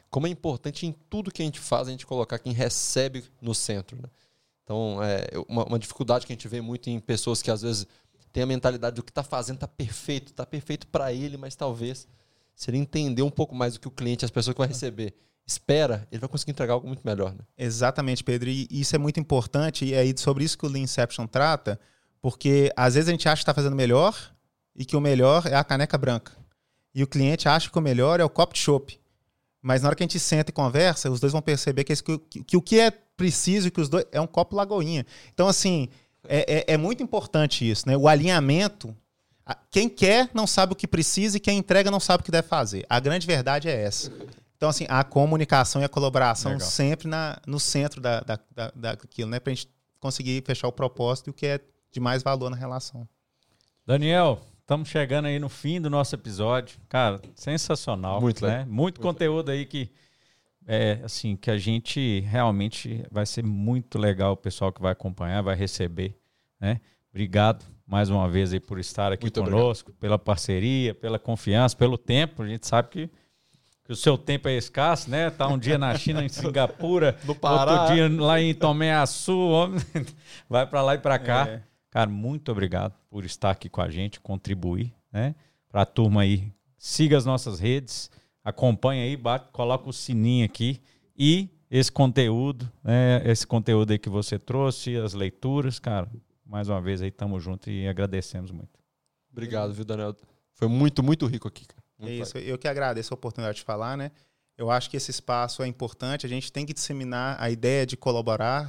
Como 0.08 0.28
é 0.28 0.30
importante 0.30 0.86
em 0.86 0.94
tudo 1.11 1.32
que 1.32 1.42
a 1.42 1.44
gente 1.44 1.58
faz 1.58 1.88
a 1.88 1.90
gente 1.90 2.06
colocar 2.06 2.38
quem 2.38 2.52
recebe 2.52 3.24
no 3.42 3.52
centro, 3.52 3.96
né? 4.00 4.08
Então, 4.70 5.02
é 5.02 5.26
uma, 5.48 5.64
uma 5.64 5.78
dificuldade 5.80 6.24
que 6.24 6.32
a 6.32 6.36
gente 6.36 6.46
vê 6.46 6.60
muito 6.60 6.88
em 6.88 7.00
pessoas 7.00 7.42
que 7.42 7.50
às 7.50 7.62
vezes 7.62 7.88
têm 8.32 8.44
a 8.44 8.46
mentalidade 8.46 8.94
do 8.94 9.02
que 9.02 9.10
está 9.10 9.24
fazendo 9.24 9.56
está 9.56 9.66
perfeito, 9.66 10.30
está 10.30 10.46
perfeito 10.46 10.86
para 10.86 11.12
ele, 11.12 11.36
mas 11.36 11.56
talvez 11.56 12.06
se 12.54 12.70
ele 12.70 12.78
entender 12.78 13.22
um 13.22 13.30
pouco 13.30 13.52
mais 13.52 13.74
do 13.74 13.80
que 13.80 13.88
o 13.88 13.90
cliente, 13.90 14.24
as 14.24 14.30
pessoas 14.30 14.54
que 14.54 14.58
vai 14.60 14.68
receber, 14.68 15.12
espera, 15.44 16.06
ele 16.12 16.20
vai 16.20 16.28
conseguir 16.28 16.52
entregar 16.52 16.74
algo 16.74 16.86
muito 16.86 17.02
melhor, 17.04 17.32
né? 17.32 17.40
Exatamente, 17.58 18.22
Pedro. 18.22 18.48
E 18.48 18.68
isso 18.70 18.94
é 18.94 18.98
muito 18.98 19.18
importante, 19.18 19.86
e 19.86 19.92
é 19.92 20.04
sobre 20.16 20.44
isso 20.44 20.56
que 20.56 20.66
o 20.66 20.68
Leanception 20.68 21.26
trata, 21.26 21.80
porque 22.22 22.72
às 22.76 22.94
vezes 22.94 23.08
a 23.08 23.10
gente 23.10 23.28
acha 23.28 23.40
que 23.40 23.42
está 23.42 23.54
fazendo 23.54 23.74
melhor 23.74 24.16
e 24.76 24.84
que 24.84 24.94
o 24.94 25.00
melhor 25.00 25.46
é 25.46 25.56
a 25.56 25.64
caneca 25.64 25.98
branca. 25.98 26.30
E 26.94 27.02
o 27.02 27.08
cliente 27.08 27.48
acha 27.48 27.68
que 27.68 27.78
o 27.78 27.82
melhor 27.82 28.20
é 28.20 28.24
o 28.24 28.30
copo 28.30 28.54
de 28.54 28.60
chopp. 28.60 29.00
Mas 29.62 29.82
na 29.82 29.88
hora 29.88 29.96
que 29.96 30.02
a 30.02 30.06
gente 30.06 30.18
senta 30.18 30.50
e 30.50 30.52
conversa, 30.54 31.11
os 31.11 31.20
dois 31.20 31.32
vão 31.32 31.42
perceber 31.42 31.84
que, 31.84 31.92
esse- 31.92 32.02
que, 32.02 32.18
que- 32.18 32.44
que 32.44 32.56
o 32.56 32.62
que 32.62 32.80
é 32.80 32.90
preciso 32.90 33.68
e 33.68 33.70
que 33.70 33.80
os 33.80 33.88
dois 33.88 34.04
é 34.11 34.20
um 34.20 34.26
copo 34.26 34.56
lagoinha. 34.56 35.04
Então, 35.34 35.46
assim, 35.48 35.88
é, 36.26 36.61
é- 36.68 36.74
é 36.74 36.76
muito 36.76 37.02
importante 37.02 37.68
isso, 37.68 37.86
né? 37.88 37.96
O 37.96 38.08
alinhamento. 38.08 38.96
a- 39.44 39.56
Quem 39.70 39.88
quer 39.88 40.30
não 40.32 40.46
sabe 40.46 40.72
o 40.72 40.76
que 40.76 40.86
precisa 40.86 41.36
e 41.36 41.40
quem 41.40 41.58
entrega 41.58 41.90
não 41.90 42.00
sabe 42.00 42.20
o 42.22 42.24
que 42.24 42.30
deve 42.30 42.46
fazer. 42.48 42.86
A 42.88 42.98
grande 43.00 43.26
verdade 43.26 43.68
é 43.68 43.82
essa. 43.82 44.11
Então, 44.56 44.68
assim, 44.68 44.86
a 44.88 45.02
comunicação 45.02 45.80
e 45.82 45.84
a 45.84 45.88
colaboração 45.88 46.52
Legal. 46.52 46.68
sempre 46.68 47.08
na, 47.08 47.38
no 47.46 47.58
centro 47.58 48.00
da, 48.00 48.20
da, 48.20 48.38
da, 48.54 48.72
daquilo, 48.74 49.28
né? 49.30 49.40
Pra 49.40 49.52
gente 49.52 49.68
conseguir 49.98 50.42
fechar 50.46 50.68
o 50.68 50.72
propósito 50.72 51.28
e 51.28 51.30
o 51.30 51.34
que 51.34 51.46
é 51.46 51.61
de 51.90 51.98
mais 52.00 52.22
valor 52.22 52.48
na 52.50 52.56
relação. 52.56 53.08
Daniel, 53.86 54.40
estamos 54.70 54.88
chegando 54.88 55.24
aí 55.24 55.36
no 55.40 55.48
fim 55.48 55.80
do 55.80 55.90
nosso 55.90 56.14
episódio. 56.14 56.78
Cara, 56.88 57.20
sensacional. 57.34 58.20
Muito 58.20 58.46
né? 58.46 58.58
legal. 58.58 58.66
Muito 58.68 59.00
conteúdo 59.00 59.50
aí 59.50 59.66
que 59.66 59.90
é 60.64 61.00
assim 61.02 61.34
que 61.34 61.50
a 61.50 61.58
gente 61.58 62.20
realmente 62.20 63.04
vai 63.10 63.26
ser 63.26 63.42
muito 63.44 63.98
legal 63.98 64.34
o 64.34 64.36
pessoal 64.36 64.72
que 64.72 64.80
vai 64.80 64.92
acompanhar, 64.92 65.42
vai 65.42 65.56
receber, 65.56 66.16
né? 66.60 66.80
Obrigado 67.10 67.64
mais 67.84 68.10
uma 68.10 68.28
vez 68.28 68.52
aí 68.52 68.60
por 68.60 68.78
estar 68.78 69.10
aqui 69.10 69.24
Muito 69.24 69.42
conosco, 69.42 69.92
pela 69.94 70.16
parceria, 70.16 70.94
pela 70.94 71.18
confiança, 71.18 71.76
pelo 71.76 71.98
tempo. 71.98 72.44
A 72.44 72.46
gente 72.46 72.64
sabe 72.64 72.90
que, 72.90 73.10
o 73.88 73.96
seu 73.96 74.16
tempo 74.16 74.48
é 74.48 74.56
escasso, 74.56 75.10
né? 75.10 75.30
Tá 75.30 75.48
um 75.48 75.58
dia 75.58 75.76
na 75.76 75.98
China, 75.98 76.22
em 76.24 76.28
Singapura, 76.30 77.18
outro 77.26 77.92
dia 77.92 78.08
lá 78.08 78.40
em 78.40 78.54
Tomé 78.54 78.94
Açu, 78.94 79.34
vai 80.48 80.64
para 80.64 80.80
lá 80.80 80.94
e 80.94 80.98
para 80.98 81.18
cá. 81.18 81.48
É. 81.48 81.69
Cara, 81.91 82.09
muito 82.09 82.53
obrigado 82.53 82.95
por 83.09 83.24
estar 83.24 83.51
aqui 83.51 83.68
com 83.68 83.80
a 83.80 83.91
gente, 83.91 84.20
contribuir, 84.20 84.95
né? 85.12 85.34
Para 85.68 85.82
a 85.82 85.86
turma 85.86 86.22
aí, 86.22 86.53
siga 86.78 87.16
as 87.16 87.24
nossas 87.24 87.59
redes, 87.59 88.11
acompanha 88.45 89.05
aí, 89.05 89.16
bate, 89.16 89.49
coloca 89.53 89.88
o 89.88 89.93
sininho 89.93 90.45
aqui 90.45 90.80
e 91.16 91.49
esse 91.70 91.91
conteúdo, 91.91 92.70
né? 92.82 93.22
Esse 93.24 93.47
conteúdo 93.47 93.91
aí 93.91 93.99
que 93.99 94.09
você 94.09 94.38
trouxe, 94.38 94.97
as 94.97 95.14
leituras, 95.14 95.78
cara, 95.78 96.09
mais 96.45 96.68
uma 96.68 96.80
vez 96.80 97.03
aí 97.03 97.11
tamo 97.11 97.38
junto 97.38 97.68
e 97.70 97.86
agradecemos 97.86 98.51
muito. 98.51 98.78
Obrigado, 99.30 99.72
viu, 99.72 99.84
Daniel? 99.84 100.16
Foi 100.53 100.68
muito, 100.68 101.03
muito 101.03 101.26
rico 101.26 101.49
aqui, 101.49 101.64
cara. 101.66 101.82
É 102.03 102.12
isso, 102.12 102.38
eu 102.38 102.57
que 102.57 102.66
agradeço 102.66 103.12
a 103.12 103.16
oportunidade 103.16 103.59
de 103.59 103.64
falar, 103.64 103.97
né? 103.97 104.11
Eu 104.57 104.70
acho 104.70 104.91
que 104.91 104.97
esse 104.97 105.11
espaço 105.11 105.62
é 105.62 105.66
importante, 105.66 106.26
a 106.26 106.28
gente 106.28 106.53
tem 106.53 106.66
que 106.66 106.72
disseminar 106.72 107.36
a 107.41 107.51
ideia 107.51 107.86
de 107.86 107.97
colaborar, 107.97 108.68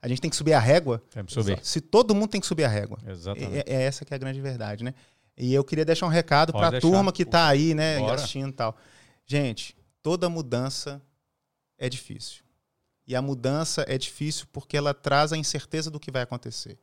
a 0.00 0.08
gente 0.08 0.20
tem 0.20 0.30
que 0.30 0.36
subir 0.36 0.52
a 0.52 0.60
régua. 0.60 1.02
Temos 1.10 1.34
que 1.34 1.40
subir. 1.40 1.58
Se 1.62 1.80
todo 1.80 2.14
mundo 2.14 2.28
tem 2.28 2.40
que 2.40 2.46
subir 2.46 2.64
a 2.64 2.68
régua. 2.68 2.98
Exatamente. 3.06 3.56
É, 3.56 3.64
é 3.66 3.82
essa 3.82 4.04
que 4.04 4.14
é 4.14 4.16
a 4.16 4.18
grande 4.18 4.40
verdade, 4.40 4.84
né? 4.84 4.94
E 5.36 5.54
eu 5.54 5.64
queria 5.64 5.84
deixar 5.84 6.06
um 6.06 6.10
recado 6.10 6.52
para 6.52 6.76
a 6.76 6.80
turma 6.80 7.12
que 7.12 7.22
está 7.22 7.46
aí, 7.46 7.72
né, 7.74 7.98
Bora. 7.98 8.14
assistindo 8.14 8.48
e 8.48 8.52
tal. 8.52 8.76
Gente, 9.24 9.76
toda 10.02 10.28
mudança 10.28 11.00
é 11.76 11.88
difícil. 11.88 12.42
E 13.06 13.14
a 13.14 13.22
mudança 13.22 13.84
é 13.88 13.96
difícil 13.96 14.46
porque 14.52 14.76
ela 14.76 14.92
traz 14.92 15.32
a 15.32 15.36
incerteza 15.36 15.90
do 15.90 16.00
que 16.00 16.10
vai 16.10 16.22
acontecer. 16.22 16.78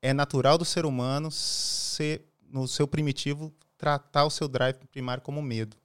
é 0.00 0.12
natural 0.12 0.56
do 0.56 0.64
ser 0.64 0.86
humano 0.86 1.28
ser, 1.30 2.22
no 2.48 2.68
seu 2.68 2.86
primitivo, 2.86 3.52
tratar 3.76 4.24
o 4.24 4.30
seu 4.30 4.46
drive 4.46 4.76
primário 4.92 5.22
como 5.22 5.42
medo. 5.42 5.76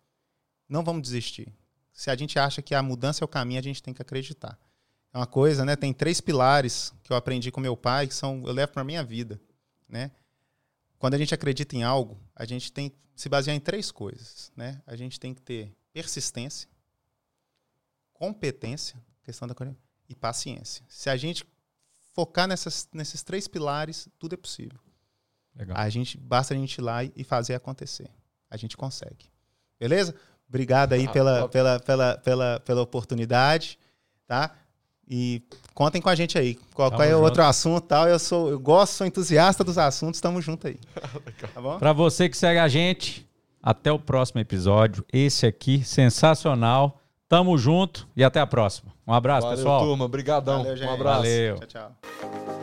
Não 0.69 0.83
vamos 0.83 1.01
desistir. 1.01 1.51
Se 1.91 2.11
a 2.11 2.15
gente 2.15 2.37
acha 2.37 2.61
que 2.61 2.75
a 2.75 2.83
mudança 2.83 3.23
é 3.23 3.25
o 3.25 3.27
caminho, 3.27 3.59
a 3.59 3.63
gente 3.63 3.81
tem 3.81 3.93
que 3.93 4.01
acreditar. 4.01 4.59
É 5.13 5.17
uma 5.17 5.27
coisa, 5.27 5.63
né? 5.63 5.75
Tem 5.75 5.93
três 5.93 6.19
pilares 6.19 6.91
que 7.03 7.13
eu 7.13 7.15
aprendi 7.15 7.51
com 7.51 7.61
meu 7.61 7.77
pai, 7.77 8.07
que 8.07 8.15
são 8.15 8.43
eu 8.45 8.51
levo 8.51 8.71
para 8.71 8.83
minha 8.83 9.03
vida, 9.03 9.39
né? 9.87 10.11
Quando 10.97 11.13
a 11.13 11.17
gente 11.17 11.33
acredita 11.33 11.75
em 11.75 11.83
algo, 11.83 12.19
a 12.35 12.45
gente 12.45 12.71
tem 12.71 12.89
que 12.89 12.97
se 13.15 13.29
basear 13.29 13.55
em 13.55 13.59
três 13.59 13.91
coisas, 13.91 14.51
né? 14.55 14.81
A 14.87 14.95
gente 14.95 15.19
tem 15.19 15.33
que 15.33 15.41
ter 15.41 15.71
persistência, 15.93 16.67
competência, 18.11 18.99
questão 19.23 19.47
da 19.47 19.55
e 20.09 20.15
paciência. 20.15 20.83
Se 20.89 21.09
a 21.09 21.15
gente 21.15 21.45
focar 22.13 22.47
nessas, 22.47 22.87
nesses 22.91 23.21
três 23.21 23.47
pilares, 23.47 24.07
tudo 24.17 24.33
é 24.33 24.37
possível. 24.37 24.79
Legal. 25.55 25.77
A 25.77 25.89
gente 25.89 26.17
basta 26.17 26.53
a 26.53 26.57
gente 26.57 26.77
ir 26.77 26.81
lá 26.81 27.03
e 27.03 27.23
fazer 27.23 27.53
acontecer. 27.53 28.09
A 28.49 28.57
gente 28.57 28.75
consegue. 28.75 29.29
Beleza? 29.79 30.15
Obrigado 30.47 30.93
aí 30.93 31.05
ah, 31.05 31.11
pela, 31.11 31.49
pela, 31.49 31.79
pela, 31.79 32.17
pela, 32.17 32.59
pela 32.59 32.81
oportunidade, 32.81 33.77
tá? 34.25 34.55
E 35.09 35.41
contem 35.73 36.01
com 36.01 36.09
a 36.09 36.15
gente 36.15 36.37
aí. 36.37 36.55
Qual, 36.73 36.89
qual 36.89 37.03
é 37.03 37.15
o 37.15 37.21
outro 37.21 37.43
assunto 37.43 37.81
tal? 37.81 38.07
Eu 38.07 38.17
sou, 38.17 38.49
eu 38.49 38.59
gosto, 38.59 38.93
sou 38.93 39.07
entusiasta 39.07 39.63
dos 39.63 39.77
assuntos, 39.77 40.21
tamo 40.21 40.41
junto 40.41 40.67
aí. 40.67 40.79
tá 41.53 41.61
bom? 41.61 41.77
Para 41.77 41.93
você 41.93 42.29
que 42.29 42.37
segue 42.37 42.59
a 42.59 42.67
gente, 42.67 43.27
até 43.61 43.91
o 43.91 43.99
próximo 43.99 44.41
episódio. 44.41 45.05
Esse 45.11 45.45
aqui, 45.45 45.83
sensacional. 45.83 46.99
Tamo 47.29 47.57
junto 47.57 48.07
e 48.15 48.23
até 48.23 48.39
a 48.39 48.45
próxima. 48.45 48.93
Um 49.07 49.13
abraço, 49.13 49.47
Valeu, 49.47 49.57
pessoal. 49.57 49.81
turma. 49.81 50.05
Obrigadão. 50.05 50.63
Valeu, 50.63 50.87
um 50.87 50.93
abraço. 50.93 51.21
Valeu. 51.21 51.55
Tchau, 51.59 51.67
tchau. 51.67 52.62